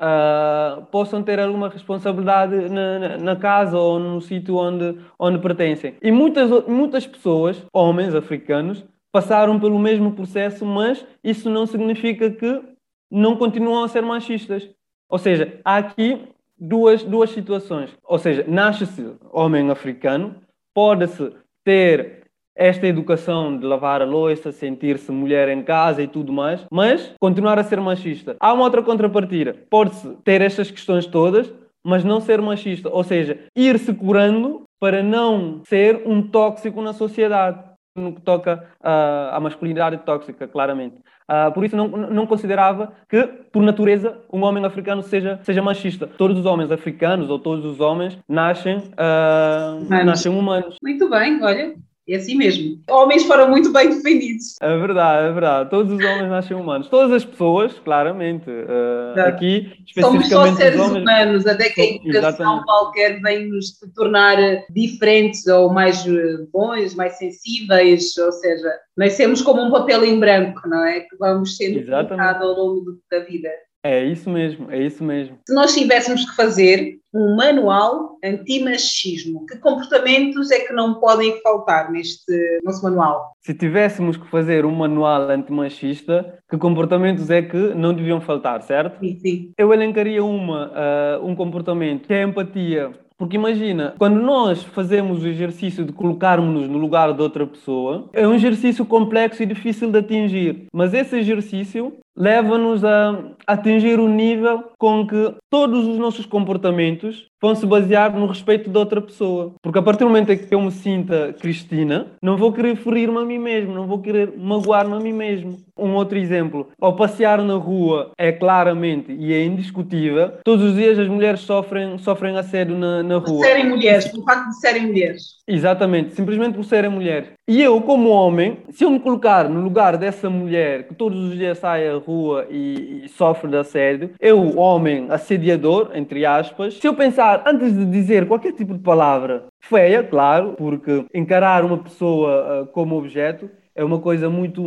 uh, 0.00 0.84
possam 0.86 1.22
ter 1.22 1.38
alguma 1.38 1.68
responsabilidade 1.68 2.68
na, 2.68 2.98
na, 2.98 3.18
na 3.18 3.36
casa 3.36 3.78
ou 3.78 3.98
no 3.98 4.20
sítio 4.20 4.56
onde, 4.56 4.98
onde 5.18 5.38
pertencem. 5.38 5.94
E 6.02 6.10
muitas, 6.10 6.50
muitas 6.66 7.06
pessoas, 7.06 7.64
homens 7.72 8.14
africanos, 8.14 8.84
passaram 9.12 9.60
pelo 9.60 9.78
mesmo 9.78 10.12
processo, 10.12 10.66
mas 10.66 11.06
isso 11.22 11.48
não 11.48 11.66
significa 11.66 12.30
que 12.30 12.62
não 13.10 13.36
continuam 13.36 13.84
a 13.84 13.88
ser 13.88 14.02
machistas. 14.02 14.68
Ou 15.08 15.18
seja, 15.18 15.60
há 15.64 15.76
aqui 15.76 16.28
duas, 16.58 17.04
duas 17.04 17.30
situações. 17.30 17.90
Ou 18.02 18.18
seja, 18.18 18.44
nasce-se 18.48 19.14
homem 19.30 19.70
africano, 19.70 20.34
pode-se 20.74 21.32
ter 21.64 22.23
esta 22.56 22.86
educação 22.86 23.56
de 23.56 23.66
lavar 23.66 24.00
a 24.00 24.04
louça, 24.04 24.52
sentir-se 24.52 25.10
mulher 25.10 25.48
em 25.48 25.62
casa 25.62 26.02
e 26.02 26.06
tudo 26.06 26.32
mais, 26.32 26.64
mas 26.70 27.14
continuar 27.20 27.58
a 27.58 27.64
ser 27.64 27.80
machista. 27.80 28.36
Há 28.38 28.52
uma 28.52 28.64
outra 28.64 28.82
contrapartida. 28.82 29.56
Pode-se 29.68 30.08
ter 30.24 30.40
estas 30.40 30.70
questões 30.70 31.06
todas, 31.06 31.52
mas 31.84 32.04
não 32.04 32.20
ser 32.20 32.40
machista, 32.40 32.88
ou 32.88 33.04
seja, 33.04 33.38
ir 33.54 33.78
se 33.78 33.92
curando 33.92 34.62
para 34.80 35.02
não 35.02 35.62
ser 35.66 36.02
um 36.06 36.22
tóxico 36.22 36.80
na 36.80 36.92
sociedade, 36.92 37.58
no 37.96 38.12
que 38.12 38.20
toca 38.20 38.64
uh, 38.80 39.34
à 39.34 39.40
masculinidade 39.40 39.98
tóxica, 39.98 40.48
claramente. 40.48 40.96
Uh, 41.30 41.52
por 41.52 41.64
isso 41.64 41.76
não, 41.76 41.88
não 41.88 42.26
considerava 42.26 42.92
que, 43.08 43.22
por 43.52 43.62
natureza, 43.62 44.18
um 44.32 44.42
homem 44.42 44.64
africano 44.64 45.02
seja, 45.02 45.38
seja 45.42 45.62
machista. 45.62 46.06
Todos 46.06 46.38
os 46.38 46.44
homens 46.44 46.70
africanos 46.70 47.30
ou 47.30 47.38
todos 47.38 47.64
os 47.64 47.80
homens 47.80 48.18
nascem, 48.28 48.78
uh, 48.78 50.04
nascem 50.04 50.32
humanos. 50.32 50.76
Muito 50.82 51.08
bem, 51.08 51.42
olha, 51.42 51.74
é 52.08 52.16
assim 52.16 52.36
mesmo. 52.36 52.78
Homens 52.88 53.24
foram 53.24 53.48
muito 53.48 53.72
bem 53.72 53.88
defendidos. 53.88 54.56
É 54.60 54.76
verdade, 54.76 55.28
é 55.28 55.32
verdade. 55.32 55.70
Todos 55.70 55.92
os 55.92 55.98
homens 55.98 56.28
nascem 56.28 56.56
humanos. 56.56 56.88
Todas 56.88 57.12
as 57.12 57.24
pessoas, 57.24 57.72
claramente. 57.80 58.50
Uh, 58.50 59.20
aqui, 59.20 59.72
especificamente. 59.86 60.28
Somos 60.28 60.28
só 60.28 60.56
seres 60.56 60.80
homens... 60.80 61.02
humanos, 61.02 61.46
até 61.46 61.70
que 61.70 61.80
a 61.80 61.84
educação 61.84 62.62
qualquer 62.64 63.20
vem 63.20 63.48
nos 63.48 63.78
tornar 63.94 64.36
diferentes 64.70 65.46
ou 65.46 65.72
mais 65.72 66.06
eh, 66.06 66.36
bons, 66.52 66.94
mais 66.94 67.14
sensíveis, 67.14 68.16
ou 68.18 68.32
seja, 68.32 68.70
nascemos 68.96 69.40
como 69.40 69.62
um 69.62 69.70
papel 69.70 70.04
em 70.04 70.18
branco, 70.20 70.68
não 70.68 70.84
é? 70.84 71.00
Que 71.00 71.16
vamos 71.18 71.56
sendo 71.56 71.84
colocado 71.84 72.42
ao 72.42 72.52
longo 72.52 72.98
da 73.10 73.20
vida. 73.20 73.48
É 73.84 74.02
isso 74.02 74.30
mesmo, 74.30 74.70
é 74.70 74.82
isso 74.82 75.04
mesmo. 75.04 75.38
Se 75.46 75.54
nós 75.54 75.74
tivéssemos 75.74 76.24
que 76.24 76.34
fazer 76.34 76.98
um 77.14 77.36
manual 77.36 78.18
anti-machismo, 78.24 79.46
que 79.46 79.56
comportamentos 79.58 80.50
é 80.50 80.60
que 80.60 80.72
não 80.72 80.94
podem 80.94 81.40
faltar 81.40 81.90
neste 81.90 82.60
nosso 82.64 82.82
manual? 82.82 83.32
Se 83.40 83.54
tivéssemos 83.54 84.16
que 84.16 84.28
fazer 84.28 84.66
um 84.66 84.74
manual 84.74 85.30
antimachista, 85.30 86.38
que 86.50 86.58
comportamentos 86.58 87.30
é 87.30 87.40
que 87.40 87.56
não 87.74 87.94
deviam 87.94 88.20
faltar, 88.20 88.62
certo? 88.62 88.98
Sim, 88.98 89.18
sim. 89.20 89.52
Eu 89.56 89.72
elencaria 89.72 90.24
uma, 90.24 90.68
uh, 90.68 91.24
um 91.24 91.36
comportamento 91.36 92.06
que 92.06 92.12
é 92.14 92.24
a 92.24 92.26
empatia. 92.26 92.90
Porque 93.16 93.36
imagina, 93.36 93.94
quando 93.96 94.20
nós 94.20 94.64
fazemos 94.64 95.22
o 95.22 95.28
exercício 95.28 95.84
de 95.84 95.92
colocarmos-nos 95.92 96.68
no 96.68 96.78
lugar 96.78 97.12
de 97.12 97.22
outra 97.22 97.46
pessoa, 97.46 98.08
é 98.12 98.26
um 98.26 98.34
exercício 98.34 98.84
complexo 98.84 99.40
e 99.40 99.46
difícil 99.46 99.90
de 99.90 99.98
atingir. 99.98 100.66
Mas 100.72 100.92
esse 100.92 101.16
exercício 101.16 101.92
leva-nos 102.16 102.84
a 102.84 103.34
atingir 103.46 103.98
o 103.98 104.08
nível 104.08 104.72
com 104.78 105.06
que 105.06 105.34
todos 105.50 105.86
os 105.86 105.98
nossos 105.98 106.26
comportamentos 106.26 107.28
vão 107.44 107.54
se 107.54 107.66
basear 107.66 108.16
no 108.18 108.26
respeito 108.26 108.70
de 108.70 108.78
outra 108.78 109.02
pessoa. 109.02 109.52
Porque 109.60 109.78
a 109.78 109.82
partir 109.82 110.00
do 110.00 110.06
momento 110.06 110.32
em 110.32 110.38
que 110.38 110.54
eu 110.54 110.60
me 110.62 110.70
sinta 110.70 111.34
Cristina, 111.38 112.06
não 112.22 112.38
vou 112.38 112.50
querer 112.50 112.74
ferir-me 112.74 113.18
a 113.18 113.24
mim 113.24 113.38
mesmo, 113.38 113.74
não 113.74 113.86
vou 113.86 113.98
querer 113.98 114.32
magoar-me 114.34 114.94
a 114.94 115.00
mim 115.00 115.12
mesmo. 115.12 115.58
Um 115.76 115.94
outro 115.94 116.16
exemplo, 116.16 116.68
ao 116.80 116.96
passear 116.96 117.42
na 117.42 117.54
rua, 117.54 118.12
é 118.16 118.30
claramente 118.32 119.12
e 119.12 119.34
é 119.34 119.44
indiscutível, 119.44 120.32
todos 120.44 120.64
os 120.70 120.74
dias 120.76 120.98
as 120.98 121.08
mulheres 121.08 121.40
sofrem, 121.40 121.98
sofrem 121.98 122.38
assédio 122.38 122.78
na, 122.78 123.02
na 123.02 123.16
rua. 123.16 123.24
Por 123.24 123.44
serem 123.44 123.68
mulheres, 123.68 124.08
por 124.08 124.24
facto 124.24 124.48
de 124.50 124.60
serem 124.60 124.86
mulheres. 124.86 125.34
Exatamente, 125.46 126.14
simplesmente 126.14 126.54
por 126.54 126.64
serem 126.64 126.90
mulheres. 126.90 127.28
E 127.46 127.60
eu, 127.60 127.80
como 127.82 128.08
homem, 128.08 128.58
se 128.70 128.84
eu 128.84 128.90
me 128.90 128.98
colocar 129.00 129.48
no 129.48 129.60
lugar 129.60 129.98
dessa 129.98 130.30
mulher 130.30 130.84
que 130.84 130.94
todos 130.94 131.18
os 131.18 131.36
dias 131.36 131.58
sai 131.58 131.86
à 131.88 131.96
rua 131.96 132.46
e, 132.48 133.02
e 133.04 133.08
sofre 133.08 133.50
de 133.50 133.56
assédio, 133.56 134.12
eu, 134.18 134.56
homem 134.56 135.08
assediador, 135.10 135.90
entre 135.94 136.24
aspas, 136.24 136.74
se 136.74 136.86
eu 136.86 136.94
pensar 136.94 137.33
antes 137.46 137.72
de 137.72 137.86
dizer 137.86 138.26
qualquer 138.26 138.52
tipo 138.52 138.74
de 138.74 138.80
palavra 138.80 139.46
feia, 139.60 140.02
claro, 140.02 140.54
porque 140.56 141.04
encarar 141.14 141.64
uma 141.64 141.78
pessoa 141.78 142.62
uh, 142.62 142.66
como 142.66 142.96
objeto 142.96 143.50
é 143.74 143.84
uma 143.84 144.00
coisa 144.00 144.28
muito 144.30 144.62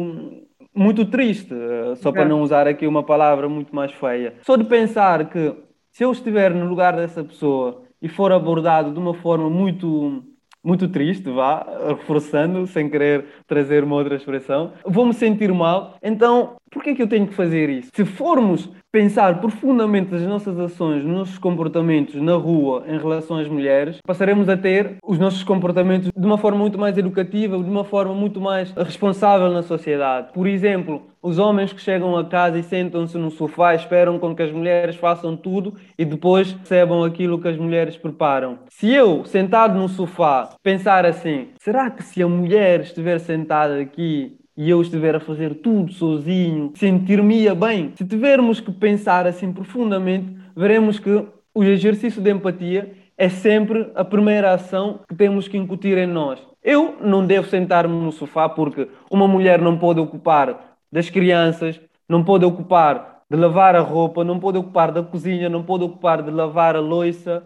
muito 0.73 1.05
triste, 1.05 1.53
uh, 1.53 1.95
só 1.95 2.11
para 2.11 2.25
não 2.25 2.41
usar 2.41 2.67
aqui 2.67 2.85
uma 2.85 3.01
palavra 3.03 3.49
muito 3.49 3.75
mais 3.75 3.91
feia. 3.91 4.35
Só 4.43 4.55
de 4.55 4.63
pensar 4.63 5.29
que 5.29 5.55
se 5.91 6.03
eu 6.03 6.11
estiver 6.11 6.53
no 6.53 6.67
lugar 6.67 6.95
dessa 6.95 7.23
pessoa 7.23 7.83
e 8.01 8.07
for 8.07 8.31
abordado 8.31 8.91
de 8.91 8.99
uma 8.99 9.13
forma 9.13 9.49
muito 9.49 10.23
muito 10.63 10.89
triste, 10.89 11.31
vá, 11.31 11.65
reforçando, 11.87 12.67
sem 12.67 12.89
querer 12.89 13.25
trazer 13.47 13.85
uma 13.85 13.95
outra 13.95 14.15
expressão, 14.15 14.73
vou-me 14.85 15.13
sentir 15.13 15.53
mal. 15.53 15.95
Então, 16.03 16.57
por 16.71 16.83
que 16.83 16.91
é 16.91 16.95
que 16.95 17.01
eu 17.01 17.07
tenho 17.07 17.27
que 17.27 17.33
fazer 17.33 17.69
isso? 17.69 17.89
Se 17.93 18.05
formos 18.05 18.69
pensar 18.91 19.39
profundamente 19.39 20.15
as 20.15 20.21
nossas 20.21 20.57
ações, 20.59 21.03
nos 21.03 21.17
nossos 21.17 21.37
comportamentos 21.37 22.15
na 22.15 22.33
rua 22.33 22.83
em 22.87 22.97
relação 22.97 23.37
às 23.37 23.47
mulheres, 23.47 23.97
passaremos 24.05 24.49
a 24.49 24.57
ter 24.57 24.97
os 25.03 25.19
nossos 25.19 25.43
comportamentos 25.43 26.09
de 26.15 26.25
uma 26.25 26.37
forma 26.37 26.59
muito 26.59 26.79
mais 26.79 26.97
educativa, 26.97 27.57
de 27.57 27.69
uma 27.69 27.83
forma 27.83 28.13
muito 28.13 28.41
mais 28.41 28.71
responsável 28.71 29.51
na 29.51 29.61
sociedade. 29.61 30.31
Por 30.33 30.47
exemplo, 30.47 31.03
os 31.21 31.37
homens 31.37 31.73
que 31.73 31.81
chegam 31.81 32.17
a 32.17 32.25
casa 32.25 32.57
e 32.57 32.63
sentam-se 32.63 33.17
no 33.17 33.29
sofá 33.29 33.75
esperam 33.75 34.17
com 34.17 34.35
que 34.35 34.43
as 34.43 34.51
mulheres 34.51 34.95
façam 34.95 35.35
tudo 35.35 35.73
e 35.97 36.05
depois 36.05 36.53
recebam 36.53 37.03
aquilo 37.03 37.39
que 37.39 37.47
as 37.47 37.57
mulheres 37.57 37.97
preparam. 37.97 38.59
Se 38.69 38.91
eu, 38.93 39.25
sentado 39.25 39.77
no 39.77 39.89
sofá, 39.89 40.55
pensar 40.63 41.05
assim, 41.05 41.49
será 41.59 41.89
que 41.89 42.03
se 42.03 42.23
a 42.23 42.27
mulher 42.27 42.81
estiver 42.81 43.19
sentada 43.19 43.79
aqui 43.79 44.37
e 44.57 44.69
eu 44.69 44.81
estiver 44.81 45.15
a 45.15 45.19
fazer 45.19 45.53
tudo 45.55 45.93
sozinho, 45.93 46.73
sentir-me 46.75 47.53
bem. 47.53 47.93
Se 47.95 48.03
tivermos 48.03 48.59
que 48.59 48.71
pensar 48.71 49.27
assim 49.27 49.53
profundamente, 49.53 50.35
veremos 50.55 50.97
que 50.97 51.23
o 51.53 51.63
exercício 51.63 52.19
de 52.19 52.31
empatia 52.31 52.91
é 53.15 53.29
sempre 53.29 53.91
a 53.93 54.03
primeira 54.03 54.53
ação 54.53 55.01
que 55.07 55.13
temos 55.15 55.47
que 55.47 55.57
incutir 55.57 55.97
em 55.97 56.07
nós. 56.07 56.39
Eu 56.63 56.97
não 57.01 57.25
devo 57.25 57.47
sentar-me 57.47 57.95
no 57.95 58.11
sofá 58.11 58.49
porque 58.49 58.87
uma 59.11 59.27
mulher 59.27 59.61
não 59.61 59.77
pode 59.77 59.99
ocupar 59.99 60.77
das 60.91 61.09
crianças, 61.09 61.79
não 62.09 62.23
pode 62.23 62.43
ocupar 62.43 63.23
de 63.29 63.37
lavar 63.37 63.75
a 63.75 63.81
roupa, 63.81 64.23
não 64.23 64.39
pode 64.39 64.57
ocupar 64.57 64.91
da 64.91 65.03
cozinha, 65.03 65.49
não 65.49 65.61
pode 65.61 65.83
ocupar 65.83 66.23
de 66.23 66.31
lavar 66.31 66.75
a 66.75 66.79
louça 66.79 67.43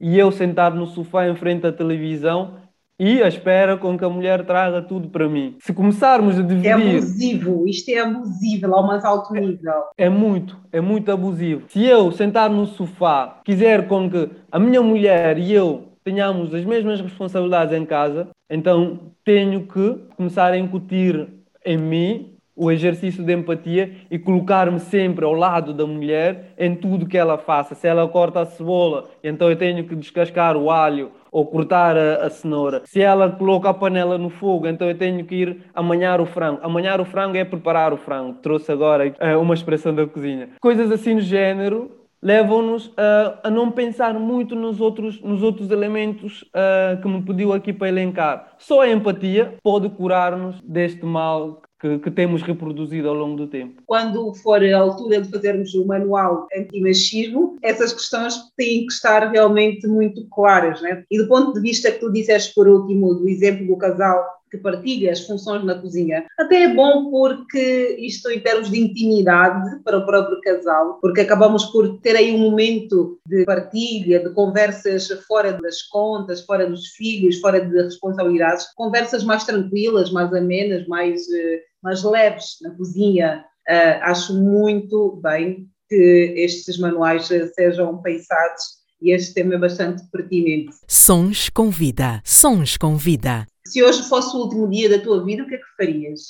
e 0.00 0.18
eu 0.18 0.32
sentar 0.32 0.74
no 0.74 0.86
sofá 0.86 1.28
em 1.28 1.34
frente 1.34 1.66
à 1.66 1.72
televisão 1.72 2.63
e 2.98 3.22
a 3.22 3.28
espera 3.28 3.76
com 3.76 3.98
que 3.98 4.04
a 4.04 4.08
mulher 4.08 4.44
traga 4.44 4.80
tudo 4.82 5.08
para 5.08 5.28
mim. 5.28 5.56
Se 5.60 5.72
começarmos 5.72 6.38
a 6.38 6.42
dividir... 6.42 6.68
É 6.68 6.72
abusivo, 6.72 7.68
isto 7.68 7.90
é 7.90 7.98
abusivo 7.98 8.74
ao 8.74 8.86
mais 8.86 9.04
alto 9.04 9.32
nível. 9.34 9.84
É 9.96 10.08
muito, 10.08 10.56
é 10.72 10.80
muito 10.80 11.10
abusivo. 11.10 11.64
Se 11.68 11.84
eu 11.84 12.12
sentar 12.12 12.48
no 12.48 12.66
sofá, 12.66 13.40
quiser 13.44 13.88
com 13.88 14.08
que 14.08 14.30
a 14.50 14.58
minha 14.58 14.82
mulher 14.82 15.38
e 15.38 15.52
eu 15.52 15.88
tenhamos 16.04 16.54
as 16.54 16.64
mesmas 16.64 17.00
responsabilidades 17.00 17.74
em 17.74 17.84
casa, 17.84 18.28
então 18.48 19.12
tenho 19.24 19.66
que 19.66 19.98
começar 20.16 20.52
a 20.52 20.58
incutir 20.58 21.28
em 21.64 21.78
mim 21.78 22.34
o 22.56 22.70
exercício 22.70 23.24
de 23.24 23.32
empatia 23.32 23.90
e 24.10 24.18
colocar-me 24.18 24.78
sempre 24.78 25.24
ao 25.24 25.32
lado 25.32 25.74
da 25.74 25.86
mulher 25.86 26.52
em 26.56 26.74
tudo 26.74 27.06
que 27.06 27.18
ela 27.18 27.36
faça. 27.36 27.74
Se 27.74 27.88
ela 27.88 28.06
corta 28.06 28.40
a 28.40 28.46
cebola, 28.46 29.08
então 29.24 29.50
eu 29.50 29.56
tenho 29.56 29.82
que 29.84 29.96
descascar 29.96 30.56
o 30.56 30.70
alho 30.70 31.10
ou 31.34 31.44
cortar 31.44 31.96
a, 31.96 32.26
a, 32.26 32.30
cenoura. 32.30 32.82
Se 32.84 33.02
ela 33.02 33.28
coloca 33.28 33.68
a 33.68 33.74
panela 33.74 34.16
no 34.16 34.30
fogo, 34.30 34.68
então 34.68 34.88
eu 34.88 34.96
tenho 34.96 35.24
que 35.24 35.34
ir 35.34 35.62
amanhar 35.74 36.20
o 36.20 36.26
frango. 36.26 36.60
Amanhar 36.62 37.00
o 37.00 37.04
frango 37.04 37.36
é 37.36 37.44
preparar 37.44 37.92
o 37.92 37.96
frango. 37.96 38.34
Trouxe 38.34 38.70
agora 38.70 39.08
uh, 39.08 39.40
uma 39.40 39.52
expressão 39.52 39.92
da 39.92 40.06
cozinha. 40.06 40.50
Coisas 40.60 40.92
assim 40.92 41.16
do 41.16 41.20
género 41.20 41.90
levam-nos 42.22 42.92
a, 42.96 43.48
a, 43.48 43.50
não 43.50 43.68
pensar 43.72 44.14
muito 44.14 44.54
nos 44.54 44.80
outros, 44.80 45.20
nos 45.20 45.42
outros 45.42 45.72
elementos 45.72 46.42
uh, 46.42 47.02
que 47.02 47.08
me 47.08 47.20
pediu 47.20 47.52
aqui 47.52 47.72
para 47.72 47.88
elencar. 47.88 48.54
Só 48.56 48.82
a 48.82 48.88
empatia 48.88 49.54
pode 49.60 49.88
curar-nos 49.88 50.60
deste 50.62 51.04
mal 51.04 51.62
que, 51.84 51.98
que, 51.98 52.10
temos 52.10 52.40
reproduzido 52.40 53.10
ao 53.10 53.14
longo 53.14 53.36
do 53.36 53.46
tempo. 53.46 53.82
Quando 53.84 54.32
for 54.36 54.64
a 54.64 54.78
altura 54.78 55.20
de 55.20 55.30
fazermos 55.30 55.74
o 55.74 55.86
manual 55.86 56.48
antimachismo, 56.56 57.58
essas 57.62 57.92
questões 57.92 58.34
têm 58.56 58.86
que 58.86 58.92
estar 58.92 59.30
realmente 59.30 59.86
muito 59.86 60.26
claras. 60.30 60.80
Né? 60.80 61.04
E 61.10 61.18
do 61.18 61.28
ponto 61.28 61.52
de 61.52 61.60
vista 61.60 61.92
que 61.92 61.98
tu 61.98 62.10
disseste 62.10 62.54
por 62.54 62.66
último, 62.66 63.14
do 63.14 63.28
exemplo 63.28 63.66
do 63.66 63.76
casal 63.76 64.24
que 64.54 64.58
partilha 64.58 65.10
as 65.10 65.26
funções 65.26 65.64
na 65.64 65.74
cozinha. 65.74 66.24
Até 66.38 66.62
é 66.62 66.74
bom 66.74 67.10
porque 67.10 67.96
isto 67.98 68.30
em 68.30 68.38
termos 68.38 68.70
de 68.70 68.80
intimidade 68.80 69.80
para 69.82 69.98
o 69.98 70.06
próprio 70.06 70.40
casal, 70.40 70.98
porque 71.00 71.22
acabamos 71.22 71.64
por 71.66 71.98
ter 71.98 72.14
aí 72.14 72.32
um 72.32 72.38
momento 72.38 73.18
de 73.26 73.44
partilha, 73.44 74.20
de 74.20 74.30
conversas 74.30 75.08
fora 75.26 75.52
das 75.52 75.82
contas, 75.82 76.44
fora 76.44 76.68
dos 76.68 76.88
filhos, 76.88 77.40
fora 77.40 77.60
de 77.60 77.82
responsabilidades, 77.82 78.66
conversas 78.76 79.24
mais 79.24 79.44
tranquilas, 79.44 80.12
mais 80.12 80.32
amenas, 80.32 80.86
mais, 80.86 81.28
eh, 81.32 81.60
mais 81.84 82.02
leves 82.02 82.56
na 82.62 82.70
cozinha. 82.70 83.44
Uh, 83.68 84.02
acho 84.02 84.34
muito 84.34 85.20
bem 85.22 85.68
que 85.88 86.34
estes 86.36 86.78
manuais 86.78 87.28
sejam 87.54 88.00
pensados 88.00 88.82
e 89.00 89.14
este 89.14 89.34
tema 89.34 89.54
é 89.54 89.58
bastante 89.58 90.02
pertinente. 90.10 90.74
Sons 90.88 91.50
com 91.50 91.70
vida, 91.70 92.22
sons 92.24 92.78
com 92.78 92.96
vida. 92.96 93.46
Se 93.66 93.82
hoje 93.82 94.02
fosse 94.08 94.34
o 94.34 94.40
último 94.40 94.68
dia 94.68 94.88
da 94.88 94.98
tua 94.98 95.22
vida, 95.22 95.42
o 95.42 95.46
que 95.46 95.54
é 95.54 95.58
que 95.58 95.76
farias? 95.76 96.20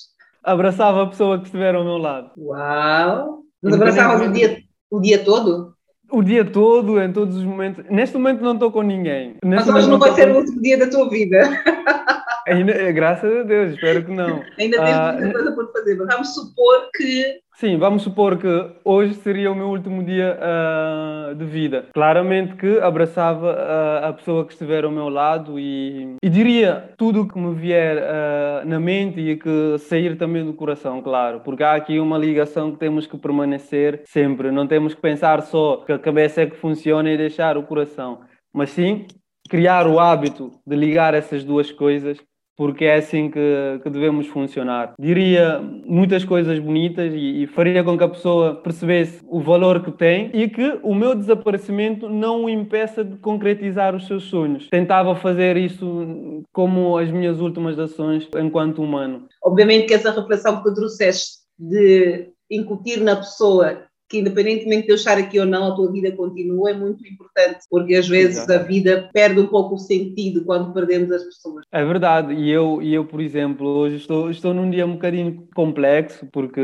Abraçava 0.43 1.05
a 1.05 1.07
pessoa 1.07 1.39
que 1.39 1.47
estiver 1.47 1.75
ao 1.75 1.85
meu 1.85 1.99
lado. 1.99 2.31
Uau! 2.37 3.45
Mas 3.63 3.75
abraçavas 3.75 4.29
o 4.29 4.33
dia, 4.33 4.59
o 4.91 5.01
dia 5.01 5.25
todo? 5.25 5.75
O 6.11 6.23
dia 6.23 6.45
todo, 6.45 7.01
em 7.01 7.13
todos 7.13 7.37
os 7.37 7.45
momentos. 7.45 7.85
Neste 7.89 8.17
momento 8.17 8.43
não 8.43 8.55
estou 8.55 8.71
com 8.71 8.83
ninguém. 8.83 9.37
Neste 9.43 9.71
Mas 9.71 9.77
hoje 9.77 9.91
não 9.91 9.99
vai 9.99 10.13
ser 10.15 10.29
com... 10.29 10.35
o 10.35 10.37
último 10.41 10.61
dia 10.61 10.79
da 10.79 10.91
tua 10.91 11.09
vida. 11.09 11.49
Ainda, 12.47 12.93
graças 12.93 13.41
a 13.41 13.43
Deus, 13.43 13.73
espero 13.73 14.05
que 14.05 14.13
não. 14.13 14.43
Ainda 14.59 14.77
temos 14.77 14.93
ah, 14.93 15.13
muita 15.13 15.33
coisa 15.33 15.53
por 15.53 15.73
fazer, 15.73 15.97
mas 15.97 16.07
vamos 16.09 16.35
supor 16.35 16.89
que. 16.95 17.41
Sim, 17.55 17.79
vamos 17.79 18.03
supor 18.03 18.37
que 18.37 18.49
hoje 18.85 19.15
seria 19.15 19.51
o 19.51 19.55
meu 19.55 19.69
último 19.69 20.03
dia 20.03 20.37
uh, 20.37 21.35
de 21.35 21.45
vida. 21.45 21.87
Claramente 21.95 22.55
que 22.57 22.79
abraçava 22.81 23.53
uh, 23.53 24.07
a 24.07 24.13
pessoa 24.13 24.45
que 24.45 24.53
estiver 24.53 24.85
ao 24.85 24.91
meu 24.91 25.09
lado 25.09 25.59
e, 25.59 26.17
e 26.23 26.29
diria 26.29 26.91
tudo 26.99 27.23
o 27.23 27.29
que 27.29 27.39
me 27.39 27.55
vier 27.55 27.97
uh, 27.97 28.69
na 28.69 28.81
mente 28.81 29.21
e 29.21 29.37
que 29.37 29.79
sair 29.79 30.19
também 30.19 30.45
do 30.45 30.53
coração, 30.53 31.01
claro, 31.01 31.41
porque 31.41 31.63
há 31.63 31.75
aqui 31.75 31.99
uma 32.01 32.19
ligação 32.19 32.73
que 32.73 32.79
temos 32.79 33.07
que 33.07 33.17
permanecer 33.17 34.03
sempre. 34.05 34.51
Não 34.51 34.67
temos 34.67 34.95
que 34.95 35.01
pensar 35.01 35.41
só 35.43 35.77
que 35.87 35.93
a 35.93 35.99
cabeça 35.99 36.43
é 36.43 36.47
que 36.47 36.57
funciona 36.57 37.11
e 37.11 37.17
deixar 37.17 37.57
o 37.57 37.63
coração, 37.63 38.21
mas 38.53 38.71
sim 38.71 39.07
criar 39.49 39.87
o 39.87 40.01
hábito 40.01 40.53
de 40.67 40.75
ligar 40.75 41.15
essas 41.15 41.45
duas 41.45 41.71
coisas 41.71 42.19
porque 42.57 42.85
é 42.85 42.97
assim 42.97 43.31
que, 43.31 43.81
que 43.83 43.91
devemos 43.91 44.27
funcionar. 44.29 44.95
Diria 44.99 45.61
muitas 45.61 46.25
coisas 46.25 46.59
bonitas 46.59 47.13
e, 47.13 47.43
e, 47.43 47.47
faria 47.47 47.83
com 47.83 47.97
que 47.97 48.05
a 48.05 48.09
pessoa 48.09 48.55
percebesse 48.55 49.21
o 49.27 49.41
valor 49.41 49.83
que 49.83 49.91
tem 49.91 50.31
e 50.33 50.49
que 50.49 50.79
o 50.83 50.95
meu 50.95 51.15
desaparecimento 51.15 52.09
não 52.09 52.45
o 52.45 52.49
impeça 52.49 53.05
de 53.05 53.17
concretizar 53.17 53.95
os 53.95 54.07
seus 54.07 54.25
sonhos. 54.25 54.69
Tentava 54.71 55.15
fazer 55.17 55.57
isso 55.57 56.43
como 56.53 56.97
as 56.97 57.11
minhas 57.11 57.41
últimas 57.41 57.79
ações 57.79 58.29
enquanto 58.37 58.83
humano. 58.83 59.27
Obviamente 59.43 59.87
que 59.87 59.95
essa 59.95 60.11
reflexão 60.11 60.59
que 60.59 60.65
tu 60.65 60.75
trouxeste 60.75 61.45
de 61.59 62.29
incutir 62.51 63.01
na 63.01 63.17
pessoa 63.17 63.85
que 64.15 64.21
independentemente 64.21 64.87
de 64.87 64.93
eu 64.93 64.95
estar 64.95 65.19
aqui 65.19 65.41
ou 65.41 65.47
não, 65.47 65.73
a 65.73 65.75
tua 65.75 65.91
vida 65.91 66.13
continua, 66.13 66.71
é 66.71 66.75
muito 66.75 67.05
importante, 67.07 67.59
porque 67.69 67.97
às 67.97 68.09
vezes 68.09 68.37
Exato. 68.37 68.53
a 68.53 68.59
vida 68.59 69.11
perde 69.13 69.41
um 69.41 69.47
pouco 69.49 69.75
o 69.75 69.79
sentido 69.79 70.45
quando 70.45 70.73
perdemos 70.73 71.11
as 71.11 71.25
pessoas. 71.25 71.65
É 71.73 71.85
verdade, 71.85 72.33
e 72.33 72.49
eu, 72.49 72.81
e 72.81 72.95
eu 72.95 73.05
por 73.05 73.21
exemplo, 73.21 73.67
hoje 73.67 73.97
estou, 73.97 74.31
estou 74.31 74.55
num 74.55 74.71
dia 74.71 74.87
um 74.87 74.93
bocadinho 74.93 75.49
complexo, 75.55 76.29
porque 76.33 76.61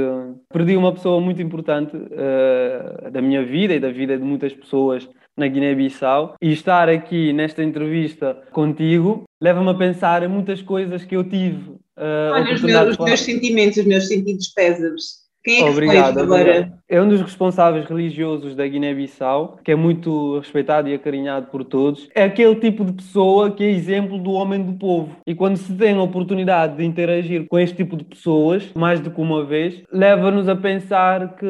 perdi 0.52 0.76
uma 0.76 0.92
pessoa 0.92 1.20
muito 1.20 1.42
importante 1.42 1.96
uh, 1.96 3.10
da 3.10 3.20
minha 3.20 3.44
vida 3.44 3.74
e 3.74 3.80
da 3.80 3.90
vida 3.90 4.16
de 4.16 4.22
muitas 4.22 4.52
pessoas 4.52 5.08
na 5.36 5.48
Guiné-Bissau, 5.48 6.36
e 6.40 6.52
estar 6.52 6.88
aqui 6.88 7.32
nesta 7.32 7.64
entrevista 7.64 8.40
contigo 8.52 9.24
leva-me 9.40 9.70
a 9.70 9.74
pensar 9.74 10.22
em 10.22 10.28
muitas 10.28 10.62
coisas 10.62 11.04
que 11.04 11.16
eu 11.16 11.24
tive. 11.24 11.70
Uh, 11.96 12.32
Olha, 12.32 12.54
os 12.54 12.62
meus, 12.62 12.90
os 12.90 12.98
meus 12.98 13.20
sentimentos, 13.20 13.78
os 13.78 13.86
meus 13.86 14.06
sentidos 14.06 14.48
pésames 14.48 15.30
quem 15.42 15.61
é 15.61 15.64
que 15.64 15.70
Obrigado, 15.70 16.20
agora? 16.20 16.72
É 16.88 17.00
um 17.00 17.09
dos 17.09 17.20
responsáveis 17.20 17.87
religiosos 17.87 18.55
da 18.55 18.66
Guiné-Bissau, 18.66 19.59
que 19.64 19.72
é 19.72 19.74
muito 19.74 20.38
respeitado 20.38 20.88
e 20.88 20.94
acarinhado 20.94 21.46
por 21.46 21.64
todos. 21.64 22.09
É 22.14 22.24
aquele 22.24 22.57
tipo 22.57 22.85
de 22.85 22.92
pessoa 22.92 23.50
que 23.50 23.64
é 23.64 23.70
exemplo 23.70 24.18
do 24.18 24.33
homem 24.33 24.62
do 24.62 24.72
povo. 24.74 25.16
E 25.26 25.35
quando 25.35 25.57
se 25.57 25.72
tem 25.74 25.94
a 25.94 26.03
oportunidade 26.03 26.76
de 26.76 26.85
interagir 26.85 27.46
com 27.48 27.59
este 27.59 27.76
tipo 27.76 27.96
de 27.96 28.05
pessoas, 28.05 28.70
mais 28.74 29.00
do 29.00 29.11
que 29.11 29.20
uma 29.20 29.44
vez, 29.44 29.83
leva-nos 29.90 30.48
a 30.48 30.57
pensar 30.57 31.37
que 31.37 31.46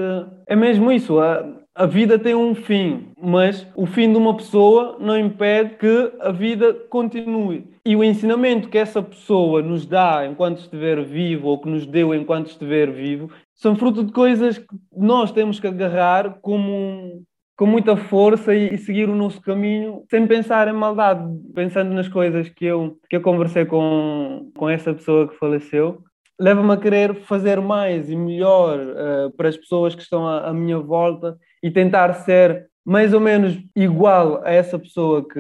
é 0.47 0.55
mesmo 0.55 0.93
isso. 0.93 1.19
A, 1.19 1.45
a 1.75 1.87
vida 1.87 2.19
tem 2.19 2.35
um 2.35 2.55
fim, 2.55 3.09
mas 3.21 3.67
o 3.75 3.87
fim 3.87 4.13
de 4.13 4.19
uma 4.19 4.37
pessoa 4.37 4.99
não 5.01 5.19
impede 5.19 5.77
que 5.77 6.13
a 6.21 6.31
vida 6.31 6.75
continue. 6.89 7.70
E 7.85 7.97
o 7.97 8.05
ensinamento 8.05 8.69
que 8.69 8.79
essa 8.79 9.03
pessoa 9.03 9.63
nos 9.63 9.87
dá 9.87 10.27
enquanto 10.27 10.59
estiver 10.59 11.03
vivo, 11.03 11.49
ou 11.49 11.61
que 11.61 11.69
nos 11.69 11.87
deu 11.87 12.15
enquanto 12.15 12.49
estiver 12.49 12.91
vivo, 12.91 13.31
são 13.55 13.77
fruto 13.77 14.05
de 14.05 14.13
coisas 14.13 14.59
que 14.59 14.67
nós 14.95 15.33
temos 15.33 15.59
que 15.59 15.67
agarrar 15.67 16.39
como 16.41 17.25
com 17.61 17.67
muita 17.67 17.95
força 17.95 18.55
e, 18.55 18.79
seguir 18.79 19.07
o 19.07 19.15
nosso 19.15 19.39
caminho 19.43 20.03
sem 20.11 20.27
pensar 20.27 20.67
em 20.67 20.73
maldade, 20.73 21.23
pensando 21.55 21.93
nas 21.93 22.09
coisas 22.09 22.49
que 22.49 22.65
eu, 22.65 22.99
que 23.07 23.17
eu 23.17 23.21
conversei 23.21 23.67
com, 23.67 24.51
com 24.57 24.67
essa 24.67 24.95
pessoa 24.95 25.29
que 25.29 25.37
faleceu, 25.37 26.03
leva-me 26.41 26.73
a 26.73 26.77
querer 26.79 27.15
fazer 27.17 27.61
mais 27.61 28.09
e 28.09 28.17
melhor 28.17 28.79
uh, 28.79 29.31
para 29.37 29.51
as 29.51 29.59
pessoas 29.59 29.95
que 29.95 30.01
estão 30.01 30.27
à, 30.27 30.49
à, 30.49 30.55
minha 30.55 30.79
volta 30.79 31.37
e 31.63 31.71
tentar 31.71 32.15
ser 32.15 32.67
mais 32.83 33.13
ou 33.13 33.21
menos 33.21 33.59
igual 33.77 34.43
a 34.43 34.51
essa 34.51 34.79
pessoa 34.79 35.23
que, 35.29 35.39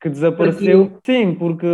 que 0.00 0.08
desapareceu. 0.08 0.98
Sim, 1.04 1.34
porque 1.34 1.66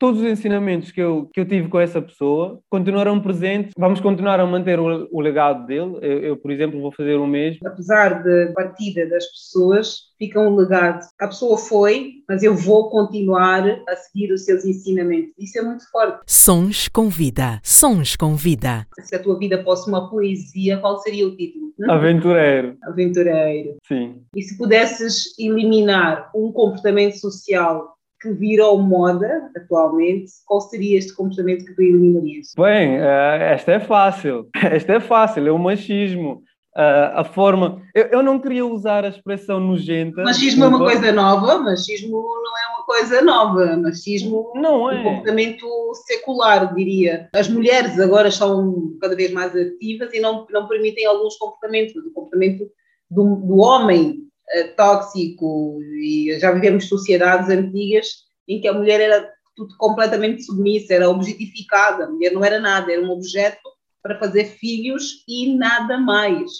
todos 0.00 0.20
os 0.20 0.26
ensinamentos 0.26 0.90
que 0.90 1.00
eu, 1.00 1.28
que 1.32 1.38
eu 1.38 1.46
tive 1.46 1.68
com 1.68 1.78
essa 1.78 2.00
pessoa 2.00 2.58
continuarão 2.70 3.20
presentes. 3.20 3.72
Vamos 3.78 4.00
continuar 4.00 4.40
a 4.40 4.46
manter 4.46 4.80
o, 4.80 5.06
o 5.12 5.20
legado 5.20 5.66
dele. 5.66 5.98
Eu, 6.00 6.18
eu, 6.20 6.36
por 6.38 6.50
exemplo, 6.50 6.80
vou 6.80 6.90
fazer 6.90 7.16
o 7.16 7.26
mesmo. 7.26 7.60
Apesar 7.66 8.24
da 8.24 8.52
partida 8.54 9.06
das 9.06 9.26
pessoas, 9.26 10.10
fica 10.18 10.40
um 10.40 10.56
legado. 10.56 11.06
A 11.20 11.26
pessoa 11.28 11.58
foi, 11.58 12.12
mas 12.26 12.42
eu 12.42 12.54
vou 12.54 12.88
continuar 12.88 13.62
a 13.86 13.96
seguir 13.96 14.32
os 14.32 14.46
seus 14.46 14.64
ensinamentos. 14.64 15.34
Isso 15.38 15.58
é 15.58 15.62
muito 15.62 15.88
forte. 15.90 16.20
Sons 16.26 16.88
com 16.88 17.10
vida. 17.10 17.60
Sons 17.62 18.16
com 18.16 18.34
vida. 18.34 18.86
Se 19.00 19.14
a 19.14 19.22
tua 19.22 19.38
vida 19.38 19.62
fosse 19.62 19.86
uma 19.86 20.08
poesia, 20.08 20.78
qual 20.78 20.98
seria 21.00 21.28
o 21.28 21.36
título? 21.36 21.70
Aventureiro. 21.88 22.76
Aventureiro. 22.84 23.76
Sim. 23.86 24.22
E 24.34 24.42
se 24.42 24.56
pudesses 24.56 25.38
eliminar 25.38 26.30
um 26.34 26.50
comportamento 26.52 27.18
social 27.18 27.96
que 28.20 28.32
virou 28.32 28.78
moda 28.78 29.50
atualmente, 29.56 30.30
qual 30.46 30.60
seria 30.60 30.98
este 30.98 31.14
comportamento 31.14 31.64
que 31.64 31.74
tu 31.74 31.82
eliminarias? 31.82 32.52
Bem, 32.56 32.98
uh, 32.98 33.42
esta 33.42 33.72
é 33.72 33.80
fácil. 33.80 34.48
Esta 34.62 34.94
é 34.94 35.00
fácil, 35.00 35.46
é 35.46 35.50
o 35.50 35.58
machismo. 35.58 36.42
Uh, 36.76 37.10
a 37.16 37.24
forma. 37.24 37.82
Eu, 37.92 38.04
eu, 38.04 38.22
não 38.22 38.38
queria 38.38 38.64
usar 38.64 39.04
a 39.04 39.08
expressão 39.08 39.58
nojenta. 39.58 40.22
Machismo 40.22 40.64
é 40.64 40.68
uma 40.68 40.78
coisa 40.78 41.10
nova, 41.10 41.58
machismo 41.58 42.12
não 42.12 42.58
é 42.58 42.76
uma 42.76 42.86
coisa 42.86 43.22
nova. 43.22 43.76
Machismo 43.76 44.52
não 44.54 44.88
é 44.88 45.00
um 45.00 45.02
comportamento 45.02 45.66
secular, 46.06 46.72
diria. 46.72 47.28
As 47.34 47.48
mulheres 47.48 47.98
agora 47.98 48.30
são 48.30 48.96
cada 49.00 49.16
vez 49.16 49.32
mais 49.32 49.54
ativas 49.56 50.14
e 50.14 50.20
não, 50.20 50.46
não 50.48 50.68
permitem 50.68 51.06
alguns 51.06 51.36
comportamentos. 51.36 51.96
O 51.96 52.12
comportamento 52.12 52.64
do, 53.10 53.34
do 53.36 53.56
homem 53.56 54.20
eh, 54.20 54.29
tóxico 54.76 55.78
e 56.02 56.38
já 56.40 56.52
vivemos 56.52 56.88
sociedades 56.88 57.48
antigas 57.48 58.06
em 58.48 58.60
que 58.60 58.68
a 58.68 58.72
mulher 58.72 59.00
era 59.00 59.30
tudo 59.56 59.76
completamente 59.76 60.42
submissa, 60.42 60.94
era 60.94 61.08
objetificada, 61.08 62.04
a 62.04 62.10
mulher 62.10 62.32
não 62.32 62.44
era 62.44 62.58
nada, 62.58 62.92
era 62.92 63.02
um 63.02 63.10
objeto 63.10 63.60
para 64.02 64.18
fazer 64.18 64.44
filhos 64.44 65.24
e 65.28 65.54
nada 65.54 65.98
mais. 65.98 66.50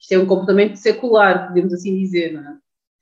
Isto 0.00 0.12
é 0.12 0.18
um 0.18 0.26
comportamento 0.26 0.76
secular, 0.76 1.48
podemos 1.48 1.72
assim 1.72 1.96
dizer, 1.96 2.32
não 2.32 2.40
é? 2.40 2.56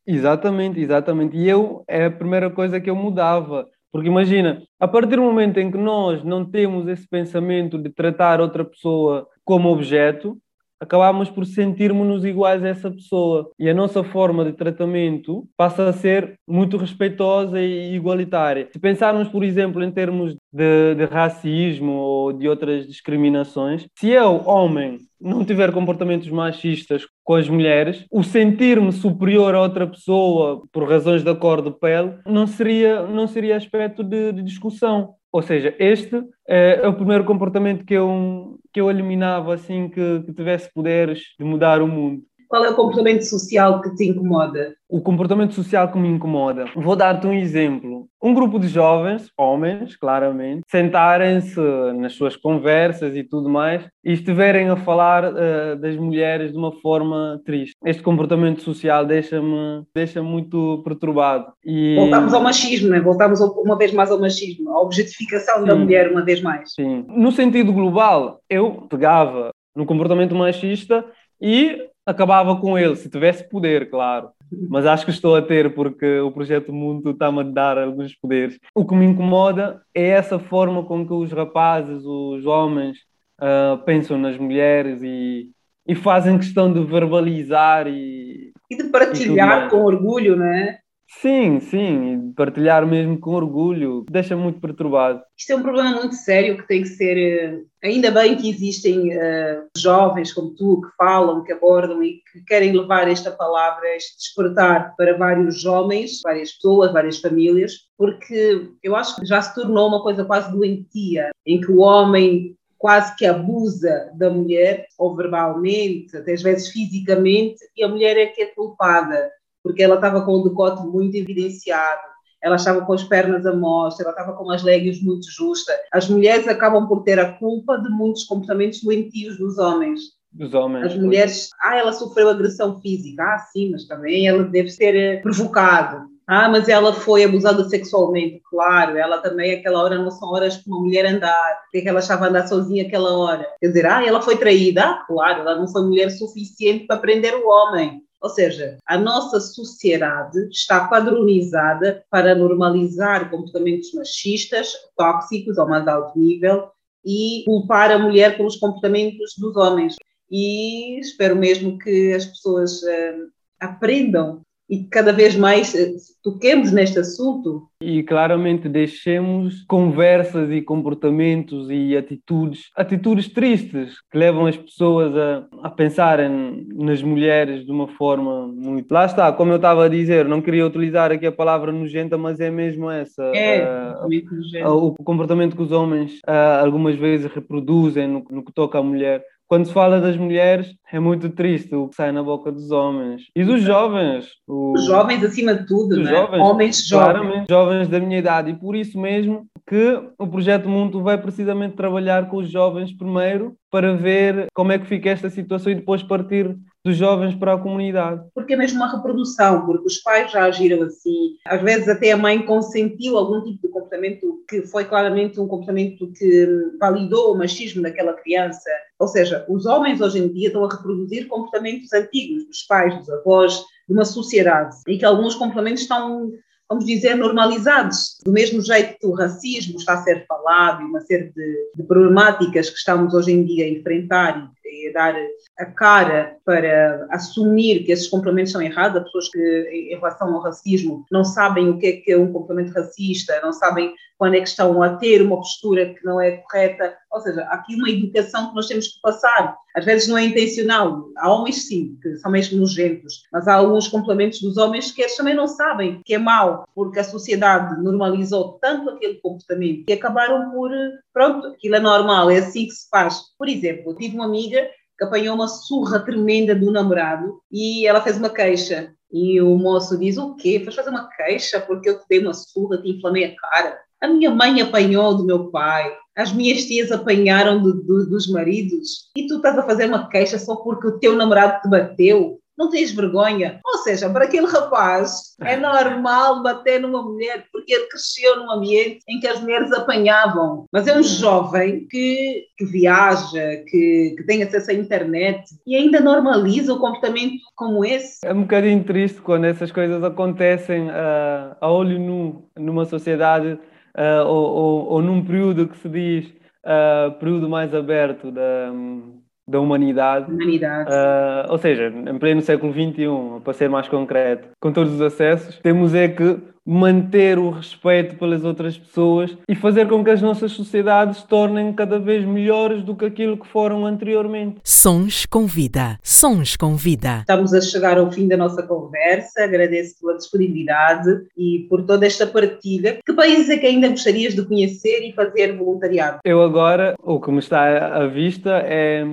Exatamente, 0.06 0.80
exatamente. 0.80 1.36
E 1.36 1.48
eu, 1.48 1.84
é 1.88 2.06
a 2.06 2.10
primeira 2.10 2.48
coisa 2.48 2.80
que 2.80 2.88
eu 2.88 2.94
mudava. 2.94 3.66
Porque 3.90 4.08
imagina, 4.08 4.62
a 4.78 4.86
partir 4.86 5.16
do 5.16 5.22
momento 5.22 5.58
em 5.58 5.70
que 5.70 5.78
nós 5.78 6.22
não 6.22 6.44
temos 6.44 6.86
esse 6.86 7.08
pensamento 7.08 7.78
de 7.78 7.90
tratar 7.90 8.40
outra 8.40 8.64
pessoa 8.64 9.26
como 9.44 9.70
objeto, 9.70 10.38
acabamos 10.80 11.30
por 11.30 11.44
sentirmos-nos 11.46 12.24
iguais 12.24 12.62
a 12.64 12.68
essa 12.68 12.90
pessoa. 12.90 13.50
E 13.58 13.68
a 13.68 13.74
nossa 13.74 14.02
forma 14.02 14.44
de 14.44 14.52
tratamento 14.52 15.46
passa 15.56 15.88
a 15.88 15.92
ser 15.92 16.38
muito 16.46 16.76
respeitosa 16.76 17.60
e 17.60 17.94
igualitária. 17.94 18.68
Se 18.72 18.78
pensarmos, 18.78 19.28
por 19.28 19.42
exemplo, 19.44 19.82
em 19.82 19.90
termos 19.90 20.36
de, 20.52 20.94
de 20.94 21.04
racismo 21.04 21.92
ou 21.92 22.32
de 22.32 22.48
outras 22.48 22.86
discriminações, 22.86 23.86
se 23.98 24.10
eu, 24.10 24.42
homem, 24.46 24.98
não 25.20 25.44
tiver 25.44 25.72
comportamentos 25.72 26.28
machistas 26.28 27.06
com 27.24 27.34
as 27.34 27.48
mulheres, 27.48 28.04
o 28.10 28.22
sentir-me 28.22 28.92
superior 28.92 29.54
a 29.54 29.62
outra 29.62 29.86
pessoa 29.86 30.62
por 30.70 30.88
razões 30.88 31.22
da 31.22 31.34
cor 31.34 31.62
de 31.62 31.70
pele 31.70 32.14
não 32.26 32.46
seria, 32.46 33.02
não 33.02 33.26
seria 33.26 33.56
aspecto 33.56 34.04
de, 34.04 34.32
de 34.32 34.42
discussão 34.42 35.14
Ou 35.36 35.42
seja, 35.42 35.74
este 35.78 36.16
é, 36.48 36.80
é 36.82 36.88
o 36.88 36.94
primeiro 36.94 37.22
comportamento 37.22 37.84
que 37.84 37.92
eu, 37.92 38.58
que 38.72 38.80
eu 38.80 38.88
eliminava 38.88 39.52
assim 39.52 39.86
que, 39.86 40.22
que 40.22 40.32
tivesse 40.32 40.72
poderes 40.72 41.34
de 41.38 41.44
mudar 41.44 41.82
o 41.82 41.86
mundo. 41.86 42.22
Qual 42.48 42.64
é 42.64 42.70
o 42.70 42.74
comportamento 42.74 43.22
social 43.22 43.80
que 43.80 43.94
te 43.94 44.08
incomoda? 44.08 44.74
O 44.88 45.00
comportamento 45.00 45.52
social 45.52 45.90
que 45.90 45.98
me 45.98 46.08
incomoda. 46.08 46.66
Vou 46.76 46.94
dar-te 46.94 47.26
um 47.26 47.32
exemplo. 47.32 48.06
Um 48.22 48.32
grupo 48.32 48.58
de 48.58 48.68
jovens, 48.68 49.30
homens, 49.36 49.96
claramente, 49.96 50.62
sentarem-se 50.68 51.60
nas 51.96 52.12
suas 52.12 52.36
conversas 52.36 53.16
e 53.16 53.24
tudo 53.24 53.48
mais 53.48 53.84
e 54.04 54.12
estiverem 54.12 54.68
a 54.68 54.76
falar 54.76 55.24
uh, 55.24 55.76
das 55.80 55.96
mulheres 55.96 56.52
de 56.52 56.58
uma 56.58 56.72
forma 56.80 57.40
triste. 57.44 57.74
Este 57.84 58.02
comportamento 58.02 58.62
social 58.62 59.04
deixa-me 59.04 59.84
deixa 59.94 60.22
muito 60.22 60.82
perturbado. 60.84 61.52
E... 61.64 61.96
Voltamos 61.96 62.32
ao 62.32 62.42
machismo, 62.42 62.88
né? 62.90 63.00
voltamos 63.00 63.40
uma 63.40 63.76
vez 63.76 63.92
mais 63.92 64.10
ao 64.10 64.20
machismo, 64.20 64.70
à 64.70 64.80
objetificação 64.80 65.60
Sim. 65.60 65.66
da 65.66 65.74
mulher 65.74 66.12
uma 66.12 66.24
vez 66.24 66.40
mais. 66.40 66.72
Sim. 66.74 67.04
No 67.08 67.32
sentido 67.32 67.72
global, 67.72 68.40
eu 68.48 68.86
pegava 68.88 69.50
no 69.74 69.84
comportamento 69.84 70.34
machista 70.34 71.04
e 71.40 71.86
acabava 72.06 72.56
com 72.60 72.78
ele, 72.78 72.94
se 72.94 73.10
tivesse 73.10 73.48
poder, 73.48 73.90
claro. 73.90 74.30
Mas 74.70 74.86
acho 74.86 75.04
que 75.04 75.10
estou 75.10 75.34
a 75.34 75.42
ter, 75.42 75.74
porque 75.74 76.20
o 76.20 76.30
projeto 76.30 76.72
Mundo 76.72 77.10
está-me 77.10 77.40
a 77.40 77.42
dar 77.42 77.78
alguns 77.78 78.14
poderes. 78.14 78.58
O 78.74 78.86
que 78.86 78.94
me 78.94 79.04
incomoda 79.04 79.82
é 79.92 80.10
essa 80.10 80.38
forma 80.38 80.84
com 80.84 81.04
que 81.04 81.12
os 81.12 81.32
rapazes, 81.32 82.04
os 82.04 82.46
homens, 82.46 82.98
uh, 83.40 83.82
pensam 83.84 84.16
nas 84.16 84.38
mulheres 84.38 85.02
e, 85.02 85.50
e 85.86 85.94
fazem 85.96 86.38
questão 86.38 86.72
de 86.72 86.84
verbalizar 86.84 87.88
e. 87.88 88.52
E 88.70 88.76
de 88.76 88.84
partilhar 88.84 89.66
e 89.66 89.70
com 89.70 89.78
orgulho, 89.78 90.36
não 90.36 90.46
é? 90.46 90.78
Sim, 91.08 91.60
sim, 91.60 92.32
partilhar 92.36 92.84
mesmo 92.84 93.18
com 93.18 93.30
orgulho 93.30 94.04
deixa 94.10 94.36
muito 94.36 94.60
perturbado. 94.60 95.22
Isto 95.38 95.52
é 95.52 95.56
um 95.56 95.62
problema 95.62 95.92
muito 95.92 96.16
sério 96.16 96.58
que 96.58 96.66
tem 96.66 96.82
que 96.82 96.88
ser. 96.88 97.16
Eh, 97.16 97.62
ainda 97.82 98.10
bem 98.10 98.36
que 98.36 98.50
existem 98.50 99.16
uh, 99.16 99.68
jovens 99.76 100.32
como 100.32 100.54
tu 100.54 100.80
que 100.80 100.88
falam, 100.96 101.44
que 101.44 101.52
abordam 101.52 102.02
e 102.02 102.20
que 102.32 102.44
querem 102.44 102.72
levar 102.72 103.08
esta 103.08 103.30
palavra, 103.30 103.86
este 103.94 104.16
despertar 104.18 104.94
para 104.96 105.16
vários 105.16 105.64
homens, 105.64 106.20
várias 106.22 106.52
pessoas, 106.52 106.92
várias 106.92 107.20
famílias, 107.20 107.72
porque 107.96 108.68
eu 108.82 108.96
acho 108.96 109.16
que 109.16 109.26
já 109.26 109.40
se 109.40 109.54
tornou 109.54 109.88
uma 109.88 110.02
coisa 110.02 110.24
quase 110.24 110.50
doentia, 110.50 111.30
em 111.46 111.60
que 111.60 111.70
o 111.70 111.78
homem 111.78 112.56
quase 112.78 113.16
que 113.16 113.24
abusa 113.24 114.10
da 114.14 114.28
mulher, 114.28 114.86
ou 114.98 115.16
verbalmente, 115.16 116.16
até 116.16 116.32
às 116.32 116.42
vezes 116.42 116.68
fisicamente, 116.68 117.58
e 117.76 117.82
a 117.82 117.88
mulher 117.88 118.16
é 118.16 118.26
que 118.26 118.42
é 118.42 118.46
culpada 118.46 119.30
porque 119.66 119.82
ela 119.82 119.96
estava 119.96 120.24
com 120.24 120.32
o 120.32 120.48
decote 120.48 120.86
muito 120.86 121.16
evidenciado, 121.16 122.02
ela 122.40 122.54
estava 122.54 122.82
com 122.82 122.92
as 122.92 123.02
pernas 123.02 123.44
à 123.44 123.52
mostra, 123.52 124.04
ela 124.04 124.12
estava 124.12 124.32
com 124.36 124.48
as 124.52 124.62
leggings 124.62 125.02
muito 125.02 125.28
justas. 125.28 125.74
As 125.92 126.08
mulheres 126.08 126.46
acabam 126.46 126.86
por 126.86 127.02
ter 127.02 127.18
a 127.18 127.32
culpa 127.32 127.76
de 127.78 127.88
muitos 127.88 128.22
comportamentos 128.22 128.80
doentios 128.80 129.36
dos 129.36 129.58
homens. 129.58 130.00
Dos 130.32 130.54
homens. 130.54 130.86
As 130.86 130.96
mulheres, 130.96 131.50
ah, 131.60 131.76
ela 131.76 131.92
sofreu 131.92 132.28
agressão 132.28 132.80
física, 132.80 133.24
ah, 133.24 133.38
sim, 133.38 133.70
mas 133.72 133.86
também 133.86 134.28
ela 134.28 134.44
deve 134.44 134.68
ser 134.68 134.94
eh, 134.94 135.16
provocado. 135.16 136.06
Ah, 136.28 136.48
mas 136.48 136.68
ela 136.68 136.92
foi 136.92 137.24
abusada 137.24 137.68
sexualmente, 137.68 138.42
claro. 138.50 138.96
Ela 138.96 139.18
também, 139.18 139.54
aquela 139.54 139.82
hora, 139.82 139.96
não 139.96 140.10
são 140.10 140.28
horas 140.30 140.56
para 140.56 140.72
uma 140.72 140.82
mulher 140.82 141.06
andar. 141.06 141.60
É 141.74 141.80
que 141.80 141.88
ela 141.88 142.00
estava 142.00 142.26
a 142.26 142.28
andar 142.28 142.46
sozinha 142.48 142.84
aquela 142.84 143.16
hora? 143.16 143.46
Quer 143.60 143.68
dizer, 143.68 143.86
ah, 143.86 144.04
ela 144.04 144.20
foi 144.20 144.36
traída. 144.36 144.84
Ah, 144.84 145.04
claro, 145.06 145.40
ela 145.40 145.56
não 145.56 145.68
foi 145.68 145.82
mulher 145.82 146.10
suficiente 146.10 146.86
para 146.86 146.98
prender 146.98 147.34
o 147.34 147.48
homem. 147.48 148.02
Ou 148.26 148.30
seja, 148.30 148.76
a 148.84 148.98
nossa 148.98 149.38
sociedade 149.38 150.48
está 150.50 150.88
padronizada 150.88 152.04
para 152.10 152.34
normalizar 152.34 153.30
comportamentos 153.30 153.94
machistas, 153.94 154.72
tóxicos 154.96 155.56
ao 155.56 155.68
mais 155.68 155.86
alto 155.86 156.18
nível 156.18 156.68
e 157.04 157.44
culpar 157.46 157.92
a 157.92 158.00
mulher 158.00 158.36
pelos 158.36 158.56
comportamentos 158.56 159.34
dos 159.38 159.54
homens. 159.54 159.94
E 160.28 160.98
espero 160.98 161.36
mesmo 161.36 161.78
que 161.78 162.14
as 162.14 162.26
pessoas 162.26 162.82
uh, 162.82 163.30
aprendam 163.60 164.40
e 164.68 164.84
cada 164.84 165.12
vez 165.12 165.36
mais 165.36 165.74
eh, 165.74 165.92
toquemos 166.22 166.72
neste 166.72 166.98
assunto. 166.98 167.68
E 167.80 168.02
claramente 168.02 168.68
deixemos 168.68 169.62
conversas 169.64 170.50
e 170.50 170.60
comportamentos 170.60 171.68
e 171.70 171.96
atitudes, 171.96 172.70
atitudes 172.74 173.28
tristes 173.28 173.94
que 174.10 174.18
levam 174.18 174.46
as 174.46 174.56
pessoas 174.56 175.16
a, 175.16 175.46
a 175.62 175.70
pensarem 175.70 176.66
nas 176.74 177.00
mulheres 177.02 177.64
de 177.64 177.70
uma 177.70 177.86
forma 177.86 178.48
muito. 178.48 178.92
Lá 178.92 179.06
está, 179.06 179.32
como 179.32 179.52
eu 179.52 179.56
estava 179.56 179.84
a 179.84 179.88
dizer, 179.88 180.26
não 180.26 180.42
queria 180.42 180.66
utilizar 180.66 181.12
aqui 181.12 181.26
a 181.26 181.32
palavra 181.32 181.70
nojenta, 181.70 182.18
mas 182.18 182.40
é 182.40 182.50
mesmo 182.50 182.90
essa. 182.90 183.22
É, 183.34 183.64
uh, 183.64 184.68
uh, 184.68 184.86
o 184.98 185.04
comportamento 185.04 185.54
que 185.54 185.62
os 185.62 185.70
homens 185.70 186.14
uh, 186.26 186.64
algumas 186.64 186.96
vezes 186.96 187.30
reproduzem 187.32 188.08
no, 188.08 188.24
no 188.30 188.44
que 188.44 188.52
toca 188.52 188.78
à 188.78 188.82
mulher 188.82 189.22
quando 189.48 189.66
se 189.66 189.72
fala 189.72 190.00
das 190.00 190.16
mulheres, 190.16 190.74
é 190.92 190.98
muito 190.98 191.30
triste 191.30 191.74
o 191.74 191.88
que 191.88 191.96
sai 191.96 192.10
na 192.10 192.22
boca 192.22 192.50
dos 192.50 192.70
homens. 192.70 193.22
E 193.34 193.44
dos 193.44 193.62
jovens. 193.62 194.26
O... 194.46 194.72
Os 194.72 194.86
jovens, 194.86 195.24
acima 195.24 195.54
de 195.54 195.66
tudo, 195.66 195.96
né? 195.96 196.10
jovens, 196.10 196.40
homens 196.40 196.86
jovens. 196.86 197.44
Jovens 197.48 197.88
da 197.88 198.00
minha 198.00 198.18
idade. 198.18 198.50
E 198.50 198.54
por 198.54 198.74
isso 198.74 198.98
mesmo 198.98 199.46
que 199.66 200.00
o 200.18 200.26
Projeto 200.26 200.68
Mundo 200.68 201.02
vai 201.02 201.18
precisamente 201.18 201.76
trabalhar 201.76 202.28
com 202.28 202.38
os 202.38 202.50
jovens 202.50 202.92
primeiro 202.92 203.54
para 203.70 203.94
ver 203.94 204.46
como 204.54 204.72
é 204.72 204.78
que 204.78 204.86
fica 204.86 205.10
esta 205.10 205.28
situação 205.28 205.72
e 205.72 205.76
depois 205.76 206.02
partir 206.02 206.56
dos 206.86 206.96
jovens 206.96 207.34
para 207.34 207.54
a 207.54 207.58
comunidade. 207.58 208.22
Porque 208.32 208.54
é 208.54 208.56
mesmo 208.56 208.78
uma 208.78 208.94
reprodução, 208.94 209.66
porque 209.66 209.86
os 209.86 209.98
pais 209.98 210.30
já 210.30 210.44
agiram 210.44 210.82
assim, 210.84 211.36
às 211.44 211.60
vezes 211.60 211.88
até 211.88 212.12
a 212.12 212.16
mãe 212.16 212.46
consentiu 212.46 213.18
algum 213.18 213.42
tipo 213.42 213.66
de 213.66 213.72
comportamento 213.72 214.44
que 214.48 214.62
foi 214.62 214.84
claramente 214.84 215.40
um 215.40 215.48
comportamento 215.48 216.12
que 216.12 216.46
validou 216.78 217.32
o 217.32 217.38
machismo 217.38 217.82
daquela 217.82 218.12
criança. 218.12 218.70
Ou 219.00 219.08
seja, 219.08 219.44
os 219.48 219.66
homens 219.66 220.00
hoje 220.00 220.20
em 220.20 220.28
dia 220.32 220.46
estão 220.46 220.64
a 220.64 220.72
reproduzir 220.72 221.26
comportamentos 221.26 221.92
antigos 221.92 222.46
dos 222.46 222.62
pais, 222.62 222.96
dos 222.96 223.10
avós, 223.10 223.64
de 223.88 223.92
uma 223.92 224.04
sociedade, 224.04 224.76
e 224.86 224.96
que 224.96 225.04
alguns 225.04 225.34
comportamentos 225.34 225.82
estão 225.82 226.30
vamos 226.68 226.84
dizer, 226.84 227.14
normalizados. 227.14 228.18
Do 228.24 228.32
mesmo 228.32 228.60
jeito 228.60 228.98
que 228.98 229.06
o 229.06 229.12
racismo 229.12 229.78
está 229.78 229.94
a 229.94 230.02
ser 230.02 230.26
falado 230.26 230.82
e 230.82 230.84
uma 230.84 231.00
série 231.00 231.30
de, 231.30 231.70
de 231.76 231.82
problemáticas 231.84 232.70
que 232.70 232.76
estamos 232.76 233.14
hoje 233.14 233.32
em 233.32 233.44
dia 233.44 233.66
a 233.66 233.68
enfrentar 233.68 234.50
e 234.64 234.88
a 234.88 234.92
dar 234.92 235.14
a 235.58 235.64
cara 235.66 236.36
para 236.44 237.06
assumir 237.10 237.84
que 237.84 237.92
esses 237.92 238.08
comportamentos 238.08 238.52
são 238.52 238.60
errados, 238.60 239.02
pessoas 239.04 239.28
que, 239.30 239.90
em 239.92 239.94
relação 239.96 240.34
ao 240.34 240.40
racismo, 240.40 241.04
não 241.10 241.24
sabem 241.24 241.70
o 241.70 241.78
que 241.78 241.86
é, 241.86 241.92
que 241.92 242.12
é 242.12 242.18
um 242.18 242.32
comportamento 242.32 242.74
racista, 242.74 243.40
não 243.42 243.52
sabem 243.52 243.94
quando 244.18 244.34
é 244.34 244.40
que 244.40 244.48
estão 244.48 244.82
a 244.82 244.96
ter 244.96 245.22
uma 245.22 245.36
postura 245.36 245.94
que 245.94 246.04
não 246.04 246.20
é 246.20 246.38
correta. 246.38 246.96
Ou 247.12 247.20
seja, 247.20 247.42
há 247.42 247.54
aqui 247.54 247.74
uma 247.74 247.90
educação 247.90 248.48
que 248.48 248.54
nós 248.54 248.66
temos 248.66 248.88
que 248.88 249.00
passar. 249.00 249.56
Às 249.74 249.84
vezes 249.84 250.08
não 250.08 250.16
é 250.16 250.24
intencional. 250.24 251.04
Há 251.18 251.30
homens, 251.30 251.68
sim, 251.68 251.98
que 252.02 252.16
são 252.16 252.30
mesmo 252.30 252.58
nojentos, 252.58 253.22
mas 253.32 253.46
há 253.46 253.54
alguns 253.54 253.88
complementos 253.88 254.40
dos 254.40 254.56
homens 254.56 254.90
que 254.90 255.02
eles 255.02 255.16
também 255.16 255.34
não 255.34 255.46
sabem 255.46 256.00
que 256.04 256.14
é 256.14 256.18
mau, 256.18 256.66
porque 256.74 256.98
a 256.98 257.04
sociedade 257.04 257.82
normalizou 257.82 258.58
tanto 258.60 258.90
aquele 258.90 259.14
comportamento 259.20 259.84
que 259.86 259.92
acabaram 259.92 260.50
por, 260.50 260.70
pronto, 261.12 261.48
aquilo 261.48 261.76
é 261.76 261.80
normal, 261.80 262.30
é 262.30 262.38
assim 262.38 262.66
que 262.66 262.72
se 262.72 262.88
faz. 262.88 263.20
Por 263.38 263.48
exemplo, 263.48 263.94
tive 263.94 264.14
uma 264.14 264.24
amiga 264.24 264.66
que 264.98 265.04
apanhou 265.04 265.34
uma 265.34 265.48
surra 265.48 266.00
tremenda 266.00 266.54
do 266.54 266.70
namorado 266.70 267.40
e 267.50 267.86
ela 267.86 268.00
fez 268.00 268.16
uma 268.16 268.30
queixa. 268.30 268.92
E 269.12 269.40
o 269.40 269.56
moço 269.56 269.98
diz: 269.98 270.16
O 270.16 270.34
quê? 270.34 270.60
Faz 270.64 270.74
fazer 270.74 270.90
uma 270.90 271.08
queixa 271.08 271.60
porque 271.60 271.88
eu 271.88 271.98
te 271.98 272.04
dei 272.08 272.20
uma 272.20 272.34
surra, 272.34 272.78
te 272.78 272.90
inflamei 272.90 273.24
a 273.24 273.36
cara. 273.36 273.78
A 274.00 274.08
minha 274.08 274.30
mãe 274.30 274.60
apanhou 274.60 275.16
do 275.16 275.24
meu 275.24 275.50
pai, 275.50 275.90
as 276.16 276.32
minhas 276.32 276.64
tias 276.64 276.92
apanharam 276.92 277.62
do, 277.62 277.82
do, 277.82 278.08
dos 278.10 278.28
maridos, 278.28 279.10
e 279.16 279.26
tu 279.26 279.36
estás 279.36 279.56
a 279.58 279.62
fazer 279.62 279.86
uma 279.86 280.08
queixa 280.08 280.38
só 280.38 280.56
porque 280.56 280.86
o 280.86 280.98
teu 280.98 281.16
namorado 281.16 281.62
te 281.62 281.68
bateu 281.68 282.38
não 282.56 282.70
tens 282.70 282.92
vergonha. 282.92 283.60
Ou 283.64 283.78
seja, 283.78 284.08
para 284.10 284.24
aquele 284.24 284.46
rapaz 284.46 285.34
é 285.40 285.56
normal 285.58 286.42
bater 286.42 286.80
numa 286.80 287.02
mulher, 287.02 287.44
porque 287.52 287.72
ele 287.72 287.86
cresceu 287.86 288.36
num 288.36 288.50
ambiente 288.50 289.00
em 289.08 289.20
que 289.20 289.26
as 289.26 289.40
mulheres 289.40 289.72
apanhavam. 289.72 290.66
Mas 290.72 290.86
é 290.86 290.96
um 290.96 291.02
jovem 291.02 291.86
que, 291.88 292.44
que 292.56 292.64
viaja, 292.64 293.62
que, 293.66 294.14
que 294.16 294.24
tem 294.26 294.42
acesso 294.42 294.70
à 294.70 294.74
internet 294.74 295.42
e 295.66 295.76
ainda 295.76 296.00
normaliza 296.00 296.72
o 296.72 296.78
comportamento 296.78 297.36
como 297.54 297.84
esse. 297.84 298.18
É 298.24 298.32
um 298.32 298.42
bocadinho 298.42 298.82
triste 298.84 299.20
quando 299.20 299.44
essas 299.44 299.70
coisas 299.70 300.02
acontecem 300.02 300.88
uh, 300.88 301.56
a 301.60 301.70
olho 301.70 301.98
nu 301.98 302.48
numa 302.56 302.84
sociedade 302.84 303.58
uh, 303.96 304.26
ou, 304.26 304.54
ou, 304.54 304.86
ou, 304.92 305.02
num 305.02 305.24
período 305.24 305.68
que 305.68 305.76
se 305.78 305.88
diz 305.88 306.26
uh, 306.64 307.12
período 307.18 307.48
mais 307.48 307.74
aberto 307.74 308.30
da. 308.30 308.70
Um 308.72 309.15
da 309.48 309.60
humanidade. 309.60 310.30
humanidade. 310.30 310.90
Uh, 310.90 311.52
ou 311.52 311.58
seja, 311.58 311.88
em 311.88 312.18
pleno 312.18 312.42
século 312.42 312.72
XXI, 312.72 313.40
para 313.44 313.52
ser 313.52 313.68
mais 313.68 313.88
concreto, 313.88 314.48
com 314.60 314.72
todos 314.72 314.94
os 314.94 315.00
acessos, 315.00 315.58
temos 315.62 315.94
é 315.94 316.08
que 316.08 316.38
manter 316.66 317.38
o 317.38 317.50
respeito 317.50 318.16
pelas 318.16 318.44
outras 318.44 318.76
pessoas 318.76 319.36
e 319.48 319.54
fazer 319.54 319.86
com 319.86 320.02
que 320.02 320.10
as 320.10 320.20
nossas 320.20 320.50
sociedades 320.50 321.18
se 321.18 321.28
tornem 321.28 321.72
cada 321.72 321.98
vez 321.98 322.24
melhores 322.24 322.82
do 322.82 322.96
que 322.96 323.04
aquilo 323.04 323.38
que 323.38 323.46
foram 323.46 323.86
anteriormente. 323.86 324.56
Sons 324.64 325.24
com 325.26 325.46
vida. 325.46 325.96
Sons 326.02 326.56
com 326.56 326.74
vida. 326.74 327.20
Estamos 327.20 327.54
a 327.54 327.60
chegar 327.60 327.98
ao 327.98 328.10
fim 328.10 328.26
da 328.26 328.36
nossa 328.36 328.64
conversa. 328.64 329.44
Agradeço 329.44 330.00
pela 330.00 330.16
disponibilidade 330.16 331.24
e 331.38 331.66
por 331.68 331.84
toda 331.86 332.04
esta 332.04 332.26
partilha. 332.26 332.98
Que 333.06 333.12
países 333.12 333.48
é 333.48 333.58
que 333.58 333.66
ainda 333.66 333.88
gostarias 333.88 334.34
de 334.34 334.44
conhecer 334.44 335.08
e 335.08 335.12
fazer 335.12 335.56
voluntariado? 335.56 336.18
Eu 336.24 336.42
agora, 336.42 336.96
o 337.00 337.20
que 337.20 337.30
me 337.30 337.38
está 337.38 337.96
à 337.96 338.06
vista 338.08 338.50
é 338.64 339.04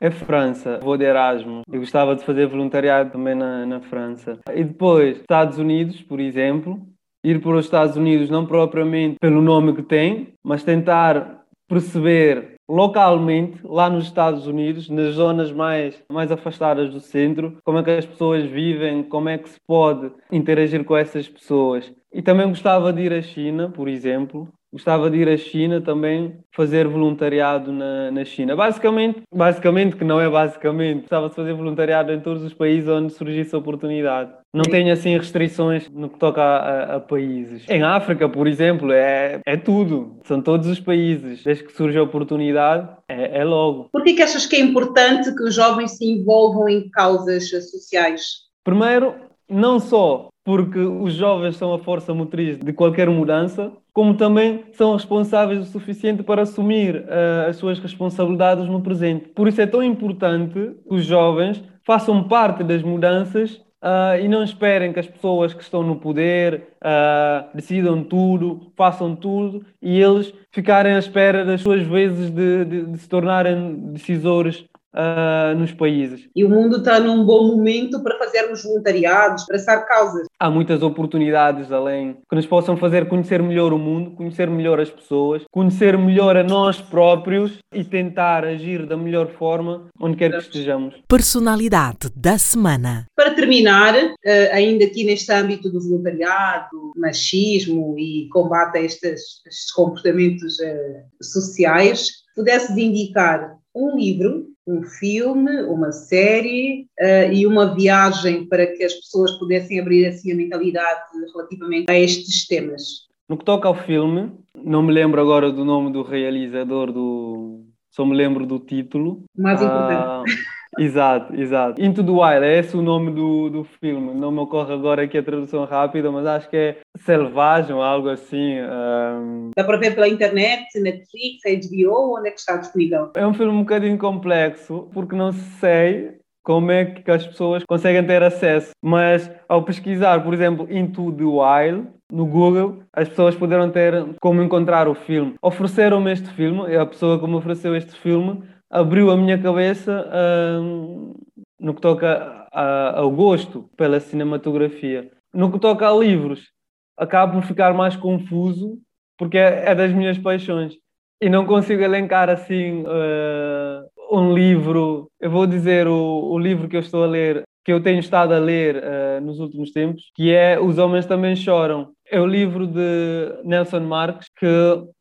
é 0.00 0.10
França, 0.10 0.80
vou 0.82 0.96
de 0.96 1.04
Erasmus. 1.04 1.62
Eu 1.70 1.80
gostava 1.80 2.16
de 2.16 2.24
fazer 2.24 2.46
voluntariado 2.46 3.10
também 3.10 3.34
na, 3.34 3.66
na 3.66 3.80
França. 3.80 4.38
E 4.54 4.64
depois, 4.64 5.18
Estados 5.18 5.58
Unidos, 5.58 6.02
por 6.02 6.18
exemplo. 6.18 6.80
Ir 7.22 7.38
para 7.42 7.56
os 7.56 7.66
Estados 7.66 7.96
Unidos 7.96 8.30
não 8.30 8.46
propriamente 8.46 9.18
pelo 9.20 9.42
nome 9.42 9.74
que 9.74 9.82
tem, 9.82 10.32
mas 10.42 10.64
tentar 10.64 11.44
perceber 11.68 12.54
localmente, 12.68 13.60
lá 13.64 13.90
nos 13.90 14.04
Estados 14.04 14.46
Unidos, 14.46 14.88
nas 14.88 15.14
zonas 15.14 15.52
mais, 15.52 16.02
mais 16.10 16.32
afastadas 16.32 16.90
do 16.90 17.00
centro, 17.00 17.58
como 17.64 17.78
é 17.78 17.82
que 17.82 17.90
as 17.90 18.06
pessoas 18.06 18.44
vivem, 18.44 19.02
como 19.02 19.28
é 19.28 19.36
que 19.36 19.50
se 19.50 19.58
pode 19.66 20.10
interagir 20.30 20.84
com 20.84 20.96
essas 20.96 21.28
pessoas. 21.28 21.92
E 22.12 22.22
também 22.22 22.48
gostava 22.48 22.92
de 22.92 23.02
ir 23.02 23.12
à 23.12 23.20
China, 23.20 23.68
por 23.68 23.88
exemplo, 23.88 24.48
gostava 24.72 25.10
de 25.10 25.18
ir 25.18 25.28
à 25.28 25.36
China 25.36 25.80
também 25.80 26.38
fazer 26.52 26.86
voluntariado 26.86 27.72
na, 27.72 28.10
na 28.10 28.24
China. 28.24 28.54
Basicamente, 28.54 29.22
basicamente, 29.32 29.96
que 29.96 30.04
não 30.04 30.20
é 30.20 30.28
basicamente, 30.28 31.02
gostava 31.02 31.28
de 31.28 31.34
fazer 31.34 31.52
voluntariado 31.52 32.12
em 32.12 32.20
todos 32.20 32.42
os 32.42 32.54
países 32.54 32.88
onde 32.88 33.12
surgisse 33.12 33.54
a 33.54 33.58
oportunidade. 33.58 34.30
Não 34.52 34.64
tenho 34.64 34.92
assim 34.92 35.16
restrições 35.16 35.88
no 35.88 36.08
que 36.08 36.18
toca 36.18 36.42
a, 36.42 36.56
a, 36.56 36.96
a, 36.96 37.00
países. 37.00 37.68
Em 37.68 37.82
África, 37.82 38.28
por 38.28 38.48
exemplo, 38.48 38.90
é, 38.92 39.40
é 39.46 39.56
tudo. 39.56 40.18
São 40.24 40.42
todos 40.42 40.66
os 40.66 40.80
países. 40.80 41.44
Desde 41.44 41.64
que 41.64 41.72
surge 41.72 41.96
a 41.96 42.02
oportunidade, 42.02 42.88
é, 43.08 43.38
é 43.38 43.44
logo. 43.44 43.88
Por 43.92 44.02
que, 44.02 44.14
que 44.14 44.22
achas 44.22 44.46
que 44.46 44.56
é 44.56 44.60
importante 44.60 45.32
que 45.34 45.42
os 45.44 45.54
jovens 45.54 45.92
se 45.92 46.04
envolvam 46.04 46.68
em 46.68 46.90
causas 46.90 47.48
sociais? 47.48 48.40
Primeiro, 48.64 49.14
não 49.48 49.78
só 49.78 50.30
porque 50.50 50.80
os 50.80 51.14
jovens 51.14 51.54
são 51.54 51.72
a 51.72 51.78
força 51.78 52.12
motriz 52.12 52.58
de 52.58 52.72
qualquer 52.72 53.08
mudança, 53.08 53.70
como 53.92 54.14
também 54.14 54.64
são 54.72 54.94
responsáveis 54.94 55.60
o 55.60 55.64
suficiente 55.64 56.24
para 56.24 56.42
assumir 56.42 56.96
uh, 56.96 57.48
as 57.48 57.54
suas 57.54 57.78
responsabilidades 57.78 58.66
no 58.66 58.80
presente. 58.80 59.28
Por 59.28 59.46
isso 59.46 59.60
é 59.60 59.66
tão 59.66 59.80
importante 59.80 60.54
que 60.54 60.72
os 60.88 61.04
jovens 61.04 61.62
façam 61.84 62.24
parte 62.24 62.64
das 62.64 62.82
mudanças 62.82 63.60
Uh, 63.82 64.20
e 64.22 64.28
não 64.28 64.44
esperem 64.44 64.92
que 64.92 65.00
as 65.00 65.06
pessoas 65.06 65.54
que 65.54 65.62
estão 65.62 65.82
no 65.82 65.96
poder 65.96 66.68
uh, 66.84 67.48
decidam 67.54 68.04
tudo, 68.04 68.70
façam 68.76 69.16
tudo 69.16 69.64
e 69.80 69.98
eles 69.98 70.34
ficarem 70.50 70.92
à 70.92 70.98
espera 70.98 71.46
das 71.46 71.62
suas 71.62 71.82
vezes 71.86 72.28
de, 72.28 72.66
de, 72.66 72.84
de 72.84 72.98
se 72.98 73.08
tornarem 73.08 73.90
decisores 73.90 74.66
uh, 74.94 75.56
nos 75.56 75.72
países. 75.72 76.28
E 76.34 76.44
o 76.44 76.48
mundo 76.48 76.78
está 76.78 77.00
num 77.00 77.24
bom 77.24 77.48
momento 77.48 78.02
para 78.02 78.18
fazermos 78.18 78.62
voluntariados, 78.62 79.44
para 79.44 79.56
abraçar 79.56 79.86
causas. 79.86 80.26
Há 80.38 80.50
muitas 80.50 80.82
oportunidades 80.82 81.70
além 81.72 82.18
que 82.28 82.36
nos 82.36 82.46
possam 82.46 82.76
fazer 82.76 83.08
conhecer 83.08 83.42
melhor 83.42 83.72
o 83.72 83.78
mundo, 83.78 84.12
conhecer 84.12 84.48
melhor 84.48 84.80
as 84.80 84.90
pessoas, 84.90 85.42
conhecer 85.50 85.96
melhor 85.96 86.36
a 86.36 86.42
nós 86.42 86.80
próprios 86.80 87.58
e 87.72 87.84
tentar 87.84 88.44
agir 88.44 88.86
da 88.86 88.96
melhor 88.96 89.28
forma 89.32 89.88
onde 90.00 90.16
quer 90.16 90.30
que 90.32 90.38
estejamos. 90.38 90.94
Personalidade 91.08 92.10
da 92.16 92.38
semana. 92.38 93.06
Para 93.14 93.34
terminar, 93.34 93.94
eh, 94.24 94.50
ainda 94.52 94.84
aqui 94.84 95.04
neste 95.04 95.32
âmbito 95.32 95.70
do 95.70 95.80
voluntariado, 95.80 96.92
machismo 96.96 97.96
e 97.98 98.28
combate 98.30 98.78
a 98.78 98.80
estes, 98.82 99.42
estes 99.46 99.72
comportamentos 99.72 100.58
eh, 100.60 101.02
sociais, 101.22 102.08
pudesses 102.34 102.76
indicar 102.76 103.56
um 103.74 103.96
livro 103.96 104.46
um 104.70 104.82
filme, 104.84 105.62
uma 105.64 105.90
série 105.90 106.86
uh, 107.00 107.32
e 107.32 107.46
uma 107.46 107.74
viagem 107.74 108.46
para 108.46 108.66
que 108.68 108.84
as 108.84 108.94
pessoas 108.94 109.32
pudessem 109.32 109.80
abrir 109.80 110.06
assim 110.06 110.30
a 110.30 110.36
mentalidade 110.36 111.00
relativamente 111.34 111.90
a 111.90 111.98
estes 111.98 112.46
temas. 112.46 113.08
No 113.28 113.36
que 113.36 113.44
toca 113.44 113.66
ao 113.66 113.74
filme, 113.74 114.32
não 114.56 114.82
me 114.82 114.92
lembro 114.92 115.20
agora 115.20 115.50
do 115.50 115.64
nome 115.64 115.92
do 115.92 116.02
realizador 116.02 116.92
do. 116.92 117.64
Só 117.90 118.04
me 118.04 118.14
lembro 118.14 118.46
do 118.46 118.60
título. 118.60 119.24
Mais 119.36 119.60
importante. 119.60 120.30
Uh, 120.30 120.59
Exato, 120.80 121.34
exato. 121.38 121.82
Into 121.82 122.02
the 122.02 122.10
Wild, 122.10 122.42
é 122.42 122.58
esse 122.58 122.74
o 122.74 122.80
nome 122.80 123.10
do, 123.10 123.50
do 123.50 123.64
filme. 123.64 124.14
Não 124.14 124.32
me 124.32 124.38
ocorre 124.38 124.72
agora 124.72 125.02
aqui 125.02 125.18
a 125.18 125.22
tradução 125.22 125.66
rápida, 125.66 126.10
mas 126.10 126.24
acho 126.26 126.48
que 126.48 126.56
é 126.56 126.76
Selvagem 127.04 127.74
ou 127.74 127.82
algo 127.82 128.08
assim. 128.08 128.58
Um... 128.60 129.50
Dá 129.54 129.62
para 129.62 129.76
ver 129.76 129.94
pela 129.94 130.08
internet, 130.08 130.66
Netflix, 130.80 131.42
HBO, 131.68 132.18
onde 132.18 132.28
é 132.28 132.30
que 132.30 132.40
está 132.40 132.56
disponível? 132.56 133.10
É 133.14 133.26
um 133.26 133.34
filme 133.34 133.52
um 133.52 133.60
bocadinho 133.60 133.98
complexo, 133.98 134.88
porque 134.94 135.14
não 135.14 135.32
sei 135.32 136.18
como 136.42 136.70
é 136.70 136.86
que 136.86 137.10
as 137.10 137.26
pessoas 137.26 137.62
conseguem 137.64 138.06
ter 138.06 138.22
acesso. 138.22 138.70
Mas 138.82 139.30
ao 139.46 139.62
pesquisar, 139.62 140.24
por 140.24 140.32
exemplo, 140.32 140.66
Into 140.70 141.12
the 141.12 141.24
Wild, 141.24 141.88
no 142.10 142.24
Google, 142.24 142.82
as 142.92 143.08
pessoas 143.08 143.34
poderam 143.34 143.70
ter 143.70 144.16
como 144.18 144.42
encontrar 144.42 144.88
o 144.88 144.94
filme. 144.94 145.34
Ofereceram-me 145.42 146.10
este 146.10 146.28
filme, 146.30 146.74
a 146.74 146.86
pessoa 146.86 147.20
que 147.20 147.26
me 147.26 147.34
ofereceu 147.34 147.76
este 147.76 147.92
filme 147.92 148.42
abriu 148.70 149.10
a 149.10 149.16
minha 149.16 149.40
cabeça 149.40 150.06
uh, 150.06 151.14
no 151.58 151.74
que 151.74 151.80
toca 151.80 152.46
a, 152.52 153.00
ao 153.00 153.10
gosto 153.10 153.68
pela 153.76 153.98
cinematografia. 154.00 155.10
No 155.34 155.50
que 155.50 155.58
toca 155.58 155.88
a 155.88 155.92
livros, 155.92 156.50
acabo 156.96 157.34
por 157.34 157.42
ficar 157.42 157.74
mais 157.74 157.96
confuso 157.96 158.78
porque 159.18 159.36
é, 159.36 159.70
é 159.70 159.74
das 159.74 159.92
minhas 159.92 160.16
paixões 160.16 160.74
e 161.20 161.28
não 161.28 161.44
consigo 161.44 161.82
elencar 161.82 162.30
assim 162.30 162.82
uh, 162.82 164.16
um 164.18 164.32
livro. 164.32 165.10
Eu 165.20 165.30
vou 165.30 165.46
dizer 165.46 165.86
o, 165.86 166.30
o, 166.32 166.38
livro 166.38 166.68
que 166.68 166.76
eu 166.76 166.80
estou 166.80 167.04
a 167.04 167.06
ler, 167.06 167.42
que 167.62 167.70
eu 167.70 167.82
tenho 167.82 168.00
estado 168.00 168.32
a 168.32 168.38
ler 168.38 168.76
uh, 168.76 169.20
nos 169.20 169.38
últimos 169.38 169.72
tempos, 169.72 170.10
que 170.14 170.32
é 170.32 170.58
Os 170.58 170.78
Homens 170.78 171.04
Também 171.04 171.36
Choram. 171.36 171.90
É 172.10 172.18
o 172.18 172.26
livro 172.26 172.66
de 172.66 173.42
Nelson 173.44 173.80
Marques 173.80 174.28
que 174.38 174.46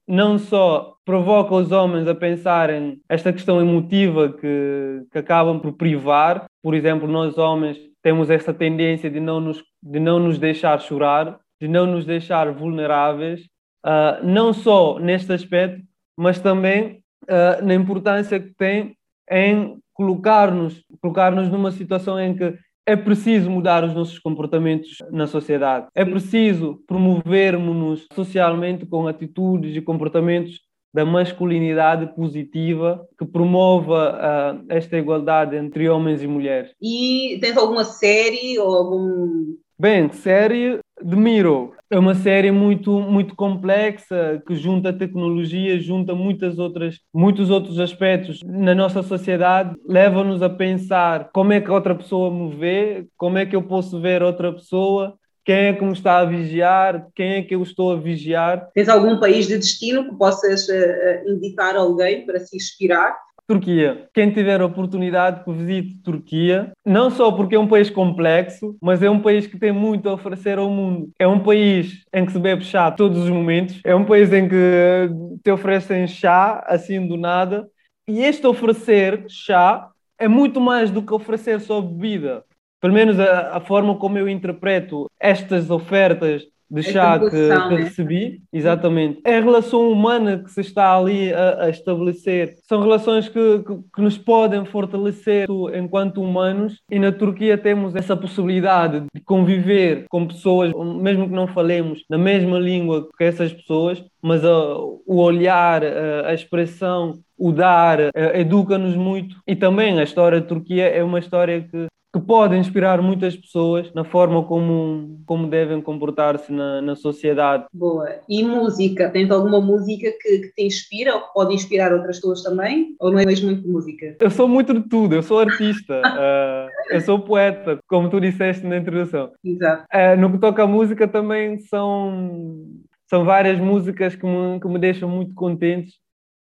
não 0.05 0.37
só 0.37 0.95
provoca 1.09 1.55
os 1.55 1.71
homens 1.71 2.07
a 2.07 2.13
pensarem 2.13 3.01
esta 3.09 3.33
questão 3.33 3.59
emotiva 3.59 4.31
que, 4.31 5.07
que 5.11 5.17
acabam 5.17 5.59
por 5.59 5.73
privar. 5.73 6.45
Por 6.61 6.75
exemplo, 6.75 7.07
nós 7.07 7.35
homens 7.35 7.79
temos 8.03 8.29
essa 8.29 8.53
tendência 8.53 9.09
de 9.09 9.19
não 9.19 9.41
nos, 9.41 9.63
de 9.81 9.99
não 9.99 10.19
nos 10.19 10.37
deixar 10.37 10.79
chorar, 10.79 11.39
de 11.59 11.67
não 11.67 11.87
nos 11.87 12.05
deixar 12.05 12.53
vulneráveis, 12.53 13.41
uh, 13.83 14.23
não 14.23 14.53
só 14.53 14.99
neste 14.99 15.33
aspecto, 15.33 15.81
mas 16.15 16.39
também 16.39 17.01
uh, 17.23 17.65
na 17.65 17.73
importância 17.73 18.39
que 18.39 18.53
tem 18.53 18.95
em 19.31 19.79
colocar-nos 19.95 20.83
colocar 21.01 21.31
-nos 21.31 21.49
numa 21.49 21.71
situação 21.71 22.19
em 22.19 22.35
que 22.35 22.53
é 22.85 22.95
preciso 22.95 23.49
mudar 23.49 23.83
os 23.83 23.95
nossos 23.95 24.19
comportamentos 24.19 24.97
na 25.09 25.25
sociedade. 25.25 25.87
É 25.95 26.05
preciso 26.05 26.83
promovermos-nos 26.85 28.07
socialmente 28.13 28.85
com 28.85 29.07
atitudes 29.07 29.75
e 29.75 29.81
comportamentos 29.81 30.68
da 30.93 31.05
masculinidade 31.05 32.13
positiva 32.15 33.05
que 33.17 33.25
promova 33.25 34.15
uh, 34.15 34.65
esta 34.69 34.97
igualdade 34.97 35.55
entre 35.55 35.89
homens 35.89 36.21
e 36.21 36.27
mulheres. 36.27 36.71
E 36.81 37.37
tens 37.41 37.57
alguma 37.57 37.83
série 37.83 38.57
ou 38.59 38.75
algum 38.75 39.57
Bem, 39.81 40.11
série 40.11 40.77
The 40.99 41.15
Mirror. 41.15 41.71
É 41.89 41.97
uma 41.97 42.13
série 42.13 42.51
muito, 42.51 42.99
muito 42.99 43.33
complexa 43.33 44.43
que 44.45 44.53
junta 44.53 44.91
tecnologia, 44.91 45.79
junta 45.79 46.13
muitas 46.13 46.59
outras, 46.59 46.99
muitos 47.13 47.49
outros 47.49 47.79
aspectos 47.79 48.41
na 48.43 48.75
nossa 48.75 49.01
sociedade, 49.01 49.77
leva-nos 49.87 50.41
a 50.43 50.49
pensar 50.49 51.29
como 51.33 51.53
é 51.53 51.61
que 51.61 51.71
outra 51.71 51.95
pessoa 51.95 52.29
me 52.29 52.53
vê, 52.53 53.07
como 53.15 53.37
é 53.37 53.45
que 53.45 53.55
eu 53.55 53.63
posso 53.63 54.01
ver 54.01 54.21
outra 54.21 54.51
pessoa, 54.51 55.15
quem 55.49 55.65
é 55.65 55.73
que 55.73 55.83
me 55.83 55.93
está 55.93 56.19
a 56.19 56.25
vigiar, 56.25 57.07
quem 57.15 57.33
é 57.33 57.41
que 57.41 57.55
eu 57.55 57.63
estou 57.63 57.91
a 57.91 57.95
vigiar. 57.95 58.69
Tens 58.71 58.87
algum 58.87 59.19
país 59.19 59.47
de 59.47 59.57
destino 59.57 60.07
que 60.07 60.15
possas 60.15 60.67
uh, 60.69 61.27
indicar 61.27 61.75
alguém 61.75 62.23
para 62.23 62.39
se 62.39 62.55
inspirar? 62.55 63.17
Turquia. 63.47 64.07
Quem 64.13 64.29
tiver 64.29 64.61
a 64.61 64.67
oportunidade 64.67 65.43
que 65.43 65.51
visite 65.51 66.03
Turquia, 66.03 66.71
não 66.85 67.09
só 67.09 67.31
porque 67.31 67.55
é 67.55 67.59
um 67.59 67.67
país 67.67 67.89
complexo, 67.89 68.77
mas 68.79 69.01
é 69.01 69.09
um 69.09 69.19
país 69.19 69.47
que 69.47 69.57
tem 69.57 69.71
muito 69.71 70.07
a 70.07 70.13
oferecer 70.13 70.59
ao 70.59 70.69
mundo. 70.69 71.09
É 71.17 71.27
um 71.27 71.39
país 71.39 72.03
em 72.13 72.27
que 72.27 72.31
se 72.31 72.37
bebe 72.37 72.63
chá 72.63 72.91
todos 72.91 73.17
os 73.17 73.29
momentos, 73.31 73.81
é 73.83 73.95
um 73.95 74.05
país 74.05 74.31
em 74.31 74.47
que 74.47 75.09
te 75.43 75.49
oferecem 75.49 76.05
chá 76.05 76.63
assim 76.67 77.07
do 77.07 77.17
nada, 77.17 77.67
e 78.07 78.21
este 78.21 78.45
oferecer 78.45 79.25
chá 79.27 79.89
é 80.19 80.27
muito 80.27 80.61
mais 80.61 80.91
do 80.91 81.01
que 81.01 81.11
oferecer 81.11 81.59
só 81.59 81.81
bebida. 81.81 82.43
Pelo 82.81 82.93
menos 82.93 83.19
a, 83.19 83.57
a 83.57 83.59
forma 83.59 83.95
como 83.95 84.17
eu 84.17 84.27
interpreto 84.27 85.09
estas 85.19 85.69
ofertas 85.69 86.47
de 86.69 86.83
chá 86.83 87.17
que, 87.19 87.29
que 87.29 87.35
né? 87.35 87.75
recebi, 87.83 88.41
exatamente. 88.53 89.19
É 89.25 89.37
a 89.37 89.41
relação 89.41 89.91
humana 89.91 90.37
que 90.37 90.51
se 90.51 90.61
está 90.61 90.95
ali 90.95 91.33
a, 91.33 91.63
a 91.63 91.69
estabelecer. 91.69 92.57
São 92.67 92.81
relações 92.81 93.27
que, 93.27 93.59
que, 93.59 93.75
que, 93.95 94.01
nos 94.01 94.17
podem 94.17 94.63
fortalecer 94.65 95.47
enquanto 95.73 96.21
humanos 96.21 96.79
e 96.89 96.99
na 96.99 97.11
Turquia 97.11 97.57
temos 97.57 97.95
essa 97.95 98.15
possibilidade 98.15 99.03
de 99.13 99.21
conviver 99.21 100.05
com 100.09 100.27
pessoas, 100.27 100.71
mesmo 101.01 101.27
que 101.27 101.33
não 101.33 101.47
falemos 101.47 102.03
na 102.09 102.17
mesma 102.17 102.59
língua 102.59 103.07
que 103.17 103.23
essas 103.23 103.51
pessoas, 103.51 104.03
mas 104.21 104.43
uh, 104.43 105.01
o 105.07 105.17
olhar, 105.17 105.81
uh, 105.81 106.25
a 106.25 106.33
expressão, 106.33 107.19
o 107.37 107.51
dar, 107.51 107.99
uh, 107.99 108.11
educa-nos 108.35 108.95
muito. 108.95 109.35
E 109.47 109.55
também 109.55 109.99
a 109.99 110.03
história 110.03 110.39
da 110.39 110.47
Turquia 110.47 110.85
é 110.85 111.03
uma 111.03 111.19
história 111.19 111.61
que 111.61 111.87
que 112.11 112.19
pode 112.19 112.55
inspirar 112.55 113.01
muitas 113.01 113.35
pessoas 113.35 113.93
na 113.93 114.03
forma 114.03 114.43
como, 114.43 115.21
como 115.25 115.47
devem 115.47 115.79
comportar-se 115.79 116.51
na, 116.51 116.81
na 116.81 116.95
sociedade. 116.95 117.65
Boa. 117.71 118.09
E 118.27 118.43
música? 118.43 119.09
Tens 119.09 119.29
alguma 119.29 119.61
música 119.61 120.11
que, 120.19 120.39
que, 120.39 120.53
te 120.55 120.63
inspira 120.63 121.13
ou 121.13 121.21
que 121.21 121.33
pode 121.33 121.53
inspirar 121.53 121.93
outras 121.93 122.17
pessoas 122.17 122.41
também? 122.41 122.95
Ou 122.99 123.11
não 123.11 123.19
és 123.19 123.41
muito 123.41 123.61
de 123.61 123.67
música? 123.67 124.15
Eu 124.19 124.31
sou 124.31 124.47
muito 124.47 124.73
de 124.73 124.89
tudo. 124.89 125.13
Eu 125.13 125.21
sou 125.21 125.39
artista. 125.39 126.01
uh, 126.01 126.69
eu 126.89 127.01
sou 127.01 127.19
poeta, 127.19 127.77
como 127.87 128.09
tu 128.09 128.19
disseste 128.19 128.65
na 128.65 128.77
introdução. 128.77 129.31
Exato. 129.43 129.85
Uh, 129.93 130.19
no 130.19 130.31
que 130.31 130.39
toca 130.39 130.63
à 130.63 130.67
música 130.67 131.07
também 131.07 131.59
são, 131.59 132.65
são 133.07 133.23
várias 133.23 133.59
músicas 133.59 134.15
que 134.15 134.25
me, 134.25 134.59
que 134.59 134.67
me 134.67 134.79
deixam 134.79 135.07
muito 135.07 135.35
contentes 135.35 135.93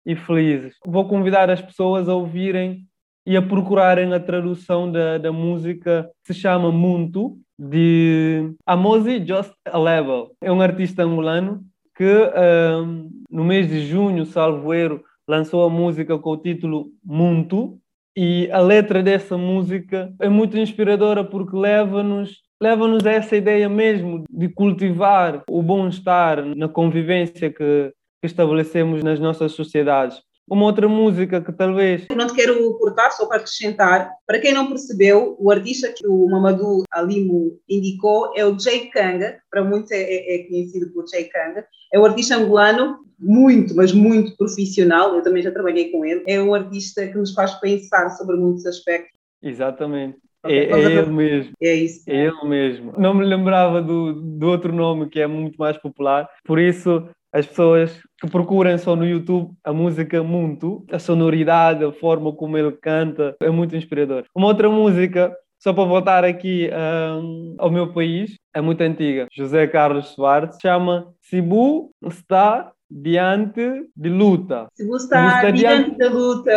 e 0.07 0.16
felizes. 0.16 0.75
Vou 0.87 1.07
convidar 1.07 1.51
as 1.51 1.61
pessoas 1.61 2.09
a 2.09 2.14
ouvirem 2.14 2.89
e 3.29 3.37
a 3.37 3.43
procurarem 3.43 4.14
a 4.14 4.18
tradução 4.18 4.91
da, 4.91 5.18
da 5.18 5.31
música 5.31 6.11
que 6.24 6.33
se 6.33 6.41
chama 6.41 6.72
Muntu, 6.72 7.39
de 7.59 8.55
Amosi 8.64 9.22
Just 9.22 9.53
a 9.66 9.79
Level. 9.79 10.31
É 10.41 10.51
um 10.51 10.62
artista 10.62 11.03
angolano 11.03 11.62
que 11.95 12.07
um, 12.07 13.11
no 13.31 13.45
mês 13.45 13.68
de 13.68 13.87
junho, 13.87 14.24
salvo 14.24 14.72
erro, 14.72 15.03
lançou 15.29 15.62
a 15.62 15.68
música 15.68 16.18
com 16.18 16.31
o 16.31 16.37
título 16.39 16.87
Muntu 17.05 17.79
e 18.16 18.51
a 18.51 18.61
letra 18.61 19.03
dessa 19.03 19.37
música 19.37 20.11
é 20.18 20.29
muito 20.31 20.57
inspiradora 20.57 21.22
porque 21.22 21.55
leva-nos 21.55 22.43
leva-nos 22.59 23.05
a 23.05 23.12
essa 23.12 23.37
ideia 23.37 23.68
mesmo 23.68 24.24
de 24.31 24.49
cultivar 24.49 25.43
o 25.51 25.62
bom-estar 25.62 26.43
na 26.57 26.66
convivência 26.66 27.53
que, 27.53 27.93
que 28.22 28.26
estabelecemos 28.26 29.03
nas 29.05 29.20
nossas 29.20 29.53
sociedades. 29.53 30.18
Uma 30.51 30.64
outra 30.64 30.88
música 30.88 31.40
que 31.40 31.53
talvez. 31.53 32.07
Não 32.14 32.26
te 32.26 32.34
quero 32.34 32.72
cortar, 32.78 33.11
só 33.11 33.26
para 33.26 33.38
acrescentar. 33.38 34.11
Para 34.26 34.38
quem 34.38 34.53
não 34.53 34.68
percebeu, 34.68 35.36
o 35.38 35.51
artista 35.51 35.92
que 35.92 36.07
o 36.07 36.26
Mamadou 36.28 36.84
Alimo 36.90 37.59
indicou 37.68 38.32
é 38.36 38.44
o 38.44 38.59
Jay 38.59 38.86
Kanga, 38.90 39.38
para 39.51 39.62
muitos 39.62 39.90
é, 39.90 40.03
é, 40.03 40.36
é 40.36 40.49
conhecido 40.49 40.92
por 40.92 41.07
Jay 41.09 41.24
Kanga. 41.24 41.66
É 41.92 41.99
um 41.99 42.05
artista 42.05 42.36
angolano 42.36 42.99
muito, 43.18 43.74
mas 43.74 43.92
muito 43.92 44.36
profissional. 44.36 45.14
Eu 45.14 45.22
também 45.22 45.42
já 45.42 45.51
trabalhei 45.51 45.90
com 45.90 46.05
ele. 46.05 46.22
É 46.26 46.40
um 46.40 46.55
artista 46.55 47.07
que 47.07 47.16
nos 47.16 47.34
faz 47.34 47.55
pensar 47.55 48.11
sobre 48.11 48.36
muitos 48.36 48.64
aspectos. 48.66 49.18
Exatamente. 49.42 50.16
É, 50.46 50.57
é, 50.57 50.82
ele 50.84 51.07
mesmo. 51.07 51.53
É 51.61 51.74
isso. 51.74 52.05
É 52.09 52.26
ele 52.26 52.44
mesmo. 52.44 52.92
Não 52.96 53.12
me 53.12 53.24
lembrava 53.24 53.82
do, 53.82 54.12
do 54.12 54.49
outro 54.49 54.72
nome 54.72 55.09
que 55.09 55.20
é 55.20 55.26
muito 55.26 55.57
mais 55.57 55.76
popular, 55.76 56.28
por 56.44 56.59
isso 56.59 57.09
as 57.32 57.46
pessoas 57.46 58.01
que 58.21 58.29
procurem 58.29 58.77
só 58.79 58.97
no 58.97 59.07
YouTube 59.07 59.53
a 59.62 59.73
música 59.73 60.23
muito, 60.23 60.85
a 60.91 60.99
sonoridade, 60.99 61.85
a 61.85 61.93
forma 61.93 62.33
como 62.33 62.59
ele 62.59 62.73
canta, 62.73 63.37
é 63.41 63.51
muito 63.51 63.77
inspirador. 63.77 64.25
Uma 64.35 64.49
outra 64.49 64.69
música, 64.69 65.35
só 65.59 65.73
para 65.73 65.85
voltar 65.85 66.25
aqui 66.25 66.69
um, 66.73 67.55
ao 67.59 67.71
meu 67.71 67.93
país, 67.93 68.35
é 68.55 68.61
muito 68.61 68.81
antiga, 68.81 69.27
José 69.33 69.66
Carlos 69.66 70.09
Soares, 70.09 70.57
chama 70.61 71.12
Sibu 71.21 71.91
está 72.05 72.73
diante 72.91 73.87
de 73.95 74.09
luta. 74.09 74.66
Sibu 74.75 74.97
está 74.97 75.51
diante 75.51 75.97
de 75.97 76.09
luta. 76.09 76.51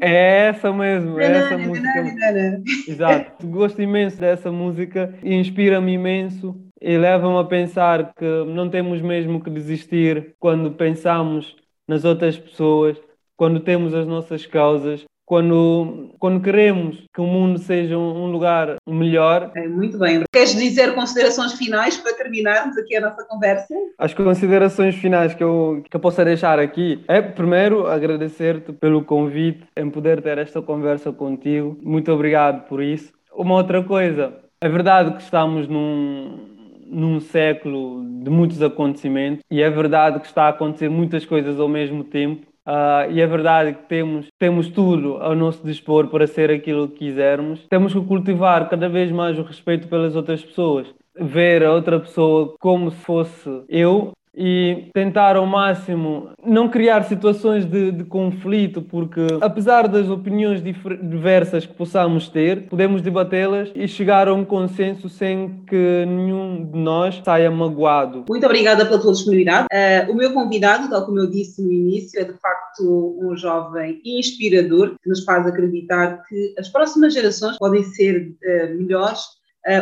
É 0.00 0.48
essa 0.48 0.72
mesmo, 0.72 1.20
é 1.20 1.38
essa 1.38 1.58
música. 1.58 2.62
Exato, 2.88 3.46
gosto 3.46 3.82
imenso 3.82 4.18
dessa 4.18 4.50
música 4.50 5.14
e 5.22 5.34
inspira-me 5.34 5.92
imenso 5.92 6.56
e 6.80 6.96
leva-me 6.96 7.38
a 7.38 7.44
pensar 7.44 8.12
que 8.14 8.44
não 8.46 8.68
temos 8.68 9.00
mesmo 9.00 9.42
que 9.42 9.50
desistir 9.50 10.34
quando 10.38 10.72
pensamos 10.72 11.56
nas 11.86 12.04
outras 12.04 12.36
pessoas, 12.36 12.96
quando 13.36 13.60
temos 13.60 13.94
as 13.94 14.06
nossas 14.06 14.44
causas, 14.46 15.04
quando, 15.28 16.14
quando 16.18 16.40
queremos 16.40 17.04
que 17.12 17.20
o 17.20 17.26
mundo 17.26 17.58
seja 17.58 17.98
um 17.98 18.30
lugar 18.30 18.76
melhor. 18.88 19.52
É, 19.54 19.68
muito 19.68 19.98
bem. 19.98 20.22
Queres 20.32 20.54
dizer 20.54 20.94
considerações 20.94 21.52
finais 21.52 21.98
para 21.98 22.14
terminarmos 22.14 22.78
aqui 22.78 22.96
a 22.96 23.00
nossa 23.02 23.22
conversa? 23.24 23.74
As 23.98 24.14
considerações 24.14 24.94
finais 24.94 25.34
que 25.34 25.44
eu, 25.44 25.82
que 25.88 25.94
eu 25.94 26.00
posso 26.00 26.24
deixar 26.24 26.58
aqui 26.58 27.04
é, 27.06 27.20
primeiro, 27.20 27.86
agradecer-te 27.86 28.72
pelo 28.72 29.04
convite, 29.04 29.66
em 29.76 29.90
poder 29.90 30.22
ter 30.22 30.38
esta 30.38 30.62
conversa 30.62 31.12
contigo. 31.12 31.76
Muito 31.82 32.10
obrigado 32.10 32.66
por 32.66 32.82
isso. 32.82 33.12
Uma 33.30 33.56
outra 33.56 33.84
coisa, 33.84 34.32
é 34.62 34.68
verdade 34.68 35.14
que 35.14 35.22
estamos 35.22 35.68
num, 35.68 36.57
num 36.90 37.20
século 37.20 38.02
de 38.22 38.30
muitos 38.30 38.62
acontecimentos 38.62 39.44
e 39.50 39.62
é 39.62 39.70
verdade 39.70 40.20
que 40.20 40.26
está 40.26 40.44
a 40.44 40.48
acontecer 40.48 40.88
muitas 40.88 41.24
coisas 41.24 41.60
ao 41.60 41.68
mesmo 41.68 42.04
tempo. 42.04 42.46
Uh, 42.66 43.10
e 43.10 43.20
é 43.22 43.26
verdade 43.26 43.72
que 43.72 43.82
temos, 43.84 44.26
temos 44.38 44.68
tudo 44.68 45.16
ao 45.22 45.34
nosso 45.34 45.66
dispor 45.66 46.08
para 46.08 46.26
ser 46.26 46.50
aquilo 46.50 46.86
que 46.88 47.06
quisermos. 47.06 47.66
Temos 47.70 47.94
que 47.94 48.00
cultivar 48.02 48.68
cada 48.68 48.90
vez 48.90 49.10
mais 49.10 49.38
o 49.38 49.42
respeito 49.42 49.88
pelas 49.88 50.14
outras 50.14 50.44
pessoas. 50.44 50.86
Ver 51.18 51.64
a 51.64 51.72
outra 51.72 51.98
pessoa 51.98 52.54
como 52.60 52.90
se 52.90 52.98
fosse 52.98 53.62
eu 53.70 54.12
e 54.36 54.90
tentar 54.94 55.36
ao 55.36 55.46
máximo 55.46 56.30
não 56.44 56.68
criar 56.68 57.04
situações 57.04 57.64
de, 57.64 57.92
de, 57.92 58.04
conflito, 58.04 58.80
porque 58.82 59.26
apesar 59.40 59.88
das 59.88 60.08
opiniões 60.08 60.62
diversas 60.62 61.66
que 61.66 61.74
possamos 61.74 62.28
ter, 62.28 62.68
podemos 62.68 63.02
debatê-las 63.02 63.70
e 63.74 63.86
chegar 63.86 64.28
a 64.28 64.34
um 64.34 64.44
consenso 64.44 65.08
sem 65.08 65.62
que 65.66 66.04
nenhum 66.06 66.64
de 66.64 66.78
nós 66.78 67.20
saia 67.24 67.50
magoado. 67.50 68.24
Muito 68.28 68.46
obrigada 68.46 68.86
pela 68.86 69.00
tua 69.00 69.12
disponibilidade. 69.12 69.66
Uh, 69.72 70.12
o 70.12 70.14
meu 70.14 70.32
convidado, 70.32 70.88
tal 70.88 71.04
como 71.04 71.18
eu 71.18 71.30
disse 71.30 71.62
no 71.62 71.72
início, 71.72 72.20
é 72.20 72.24
de 72.24 72.34
facto 72.34 73.18
um 73.20 73.36
jovem 73.36 74.00
inspirador 74.04 74.94
que 75.02 75.08
nos 75.08 75.24
faz 75.24 75.46
acreditar 75.46 76.22
que 76.28 76.54
as 76.58 76.68
próximas 76.68 77.12
gerações 77.12 77.58
podem 77.58 77.82
ser 77.82 78.34
uh, 78.42 78.76
melhores 78.76 79.37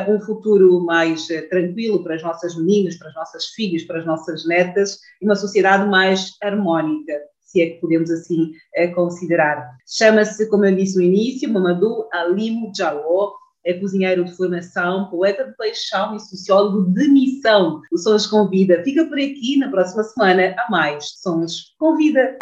um 0.08 0.20
futuro 0.20 0.80
mais 0.84 1.28
uh, 1.30 1.48
tranquilo 1.48 2.02
para 2.02 2.16
as 2.16 2.22
nossas 2.22 2.56
meninas, 2.56 2.96
para 2.96 3.08
as 3.08 3.14
nossas 3.14 3.46
filhas, 3.46 3.84
para 3.84 4.00
as 4.00 4.06
nossas 4.06 4.46
netas 4.46 4.98
e 5.20 5.24
uma 5.24 5.36
sociedade 5.36 5.88
mais 5.88 6.32
harmónica, 6.42 7.12
se 7.40 7.62
é 7.62 7.70
que 7.70 7.80
podemos 7.80 8.10
assim 8.10 8.52
uh, 8.78 8.94
considerar. 8.94 9.76
Chama-se, 9.86 10.48
como 10.50 10.64
eu 10.64 10.74
disse 10.74 10.96
no 10.96 11.02
início, 11.02 11.52
Mamadou 11.52 12.08
Alim 12.12 12.72
Jaló, 12.76 13.32
é 13.64 13.74
cozinheiro 13.74 14.24
de 14.24 14.36
formação, 14.36 15.10
poeta 15.10 15.44
de 15.44 15.56
paixão 15.56 16.14
e 16.14 16.20
sociólogo 16.20 16.84
de 16.92 17.08
missão. 17.08 17.80
O 17.92 17.98
Sons 17.98 18.26
Convida. 18.26 18.80
Fica 18.84 19.04
por 19.06 19.18
aqui 19.18 19.56
na 19.58 19.68
próxima 19.68 20.04
semana 20.04 20.54
a 20.56 20.70
mais 20.70 21.04
Sons 21.20 21.74
Convida. 21.76 22.36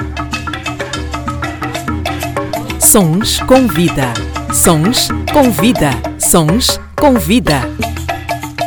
Sons 2.79 3.41
Convida. 3.41 4.13
Sons 4.55 5.09
Convida. 5.33 5.91
Sons 6.17 6.81
Convida. 6.97 7.63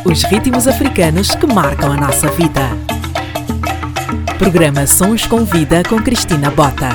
Os 0.04 0.22
ritmos 0.24 0.68
africanos 0.68 1.34
que 1.34 1.48
marcam 1.48 1.94
a 1.94 1.96
nossa 1.96 2.30
vida. 2.32 2.62
Programa 4.38 4.86
Sons 4.86 5.26
Convida 5.26 5.84
com 5.88 5.96
Cristina 6.04 6.52
Bota. 6.52 6.90